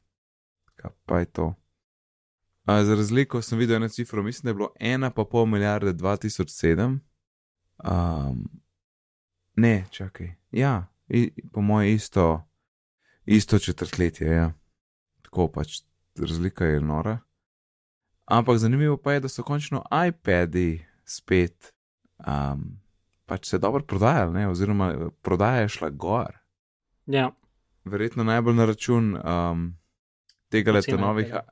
kaj 0.75 0.91
pa 1.05 1.19
je 1.19 1.25
to. 1.25 1.53
A, 2.65 2.83
za 2.83 2.95
razliko 2.95 3.41
sem 3.41 3.59
videl 3.59 3.75
eno 3.75 3.89
cifro, 3.89 4.23
mislim, 4.23 4.43
da 4.43 4.49
je 4.49 4.53
bilo 4.53 4.73
1,5 4.79 5.45
milijarde 5.45 5.93
2007. 5.93 6.99
Um, 7.83 8.49
ne, 9.55 9.85
čakaj. 9.91 10.35
Ja, 10.51 10.87
i, 11.07 11.31
po 11.51 11.61
mojem 11.61 11.95
isto, 11.95 12.49
isto 13.25 13.59
četrtletje, 13.59 14.27
ja. 14.27 14.53
Tako 15.21 15.47
pač, 15.47 15.81
razlika 16.15 16.65
je 16.65 16.81
nora. 16.81 17.19
Ampak 18.25 18.57
zanimivo 18.57 18.97
pa 18.97 19.13
je, 19.13 19.19
da 19.19 19.27
so 19.27 19.43
končno 19.43 19.83
iPadi 20.07 20.85
spet 21.05 21.73
um, 22.19 22.79
pač 23.25 23.45
se 23.45 23.57
dobro 23.57 23.83
prodajali, 23.83 24.33
ne? 24.33 24.47
oziroma 24.47 24.93
prodaja 25.21 25.61
je 25.61 25.69
šla 25.69 25.89
gor. 25.89 26.37
Ja, 27.05 27.31
Verjetno 27.83 28.23
najbolj 28.23 28.53
na 28.53 28.65
račun 28.65 29.15
um, 29.17 29.77
tega 30.49 30.71
leta 30.71 30.97
novih, 30.97 31.27
iPada. 31.27 31.49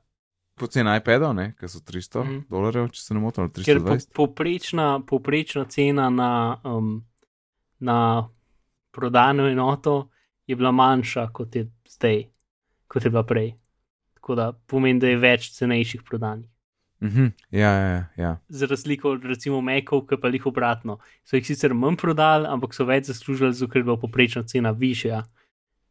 poceni 0.54 0.96
iPadov, 0.96 1.36
ki 1.58 1.68
so 1.68 1.78
300 1.80 2.24
Mhm. 2.24 2.32
mm. 2.32 2.44
dolarjev, 2.48 2.88
če 2.88 3.02
se 3.02 3.14
ne 3.14 3.20
motim, 3.20 3.44
ali 3.44 3.64
ker 3.64 3.78
po, 3.78 3.88
320. 3.90 4.12
poprečna, 4.12 5.00
poprečna 5.00 5.64
cena 5.64 6.10
na, 6.10 6.30
um, 6.64 7.04
na 7.78 8.28
prodajno 8.90 9.44
enoto 9.46 10.08
je 10.46 10.56
bila 10.56 10.70
manjša 10.70 11.28
kot 11.28 11.56
je 11.56 11.66
zdaj, 11.86 12.24
kot 12.88 13.04
je 13.04 13.10
bila 13.10 13.22
prej. 13.22 13.52
Tako 14.14 14.34
da 14.34 14.52
pomeni, 14.52 15.00
da 15.00 15.08
je 15.08 15.16
več 15.18 15.50
cenejših 15.52 16.02
prodanih. 16.02 16.48
Mhm, 17.02 17.26
ja, 17.50 17.72
ja, 17.72 17.88
ja, 17.88 18.06
ja. 18.16 18.40
Za 18.48 18.66
razliko 18.66 19.10
od 19.10 19.24
recimo 19.24 19.60
Mekov, 19.60 20.04
ki 20.06 20.20
pa 20.22 20.28
jih 20.28 20.46
obratno. 20.46 20.98
So 21.24 21.36
jih 21.36 21.46
sicer 21.46 21.74
manj 21.74 21.96
prodali, 21.98 22.46
ampak 22.46 22.74
so 22.74 22.86
več 22.86 23.10
zaslužili, 23.10 23.54
zato 23.54 23.72
ker 23.72 23.82
je 23.82 23.88
bila 23.90 23.98
poprečna 23.98 24.44
cena 24.46 24.70
višja, 24.70 25.24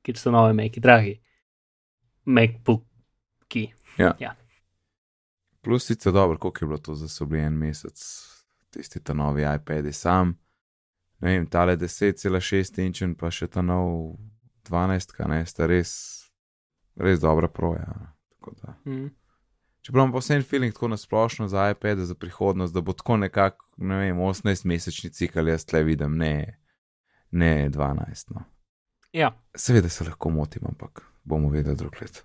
ker 0.07 0.17
so 0.17 0.31
nove 0.31 0.53
Meki 0.55 0.79
dragi. 0.79 1.17
Macbooki. 2.25 3.67
Plus 5.61 5.85
sicer 5.85 6.13
dobro, 6.13 6.37
koliko 6.37 6.65
je 6.65 6.67
bilo 6.67 6.79
to 6.79 6.95
za 6.95 7.07
sobli 7.07 7.39
en 7.39 7.53
mesec, 7.53 7.99
tisti 8.69 9.03
ta 9.03 9.13
novi 9.13 9.43
iPadi 9.55 9.93
sam. 9.93 10.37
Ne 11.19 11.35
vem, 11.35 11.45
tale 11.45 11.75
10,6 11.77 12.79
inčen, 12.85 13.15
pa 13.15 13.29
še 13.29 13.47
ta 13.47 13.61
nov 13.61 14.15
12, 14.69 15.11
kaj 15.11 15.27
ne, 15.27 15.43
sta 15.45 15.67
res, 15.69 15.91
res 16.95 17.19
dobra 17.19 17.51
proja. 17.51 18.15
Tako 18.39 18.55
da. 18.63 18.77
Mm. 18.85 19.11
Čeprav 19.81 20.05
imam 20.05 20.19
vsem 20.19 20.43
feeling 20.43 20.73
tako 20.73 20.87
nasplošno 20.87 21.47
za 21.47 21.69
iPad 21.69 21.97
za 21.97 22.15
prihodnost, 22.15 22.73
da 22.73 22.81
bo 22.81 22.93
tako 22.93 23.17
nekako, 23.17 23.65
ne 23.77 23.97
vem, 23.97 24.17
18-mesečni 24.17 25.09
cikl, 25.09 25.47
jaz 25.49 25.65
tle 25.65 25.83
vidim, 25.83 26.17
ne, 26.17 26.59
ne 27.31 27.69
12. 27.69 28.33
No. 28.35 28.43
Ja, 29.13 29.31
Seveda 29.55 29.89
se 29.89 30.03
lahko 30.03 30.29
motim, 30.29 30.61
ampak 30.69 31.01
bomo 31.23 31.49
vedeli 31.49 31.75
drug 31.75 31.97
let. 32.01 32.23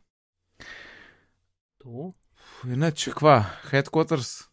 to. 1.83 2.13
Ne, 2.65 2.91
če 2.93 3.13
kva, 3.17 3.39
headquarters. 3.71 4.49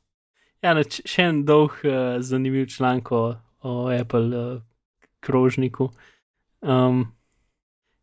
Ja, 0.63 0.73
neč, 0.77 1.01
še 1.09 1.27
en 1.27 1.43
dolg, 1.47 1.75
uh, 1.83 2.21
zanimiv 2.23 2.69
članek 2.71 3.11
o, 3.11 3.23
o 3.67 3.73
Apple 3.91 4.39
uh, 4.39 4.61
krožniku. 5.23 5.89
Um, 6.61 7.05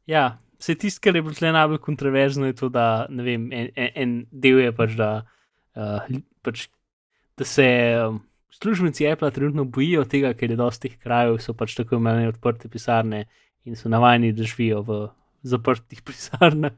ja, 0.06 0.40
vse 0.60 0.76
tisto, 0.78 1.02
kar 1.04 1.16
je 1.16 1.22
bilo 1.24 1.34
tle 1.34 1.52
najbolj 1.52 1.80
kontroverzno, 1.84 2.46
je 2.50 2.56
to, 2.58 2.68
da 2.72 3.06
vem, 3.10 3.48
en, 3.52 3.70
en, 3.74 3.92
en 3.94 4.16
del 4.30 4.60
je 4.64 4.72
pač, 4.76 4.96
da, 4.98 5.10
uh, 5.76 6.10
pač, 6.44 6.66
da 7.40 7.46
se 7.48 7.66
um, 8.04 8.20
službenci 8.60 9.08
Apple 9.08 9.30
trenutno 9.34 9.64
bojijo 9.64 10.04
tega, 10.04 10.34
ker 10.36 10.52
je 10.52 10.58
dosti 10.60 10.88
teh 10.88 10.98
krajev, 11.00 11.40
so 11.40 11.56
pač 11.56 11.78
tako 11.78 11.96
imenovane 11.96 12.28
odprte 12.34 12.68
pisarne 12.68 13.24
in 13.64 13.76
so 13.76 13.92
navajeni, 13.92 14.34
da 14.36 14.44
živijo 14.44 14.84
v 14.84 15.00
zaprtih 15.48 16.04
pisarnah, 16.08 16.76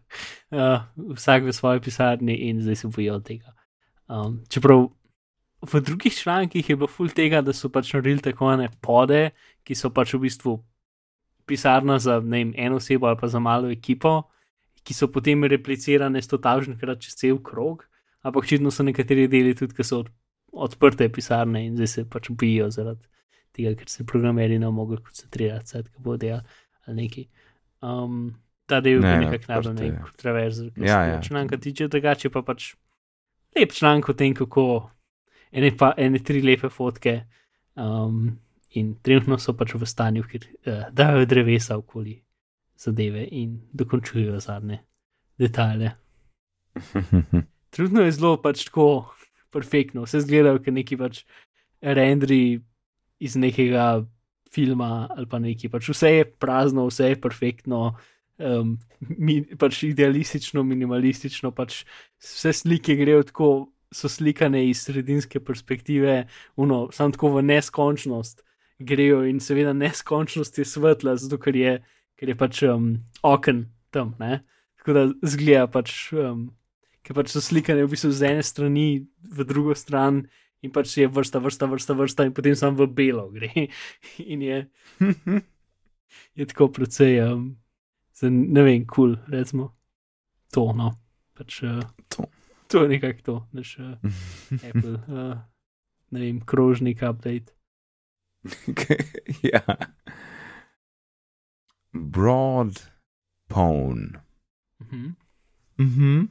uh, 0.55 0.87
vsak 1.19 1.51
v 1.51 1.57
svoji 1.57 1.83
pisarni 1.83 2.39
in 2.49 2.63
zdaj 2.63 2.85
se 2.85 2.93
bojijo 2.95 3.19
tega. 3.27 3.57
Um, 4.07 4.43
čeprav 4.49 4.91
v 5.63 5.81
drugih 5.81 6.15
člankih 6.15 6.71
je 6.71 6.77
bilo 6.77 6.91
ful 6.91 7.11
tega, 7.11 7.43
da 7.43 7.55
so 7.55 7.71
pač 7.71 7.93
naredili 7.95 8.23
tako 8.23 8.53
ene 8.53 8.69
pode, 8.83 9.31
ki 9.63 9.75
so 9.79 9.91
pač 9.95 10.15
v 10.15 10.27
bistvu 10.27 10.59
pisarna 11.47 11.99
za 11.99 12.21
ne 12.21 12.39
vem, 12.39 12.53
eno 12.57 12.77
osebo 12.77 13.07
ali 13.07 13.17
pa 13.21 13.29
za 13.29 13.39
malo 13.39 13.71
ekipo, 13.71 14.23
ki 14.83 14.95
so 14.95 15.09
potem 15.09 15.45
replicirane 15.45 16.23
stotažnikrat 16.23 17.01
čez 17.01 17.15
cel 17.15 17.39
krog, 17.39 17.85
ampak 18.23 18.43
očitno 18.45 18.71
so 18.71 18.83
nekateri 18.83 19.29
deli 19.29 19.55
tudi, 19.55 19.75
ki 19.75 19.85
so 19.85 19.99
od, 20.03 20.11
odprte 20.53 21.09
pisarne 21.13 21.67
in 21.67 21.77
zdaj 21.77 21.87
se 21.87 22.05
pač 22.11 22.31
bojijo 22.31 22.71
zaradi 22.71 23.07
tega, 23.53 23.75
ker 23.79 23.89
se 23.89 24.05
programeri 24.07 24.59
ne 24.59 24.71
mogoče 24.71 25.03
koncentrirati, 25.03 25.69
sad, 25.69 25.89
ko 25.93 26.03
bo 26.03 26.17
delal 26.17 26.41
ali 26.87 26.97
neki. 26.97 27.27
Um, 27.83 28.33
ta 28.67 28.81
del 28.81 28.99
je 28.99 29.01
Ne, 29.01 29.19
bil 29.19 29.29
nekako 29.31 29.53
najbolj 29.53 29.85
je. 29.85 29.91
ne 29.93 30.03
kontroverzen, 30.03 30.71
ker 30.71 30.87
Ja, 30.87 31.03
se 31.05 31.11
ja. 31.11 31.21
članka 31.23 31.57
tiče, 31.57 31.89
drugače 31.89 32.31
pa 32.31 32.43
pač 32.43 32.73
lep 33.57 33.73
članek 33.73 34.09
o 34.09 34.13
tem, 34.13 34.35
kako 34.35 34.91
ene, 35.53 35.71
pa, 35.77 35.93
ene 35.97 36.19
tri 36.19 36.43
lepe 36.43 36.69
fotke. 36.69 37.23
Um, 37.77 38.39
in 38.79 38.95
trenutno 39.03 39.39
so 39.39 39.55
pač 39.57 39.75
v 39.75 39.89
stanju, 39.89 40.25
kjer 40.29 40.47
uh, 40.49 40.85
dajo 40.93 41.27
drevesa 41.29 41.77
okoli 41.79 42.17
zadeve 42.79 43.27
in 43.31 43.61
dokončujejo 43.73 44.41
zadnje 44.41 44.81
detajle. 45.39 45.93
Trenutno 47.73 48.05
je 48.05 48.13
zelo 48.13 48.37
pač 48.43 48.67
tako 48.69 49.15
perfektno, 49.53 50.07
vse 50.07 50.23
zgleda, 50.25 50.55
kot 50.59 50.75
neki 50.75 50.97
pač 51.01 51.23
rendri 51.83 52.61
iz 53.23 53.37
nekega 53.37 54.03
filma 54.53 55.09
ali 55.17 55.29
pa 55.29 55.41
neki. 55.41 55.71
Pač 55.73 55.93
vse 55.93 56.11
je 56.17 56.25
prazno, 56.25 56.87
vse 56.89 57.13
je 57.13 57.21
perfektno, 57.21 57.83
um, 58.39 58.77
mi, 59.01 59.41
pač 59.59 59.83
idealistično, 59.89 60.65
minimalistično, 60.67 61.53
pač 61.57 61.83
vse 62.21 62.53
slike 62.63 62.97
grejo 63.01 63.23
tako, 63.29 63.51
so 63.93 64.09
slikane 64.09 64.63
iz 64.71 64.87
sredinske 64.87 65.41
perspektive, 65.45 66.25
uno, 66.57 66.87
samo 66.97 67.13
tako 67.13 67.35
v 67.37 67.43
neskončnost 67.45 68.41
grejo 68.87 69.23
in 69.29 69.41
seveda 69.41 69.73
neskončnost 69.77 70.59
je 70.59 70.67
svetla, 70.69 71.17
zato 71.21 71.39
ker 71.43 71.57
je, 71.57 71.77
ker 72.19 72.33
je 72.33 72.37
pač 72.39 72.63
um, 72.69 72.97
oken 73.23 73.67
tam, 73.91 74.15
ne? 74.21 74.43
tako 74.83 74.99
da 74.99 75.07
zgleda 75.23 75.69
pač. 75.71 76.11
Um, 76.17 76.51
Ker 77.03 77.17
pač 77.19 77.33
so 77.33 77.41
slikane 77.43 77.83
v 77.83 77.91
bistvu 77.91 78.13
z 78.15 78.29
ene 78.29 78.43
strani 78.47 79.03
v 79.27 79.43
drugo 79.43 79.75
stran, 79.75 80.21
in 80.63 80.71
pač 80.71 80.95
je 80.97 81.09
vrsta, 81.11 81.41
vrsta, 81.43 81.67
vrsta, 81.67 81.97
vrsta, 81.99 82.27
in 82.29 82.35
potem 82.35 82.55
samo 82.55 82.85
v 82.85 82.89
belo 82.95 83.27
gre. 83.35 83.67
In 84.33 84.43
je, 84.43 84.59
je 86.39 86.47
tako 86.47 86.71
precej, 86.71 87.19
um, 87.27 87.57
ne 88.23 88.63
vem, 88.63 88.87
kul, 88.87 89.17
cool, 89.19 89.35
recimo. 89.35 89.73
To, 90.55 90.71
no. 90.77 90.95
Pač, 91.35 91.63
uh, 91.67 91.83
To. 92.15 92.29
to 92.69 92.85
je 92.85 92.89
nekako 92.95 93.23
to, 93.27 93.37
naš 93.57 93.79
uh, 93.83 93.99
Apple, 94.69 94.95
uh, 95.11 95.35
ne 96.15 96.23
vem, 96.23 96.39
krožnik 96.47 97.03
update. 97.03 97.51
ja. 99.53 99.63
Broad 101.93 102.81
pone. 103.49 104.21
Mhm. 104.83 105.15
Mhm. 105.79 106.29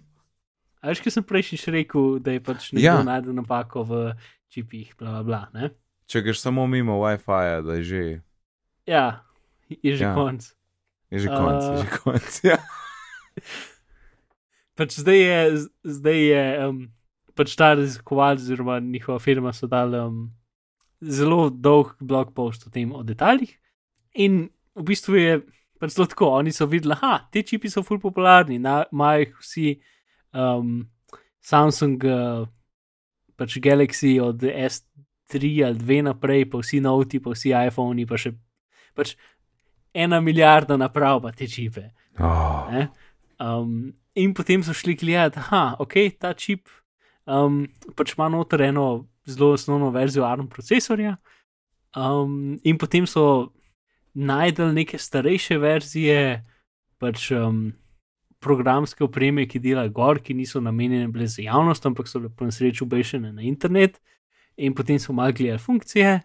A 0.82 0.90
veš, 0.90 1.02
kaj 1.06 1.14
sem 1.14 1.24
prejšnjič 1.24 1.68
rekel, 1.70 2.18
da 2.20 2.34
je 2.34 2.42
pač 2.42 2.72
nekdo 2.74 2.82
Ja. 2.86 2.98
ja. 2.98 3.06
najdel 3.06 3.38
napako 3.38 3.84
v 3.86 3.94
čipih, 4.50 4.96
bla, 4.98 5.22
bla, 5.22 5.24
bla, 5.24 5.42
ne? 5.54 5.70
Če 6.10 6.24
greš 6.26 6.42
samo 6.42 6.66
mimo 6.68 6.98
WiFi, 7.00 7.62
da 7.64 7.74
je 7.78 7.84
že, 7.86 8.04
Ja, 8.90 9.22
je 9.70 9.94
že 9.96 10.04
Ja. 10.04 10.10
ja. 10.10 10.16
konc. 10.18 10.42
je 11.14 11.20
že 11.22 11.30
konc, 11.30 11.62
je 11.64 11.70
A. 11.70 11.78
že 11.78 11.88
konc. 12.02 12.32
Ja. 12.44 12.58
Pač 14.76 14.98
zdaj 14.98 15.20
je, 15.22 15.40
zdaj 15.86 16.18
je 16.18 16.44
um, 16.66 16.78
pač 17.38 17.54
ta 17.56 17.76
raziskovalec, 17.78 18.42
oziroma 18.42 18.80
njihova 18.82 19.20
firma, 19.22 19.54
so 19.54 19.68
dali 19.70 20.00
um, 20.02 20.34
zelo 21.02 21.50
dolg 21.50 21.96
blog 22.00 22.34
post 22.34 22.68
o 22.68 22.70
tem, 22.70 22.92
o 22.94 23.04
detaljih. 23.04 23.52
In 24.22 24.50
v 24.76 24.86
bistvu 24.86 25.18
je 25.18 25.42
pač 25.82 25.96
zelo 25.96 26.08
tako, 26.08 26.30
oni 26.38 26.54
so 26.54 26.68
videli, 26.70 26.96
da 27.02 27.28
ti 27.32 27.44
čipi 27.44 27.70
so 27.70 27.84
ful 27.84 28.00
popularni, 28.00 28.60
na- 28.60 28.86
imajo 28.92 29.26
jih 29.26 29.36
vsi 29.40 29.68
um, 30.34 30.90
Samsung, 31.42 32.04
uh, 32.06 32.48
pač 33.36 33.58
Galaxy 33.58 34.20
od 34.22 34.44
S3 34.46 35.66
ali 35.66 35.80
2 35.80 36.04
naprej, 36.06 36.46
pa 36.52 36.62
vsi 36.62 36.82
noti, 36.86 37.20
pa 37.20 37.34
vsi 37.34 37.56
iPhoni, 37.68 38.06
pa 38.06 38.20
še 38.22 38.36
pač 38.94 39.16
ena 39.94 40.22
milijarda 40.22 40.78
naprav, 40.78 41.24
pa 41.24 41.32
te 41.32 41.48
čipe. 41.50 41.90
Oh. 42.20 42.70
Ne? 42.70 42.92
Um, 43.42 43.96
in 44.14 44.36
potem 44.38 44.62
so 44.64 44.76
šli 44.78 44.96
gledati, 44.96 45.42
da 45.50 45.76
ok, 45.80 45.98
ta 46.20 46.36
čip 46.38 46.70
um, 47.26 47.66
pač 47.98 48.14
ima 48.14 48.30
noter 48.30 48.68
eno 48.70 49.08
zelo 49.28 49.52
osnovno 49.54 49.90
verzijo 49.92 50.26
ARM 50.26 50.48
procesorja. 50.48 51.18
Um, 51.96 52.60
in 52.64 52.78
potem 52.78 53.08
so 53.08 53.52
najdel 54.14 54.74
neke 54.74 54.98
starejše 54.98 55.58
verzije, 55.58 56.44
pač 57.00 57.32
um, 57.36 57.72
programske 58.42 59.04
opreme, 59.04 59.46
ki 59.48 59.60
dela 59.62 59.86
gor, 59.88 60.20
ki 60.20 60.34
niso 60.34 60.62
namenjene 60.62 61.08
bile 61.12 61.28
za 61.28 61.44
javnost, 61.44 61.86
ampak 61.86 62.10
so 62.10 62.20
bile 62.20 62.32
po 62.36 62.48
nesreči 62.48 62.84
obešene 62.84 63.32
na 63.34 63.42
internet, 63.46 64.02
in 64.58 64.76
potem 64.76 65.00
so 65.00 65.14
gledali 65.14 65.60
funkcije, 65.60 66.22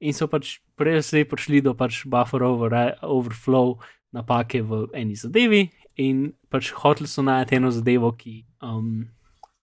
in 0.00 0.14
so 0.14 0.26
pač 0.26 0.58
prej 0.76 1.02
zdaj 1.02 1.28
prišli 1.28 1.60
do 1.62 1.74
pač 1.74 2.04
buffer 2.06 2.42
over, 2.42 2.96
overflow 3.02 3.78
napake 4.12 4.62
v 4.62 4.88
eni 4.94 5.16
zadevi, 5.16 5.70
in 5.96 6.32
pač 6.50 6.72
hoteli 6.72 7.08
so 7.08 7.22
najti 7.22 7.56
eno 7.56 7.70
zadevo, 7.70 8.12
ki, 8.12 8.44
um, 8.62 9.06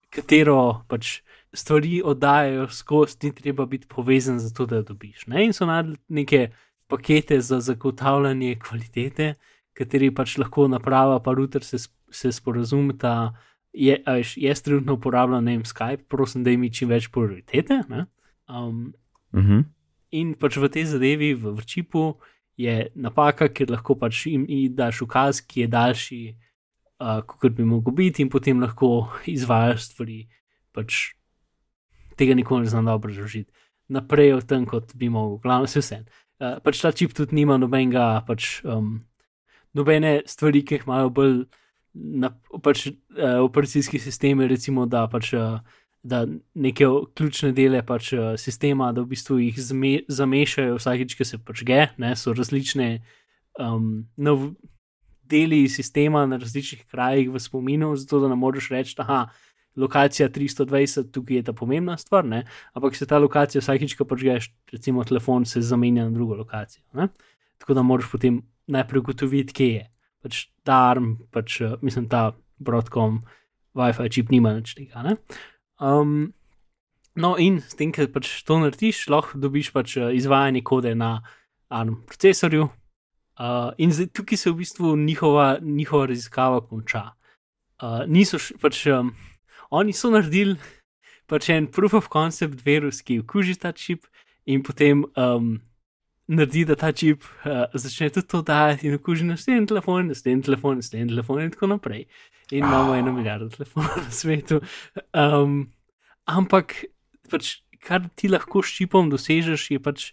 katero 0.10 0.84
pač 0.88 1.22
stvari 1.58 2.02
oddajajo 2.06 2.68
skozi, 2.70 3.18
ni 3.24 3.34
treba 3.36 3.66
biti 3.66 3.88
povezan 3.88 4.40
za 4.40 4.54
to, 4.54 4.66
da 4.66 4.82
dobiš. 4.82 5.28
Ne? 5.28 5.46
In 5.46 5.54
so 5.54 5.66
najdli 5.66 5.98
neke 6.08 6.50
pakete 6.88 7.42
za 7.42 7.60
zagotavljanje 7.60 8.60
kvalitete, 8.60 9.34
kateri 9.74 10.12
pač 10.16 10.38
lahko 10.38 10.68
naprava, 10.68 11.20
pa 11.24 11.34
router 11.34 11.64
se, 11.64 11.78
se 12.12 12.32
sporazumeta. 12.32 13.34
Je, 13.74 13.98
veš, 14.08 14.38
jaz 14.42 14.62
trenutno 14.66 14.96
uporabljam 14.98 15.44
ne 15.44 15.58
vem, 15.58 15.66
Skype, 15.66 16.08
prosim, 16.10 16.44
da 16.44 16.54
mi 16.58 16.74
čim 16.74 16.90
več 16.90 17.12
prioritete. 17.14 17.84
Um, 18.50 18.94
Uh 19.34 19.44
-huh. 19.44 19.64
in 20.12 20.34
pač 20.34 20.58
v 20.58 20.70
tej 20.70 20.86
zadevi, 20.86 21.34
v 21.34 21.52
vrčipu, 21.52 22.16
je 22.58 22.88
napaka, 22.96 23.50
ker 23.50 23.70
lahko 23.70 23.96
pač 23.96 24.26
jim 24.26 24.48
daš 24.76 25.02
ukaz, 25.02 25.42
ki 25.42 25.62
je 25.62 25.68
daljši, 25.68 26.36
uh, 27.00 27.22
kot 27.22 27.52
bi 27.52 27.64
mogel 27.64 27.94
biti, 27.94 28.22
in 28.22 28.30
potem 28.30 28.60
lahko 28.60 29.12
izvajaš 29.26 29.82
stvari. 29.82 30.28
Pač 30.72 31.17
tega 32.18 32.36
nikoli 32.38 32.66
ne 32.66 32.72
znam 32.72 32.86
dobro 32.86 33.12
razložiti. 33.14 33.52
Naprej 33.88 34.34
od 34.34 34.48
tem, 34.48 34.66
kot 34.68 34.96
bi 34.96 35.10
mogel, 35.10 35.38
glavno 35.44 35.68
se 35.68 35.80
vse. 35.80 36.02
Uh, 36.40 36.58
pač 36.64 36.82
ta 36.84 36.92
čip 36.92 37.16
tudi 37.18 37.38
nima 37.38 37.58
nobenega, 37.58 38.24
pač, 38.28 38.60
um, 38.66 38.98
nobene 39.74 40.22
stvari, 40.28 40.64
ki 40.66 40.78
jih 40.78 40.88
imajo 40.88 41.14
bolj 41.14 41.38
na, 41.94 42.34
pač, 42.64 42.90
uh, 42.92 43.40
operacijski 43.46 44.00
sistemi, 44.00 44.48
recimo 44.48 44.86
da 44.86 45.08
pač. 45.12 45.34
Uh, 45.34 45.60
Da 46.08 46.22
neke 46.56 46.86
ključne 47.18 47.50
dele 47.52 47.82
pač, 47.84 48.14
uh, 48.16 48.38
sistema, 48.40 48.94
da 48.96 49.02
v 49.02 49.10
bistvu 49.12 49.40
jih 49.42 49.58
zme, 49.60 49.90
zamešajo 50.08 50.78
vsakeč, 50.78 51.16
ki 51.18 51.26
se 51.26 51.40
pač 51.42 51.64
ge, 51.68 51.80
ne, 52.00 52.14
so 52.16 52.32
različne 52.38 53.02
um, 53.60 54.06
nov, 54.16 54.46
deli 55.28 55.68
sistema 55.70 56.26
na 56.26 56.38
različnih 56.38 56.86
krajih 56.86 57.30
v 57.30 57.40
spominu, 57.40 57.96
zato 57.96 58.20
da 58.20 58.28
ne 58.28 58.36
moreš 58.36 58.70
reči, 58.70 58.96
da 58.98 59.30
lokacija 59.78 60.30
320, 60.30 61.12
tukaj 61.12 61.38
je 61.38 61.44
ta 61.44 61.54
pomembna 61.54 61.98
stvar, 61.98 62.26
ne? 62.26 62.44
ampak 62.74 62.96
se 62.96 63.06
ta 63.06 63.20
lokacija 63.22 63.62
vsakeč, 63.62 63.96
ko 63.98 64.06
pač 64.06 64.24
geš, 64.26 64.50
recimo 64.74 65.04
telefon, 65.04 65.46
se 65.46 65.62
zamenja 65.62 66.08
na 66.08 66.12
drugo 66.12 66.36
lokacijo. 66.36 66.84
Ne? 66.94 67.08
Tako 67.58 67.78
da 67.78 67.84
moraš 67.86 68.10
potem 68.12 68.42
najprej 68.68 69.00
ugotoviti, 69.00 69.54
kje 69.54 69.70
je. 69.74 69.86
Pač 70.26 70.40
ta 70.66 70.80
arm, 70.90 71.16
pač, 71.32 71.62
uh, 71.62 71.78
mislim, 71.82 72.10
ta 72.10 72.32
Broadcom, 72.58 73.22
WiFi 73.78 74.10
čip 74.12 74.34
nima 74.34 74.56
nič 74.58 74.74
tega. 74.76 75.04
ne. 75.06 75.18
Um, 75.80 76.34
no, 77.16 77.36
in 77.38 77.62
s 77.62 77.78
tem, 77.78 77.94
ker 77.94 78.10
pač 78.12 78.42
to 78.44 78.58
narediš, 78.60 79.06
lahko 79.14 79.38
dobiš 79.38 79.72
pač 79.76 79.98
uh, 80.02 80.10
izvajanje 80.10 80.66
kode 80.66 80.96
na 80.98 81.22
ARM 81.70 82.02
procesorju. 82.10 82.70
Uh, 83.38 83.70
in 83.78 83.94
zdaj, 83.94 84.10
tukaj 84.18 84.38
se 84.38 84.50
v 84.50 84.58
bistvu 84.64 84.96
njihova, 84.98 85.60
njihova 85.62 86.10
raziskava 86.10 86.62
konča. 86.66 87.12
Uh, 87.78 88.02
niso 88.10 88.42
pač, 88.62 88.88
um, 88.90 89.14
oni 89.70 89.94
so 89.94 90.12
naredili 90.14 90.58
pač 91.28 91.50
en 91.50 91.68
proof 91.68 91.94
of 91.94 92.10
concept 92.14 92.64
virus, 92.66 93.02
ki 93.04 93.22
okuži 93.24 93.58
ta 93.60 93.74
čip 93.76 94.08
in 94.48 94.64
potem 94.64 95.04
um, 95.20 95.58
naredi, 96.28 96.64
da 96.68 96.76
ta 96.80 96.92
čip 96.96 97.24
uh, 97.44 97.68
začne 97.74 98.10
tudi 98.16 98.28
to 98.32 98.42
dajati 98.48 98.88
in 98.88 98.96
okuži 98.96 99.28
naslednji 99.28 99.68
telefon, 99.68 100.08
naslednji 100.12 100.48
telefon, 100.48 100.80
naslednji 100.82 101.16
telefon 101.16 101.42
in 101.44 101.52
tako 101.52 101.72
naprej. 101.74 102.06
In 102.52 102.64
imamo 102.64 102.96
eno 102.96 103.12
milijardo 103.12 103.50
telefonov 103.52 103.98
na 104.06 104.12
svetu. 104.12 104.62
Um, 105.12 105.66
ampak, 106.24 106.86
pač, 107.32 107.58
kar 107.84 108.08
ti 108.16 108.32
lahko 108.32 108.64
s 108.64 108.72
čipom 108.80 109.12
dosežeš, 109.12 109.68
je 109.76 109.84
pač 109.84 110.12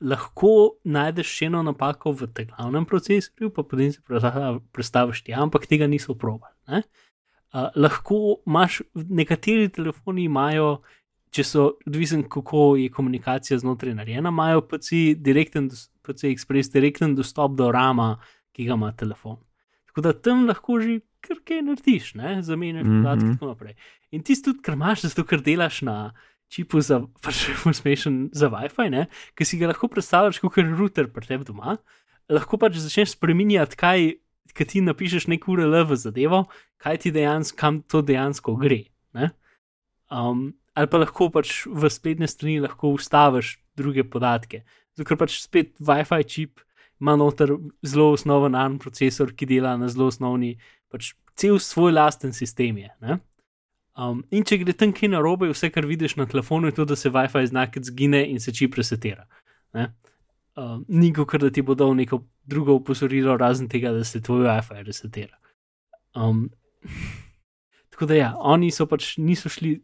lahko 0.00 0.80
najdeš 0.88 1.28
še 1.36 1.50
eno 1.50 1.60
napako 1.64 2.14
v 2.16 2.30
tem 2.32 2.48
glavnem 2.48 2.86
procesorju, 2.88 3.52
pa 3.52 3.64
potem 3.68 3.92
se 3.92 4.00
predstaviš 4.72 5.24
ti, 5.26 5.36
ampak 5.36 5.68
tega 5.68 5.88
niso 5.88 6.16
probali. 6.16 6.56
Uh, 7.50 7.66
lahko 7.74 8.40
imaš, 8.46 8.80
nekateri 8.94 9.68
telefoni 9.74 10.28
imajo, 10.28 10.80
če 11.34 11.44
so 11.46 11.64
odvisen, 11.86 12.24
kako 12.30 12.76
je 12.78 12.90
komunikacija 12.94 13.58
znotraj 13.58 13.94
narejena, 13.98 14.30
imajo 14.30 14.62
PC, 14.70 15.16
direkten, 15.18 15.66
PC 16.06 16.30
Express 16.30 16.70
direkten 16.70 17.14
dostop 17.18 17.56
do 17.58 17.70
rama, 17.74 18.16
ki 18.54 18.66
ga 18.68 18.78
ima 18.78 18.92
telefon. 18.92 19.38
Tako 19.90 20.04
da 20.06 20.12
tam 20.14 20.46
lahko 20.46 20.78
že 20.82 21.00
kar 21.20 21.40
kaj 21.44 21.62
narediš, 21.66 22.14
ne? 22.14 22.38
zamenjaš 22.42 22.86
Mhm. 22.86 23.02
podatke 23.02 23.26
in 23.26 23.34
tako 23.36 23.50
naprej. 23.50 23.74
In 24.10 24.22
tisti 24.22 24.50
tudi, 24.50 24.62
kar 24.62 24.74
imaš, 24.74 25.02
zato 25.08 25.24
ker 25.26 25.42
delaš 25.42 25.82
na 25.82 26.12
čipu 26.50 26.80
za, 26.80 27.00
pač 27.22 27.50
smešen 27.74 28.30
za 28.32 28.50
WiFi, 28.50 29.06
ki 29.34 29.44
si 29.44 29.58
ga 29.58 29.70
lahko 29.70 29.88
predstavljaš 29.88 30.38
kot 30.38 30.56
router 30.56 31.10
pri 31.10 31.26
tebi 31.26 31.44
doma, 31.44 31.76
lahko 32.30 32.58
pač 32.58 32.78
začneš 32.78 33.14
spremenjati, 33.18 33.76
kaj, 33.76 34.14
kaj 34.56 34.66
ti 34.72 34.80
napišeš 34.84 35.28
nek 35.30 35.46
URL 35.48 35.82
v 35.88 35.96
zadevo, 35.96 36.44
kaj 36.80 37.04
ti 37.04 37.12
dejansko, 37.14 37.56
kam 37.58 37.82
to 37.82 38.02
dejansko 38.02 38.56
gre. 38.60 38.84
ne. 39.12 39.30
Um, 40.10 40.50
ali 40.74 40.90
pa 40.90 40.98
lahko 40.98 41.30
pač 41.30 41.66
v 41.66 41.90
spletne 41.90 42.28
strani 42.28 42.60
lahko 42.60 42.94
ustaviš 42.94 43.58
druge 43.76 44.04
podatke. 44.04 44.64
Zato 44.96 45.08
ker 45.08 45.18
pač 45.20 45.38
spet 45.42 45.78
WiFi 45.78 46.26
čip 46.26 46.60
ima 47.00 47.16
noter 47.16 47.54
zelo 47.86 48.10
osnoven 48.12 48.54
ARM 48.54 48.78
procesor, 48.78 49.32
ki 49.32 49.46
dela 49.48 49.76
na 49.80 49.88
zelo 49.88 50.10
osnovni, 50.10 50.58
pač 50.92 51.14
cel 51.38 51.58
svoj 51.58 51.94
lasten 51.96 52.32
sistem 52.36 52.78
je. 52.78 52.90
ne. 53.00 53.18
Um, 54.00 54.22
in 54.30 54.44
če 54.46 54.60
gre 54.62 54.72
tam 54.76 54.92
kaj 54.96 55.10
narobe, 55.12 55.48
vse, 55.50 55.68
kar 55.72 55.86
vidiš 55.88 56.16
na 56.16 56.26
telefonu, 56.30 56.70
je 56.70 56.78
to, 56.78 56.86
da 56.88 56.96
se 56.96 57.10
WiFi 57.10 57.46
znak 57.50 57.76
zgine 57.84 58.22
in 58.30 58.40
se 58.40 58.52
čip 58.52 58.76
resetira. 58.78 59.26
ne. 59.74 59.90
Um, 60.56 60.84
ni 60.88 61.12
kot 61.14 61.40
da 61.40 61.50
ti 61.50 61.62
bo 61.62 61.74
dal 61.74 61.94
neko 61.94 62.24
drugo 62.50 62.76
opozorilo, 62.80 63.36
razen 63.40 63.68
tega, 63.70 63.92
da 63.96 64.04
se 64.04 64.22
tvoj 64.22 64.44
WiFi 64.48 64.84
resetira. 64.86 65.38
Um, 66.14 66.48
tako 67.94 68.10
da 68.10 68.18
ja, 68.18 68.34
oni 68.38 68.72
so 68.74 68.88
pač 68.90 69.14
niso 69.18 69.52
šli 69.52 69.78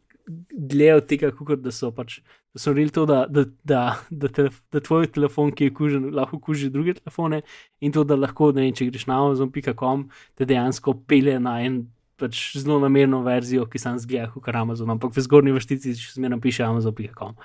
dlje 0.50 0.94
od 0.94 1.06
tega, 1.06 1.30
kot 1.30 1.62
da 1.62 1.72
so 1.72 1.92
pač. 1.94 2.20
Da 2.56 2.62
so 2.62 2.72
rekli 2.72 2.92
to, 2.94 3.04
da, 3.06 3.26
da, 3.28 3.44
da, 3.68 3.80
da, 4.10 4.28
telef, 4.32 4.62
da 4.72 4.80
tvoj 4.80 5.10
telefon, 5.12 5.52
ki 5.52 5.68
je 5.68 5.74
kužen, 5.76 6.06
lahko 6.16 6.38
kuži 6.40 6.70
druge 6.72 6.94
telefone, 6.96 7.42
in 7.84 7.92
to, 7.92 8.04
da 8.04 8.16
lahko, 8.16 8.48
ne 8.56 8.64
vem, 8.64 8.74
če 8.74 8.88
greš 8.88 9.06
na 9.10 9.20
Amazon.com, 9.20 10.06
te 10.34 10.48
dejansko 10.48 10.96
pele 11.06 11.36
na 11.42 11.58
en 11.66 11.82
pač 12.16 12.56
zelo 12.56 12.78
namerno 12.80 13.20
verzijo, 13.26 13.66
ki 13.68 13.80
sam 13.80 14.00
zgleda 14.00 14.30
kot 14.32 14.48
Amazon, 14.56 14.94
ampak 14.96 15.12
v 15.12 15.24
zgornji 15.26 15.52
vrstici 15.56 15.96
še 16.00 16.16
zmeraj 16.16 16.40
piše 16.44 16.64
Amazon.com, 16.64 17.36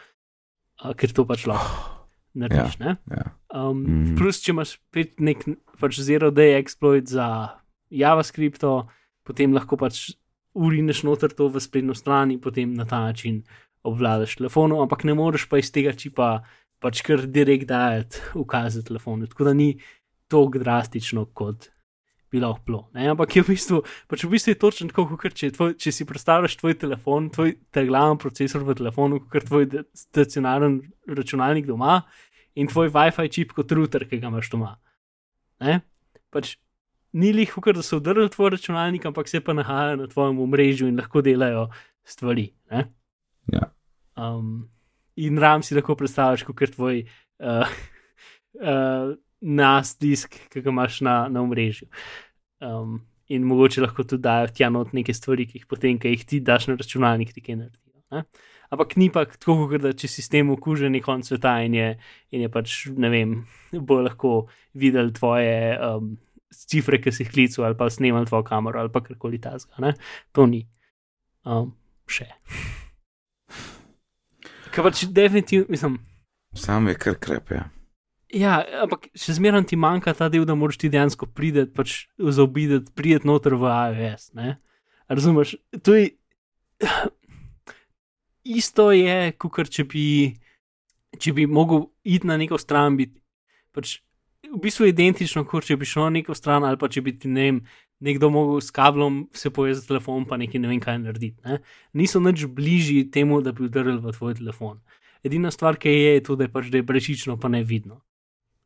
ker 0.96 1.16
to 1.16 1.28
pač 1.28 1.44
lahko 1.52 1.98
narediš. 2.34 2.78
Ja, 2.80 2.96
ja. 3.12 3.26
um, 3.54 3.84
Mhm. 3.84 4.12
mm. 4.12 4.16
Plus, 4.18 4.42
če 4.42 4.52
imaš 4.52 4.76
spet 4.78 5.20
nek 5.20 5.46
pač 5.80 6.00
zero-day 6.00 6.56
exploit 6.62 7.08
za 7.08 7.58
JavaScript, 7.90 8.64
potem 9.24 9.54
lahko 9.54 9.78
pač 9.78 10.12
urineš 10.54 11.04
noter 11.04 11.32
to 11.32 11.48
v 11.48 11.60
spletno 11.64 11.96
stran 11.96 12.32
in 12.32 12.40
potem 12.40 12.74
na 12.74 12.86
ta 12.86 13.00
način 13.00 13.44
obvladaš 13.84 14.36
telefonom, 14.38 14.82
ampak 14.84 15.04
ne 15.04 15.14
moreš 15.14 15.48
pa 15.50 15.58
iz 15.58 15.72
tega 15.72 15.94
čipa 15.94 16.44
pač 16.80 17.02
kar 17.02 17.24
direkt 17.28 17.68
dajati 17.68 18.22
ukaze 18.36 18.84
telefonu. 18.84 19.28
Tako 19.28 19.44
da 19.44 19.54
ni 19.54 19.78
tako 20.28 20.60
drastično, 20.60 21.26
kot 21.34 21.70
bi 22.32 22.40
lahko 22.40 22.64
bilo. 22.66 22.82
Ne? 22.96 23.10
Ampak 23.12 23.36
je 23.36 23.44
v 23.44 23.52
bistvu, 23.52 23.82
pač 24.08 24.24
v 24.24 24.32
bistvu 24.32 24.54
je 24.54 24.60
točno 24.62 24.88
tako, 24.92 25.18
kot 25.20 25.36
če, 25.38 25.52
tvoj, 25.58 25.76
če 25.82 25.92
si 25.96 26.08
predstavljaš 26.08 26.58
tvoj 26.62 26.78
telefon, 26.80 27.30
tvoj 27.34 27.56
ta 27.76 27.84
glavni 27.88 28.20
procesor 28.22 28.64
v 28.68 28.76
telefonu, 28.80 29.20
kot 29.32 29.48
tvoj 29.50 29.68
stacionaren 29.98 30.80
računalnik 31.12 31.68
doma 31.68 32.02
in 32.56 32.72
tvoj 32.72 32.92
WiFi 32.96 33.28
čip 33.32 33.56
kot 33.58 33.72
router, 33.76 34.08
ki 34.08 34.22
ga 34.24 34.32
imaš 34.32 34.52
doma. 34.54 34.76
Ne? 35.64 35.82
Pač 36.32 36.56
ni 37.12 37.34
lih, 37.36 37.52
kot 37.52 37.76
da 37.76 37.84
so 37.84 38.00
vdrli 38.00 38.32
tvoj 38.32 38.56
računalnik, 38.56 39.06
ampak 39.06 39.28
se 39.28 39.44
pa 39.44 39.56
nahajajo 39.58 40.00
na 40.00 40.08
tvojem 40.12 40.40
omrežju 40.40 40.88
in 40.88 41.00
lahko 41.00 41.24
delajo 41.26 41.68
stvari. 42.08 42.48
Ne? 42.72 42.88
Ja. 43.52 43.72
Um, 44.16 44.70
in 45.20 45.40
RAM 45.40 45.64
si 45.64 45.76
lahko 45.76 45.98
predstavljaš 46.00 46.48
kot 46.48 46.64
tvoj 46.78 47.04
uh, 47.44 47.68
uh, 48.64 49.12
nas 49.42 49.96
disk, 50.00 50.38
ki 50.52 50.62
ga 50.62 50.70
imaš 50.70 51.02
na, 51.06 51.16
na 51.30 51.42
omrežju. 51.42 51.88
Um, 52.62 53.00
in 53.32 53.46
mogoče 53.48 53.82
lahko 53.82 54.04
tudi 54.04 54.22
dajo 54.26 54.52
tja 54.54 54.70
not 54.70 54.94
neke 54.94 55.14
stvari, 55.14 55.48
ki 55.50 55.62
jih 55.62 55.68
potem, 55.70 56.00
ki 56.00 56.14
jih 56.14 56.26
ti 56.28 56.40
daš 56.46 56.68
na 56.70 56.78
računalnik, 56.80 57.34
ti 57.34 57.44
kaj 57.44 57.58
naredijo. 57.64 58.02
Ne? 58.12 58.26
Ampak 58.72 58.96
ni 59.00 59.10
pa 59.12 59.26
tako, 59.28 59.66
kot 59.72 59.84
da 59.84 59.92
če 59.98 60.08
sistem 60.08 60.52
okužen 60.54 60.96
je 60.96 61.04
konc 61.04 61.28
sveta 61.28 61.58
in 61.66 61.76
je, 61.76 61.88
in 62.32 62.46
je 62.46 62.52
pač, 62.52 62.76
ne 62.96 63.10
vem, 63.12 63.34
bo 63.90 64.00
lahko 64.04 64.36
videl 64.78 65.12
tvoje 65.16 65.76
um, 65.76 66.14
cifre, 66.52 67.02
ki 67.02 67.12
si 67.12 67.26
jih 67.26 67.34
klical, 67.34 67.68
ali 67.68 67.80
pa 67.80 67.90
snemal 67.92 68.28
tvojo 68.30 68.46
kamero, 68.48 68.80
ali 68.80 68.94
pa 68.94 69.04
karkoli 69.04 69.42
tasga. 69.44 69.92
To 70.38 70.48
ni. 70.48 70.64
Um, 71.48 71.74
še. 72.08 72.30
Kaj 74.72 74.88
pač 74.88 75.04
definitivno, 75.12 75.68
mislim, 75.72 76.00
Sam 76.56 76.88
je 76.88 76.96
kar 77.00 77.16
krep, 77.16 77.52
ja. 77.52 77.70
Ja, 78.32 78.62
ampak 78.84 79.10
še 79.18 79.36
zmeraj 79.36 79.66
ti 79.72 79.80
manjka 79.80 80.14
ta 80.16 80.30
del, 80.32 80.46
da 80.48 80.56
moraš 80.56 80.80
ti 80.80 80.90
dejansko 80.92 81.28
prideti, 81.36 81.74
pač 81.76 82.06
zaobideti, 82.16 82.94
prideti 82.96 83.28
noter 83.28 83.58
v 83.60 83.72
iOS. 83.92 84.32
Ne? 84.40 84.56
Razumeš? 85.12 85.58
To 85.84 85.96
je. 85.98 86.14
Isto 88.62 88.90
je, 88.96 89.34
kot 89.38 89.70
če 89.70 89.84
bi, 89.86 90.06
če 91.20 91.34
bi 91.38 91.46
mogel 91.46 91.92
iti 92.08 92.26
na 92.26 92.40
neko 92.42 92.58
stran, 92.58 92.96
biti 92.98 93.20
pač 93.76 94.00
v 94.48 94.60
bistvu 94.64 94.88
identično, 94.90 95.44
kot 95.48 95.68
če 95.68 95.78
bi 95.78 95.88
šel 95.88 96.08
na 96.08 96.16
neko 96.18 96.36
stran 96.36 96.66
ali 96.68 96.80
pa 96.80 96.90
če 96.92 97.04
bi 97.06 97.14
ti 97.14 97.30
ne 97.32 97.46
vem, 97.48 97.60
nekdo 98.02 98.32
mogel 98.34 98.64
s 98.64 98.74
kablom 98.74 99.28
se 99.38 99.52
povezati 99.54 99.92
telefon, 99.92 100.26
pa 100.26 100.40
nekaj 100.42 100.62
ne 100.64 100.72
vem 100.72 100.82
kaj 100.82 100.98
narediti. 101.04 101.38
Ne? 101.46 101.62
Niso 101.94 102.20
nič 102.20 102.48
bližji 102.50 103.06
temu, 103.14 103.44
da 103.46 103.54
bi 103.54 103.68
udarili 103.68 104.02
v 104.02 104.16
tvoj 104.16 104.40
telefon. 104.42 104.80
Edina 105.24 105.52
stvar, 105.54 105.78
ki 105.78 105.92
je, 105.94 106.16
je 106.18 106.24
to, 106.26 106.36
da 106.40 106.48
je 106.48 106.54
pač 106.56 106.72
da 106.74 106.82
je 106.82 106.88
brečično, 106.88 107.38
pa 107.38 107.52
ne 107.54 107.62
vidno. 107.64 108.02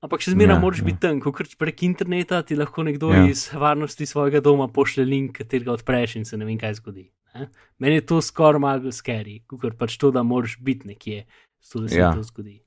Ampak 0.05 0.21
še 0.21 0.31
zmeraj 0.31 0.55
Ja, 0.55 0.61
moraš 0.61 0.79
ja. 0.79 0.85
biti 0.85 0.99
tam, 0.99 1.17
ko 1.19 1.31
prek 1.33 1.83
interneta 1.83 2.43
ti 2.45 2.55
lahko 2.55 2.83
nekdo 2.83 3.09
Ja. 3.09 3.23
iz 3.25 3.47
varnosti 3.49 4.05
svojega 4.05 4.39
doma 4.39 4.67
pošlje 4.67 5.05
link, 5.05 5.37
katerega 5.37 5.73
odpreš 5.73 6.15
in 6.15 6.25
se 6.25 6.37
ne 6.37 6.45
vem, 6.45 6.57
kaj 6.57 6.73
zgodi. 6.73 7.07
Ne? 7.33 7.49
Meni 7.79 7.95
je 7.95 8.05
to 8.05 8.21
skoraj 8.21 8.59
malo 8.59 8.91
scary, 8.93 9.41
kot 9.43 9.73
pač 9.75 9.97
to, 9.97 10.11
da 10.11 10.23
moraš 10.23 10.59
biti 10.59 10.87
nekje, 10.87 11.25
zato 11.59 11.81
da 11.81 11.89
se 11.89 11.97
Ja. 11.97 12.13
to 12.13 12.23
zgodi. 12.23 12.61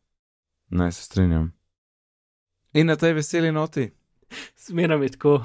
Ne, 0.71 0.91
se 0.93 1.03
strinjam. 1.03 1.53
In 2.75 2.87
na 2.87 2.97
tej 2.97 3.15
veseli 3.15 3.53
noti, 3.53 3.91
Zmeraj 4.59 5.03
je 5.03 5.09
tako. 5.09 5.45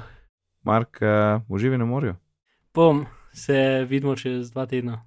Mark, 0.62 0.98
uh, 1.00 1.40
uživi 1.48 1.78
na 1.78 1.84
morju. 1.84 2.16
Bom, 2.74 3.06
se 3.32 3.86
vidimo 3.88 4.16
čez 4.16 4.50
dva 4.50 4.66
tedna. 4.66 5.06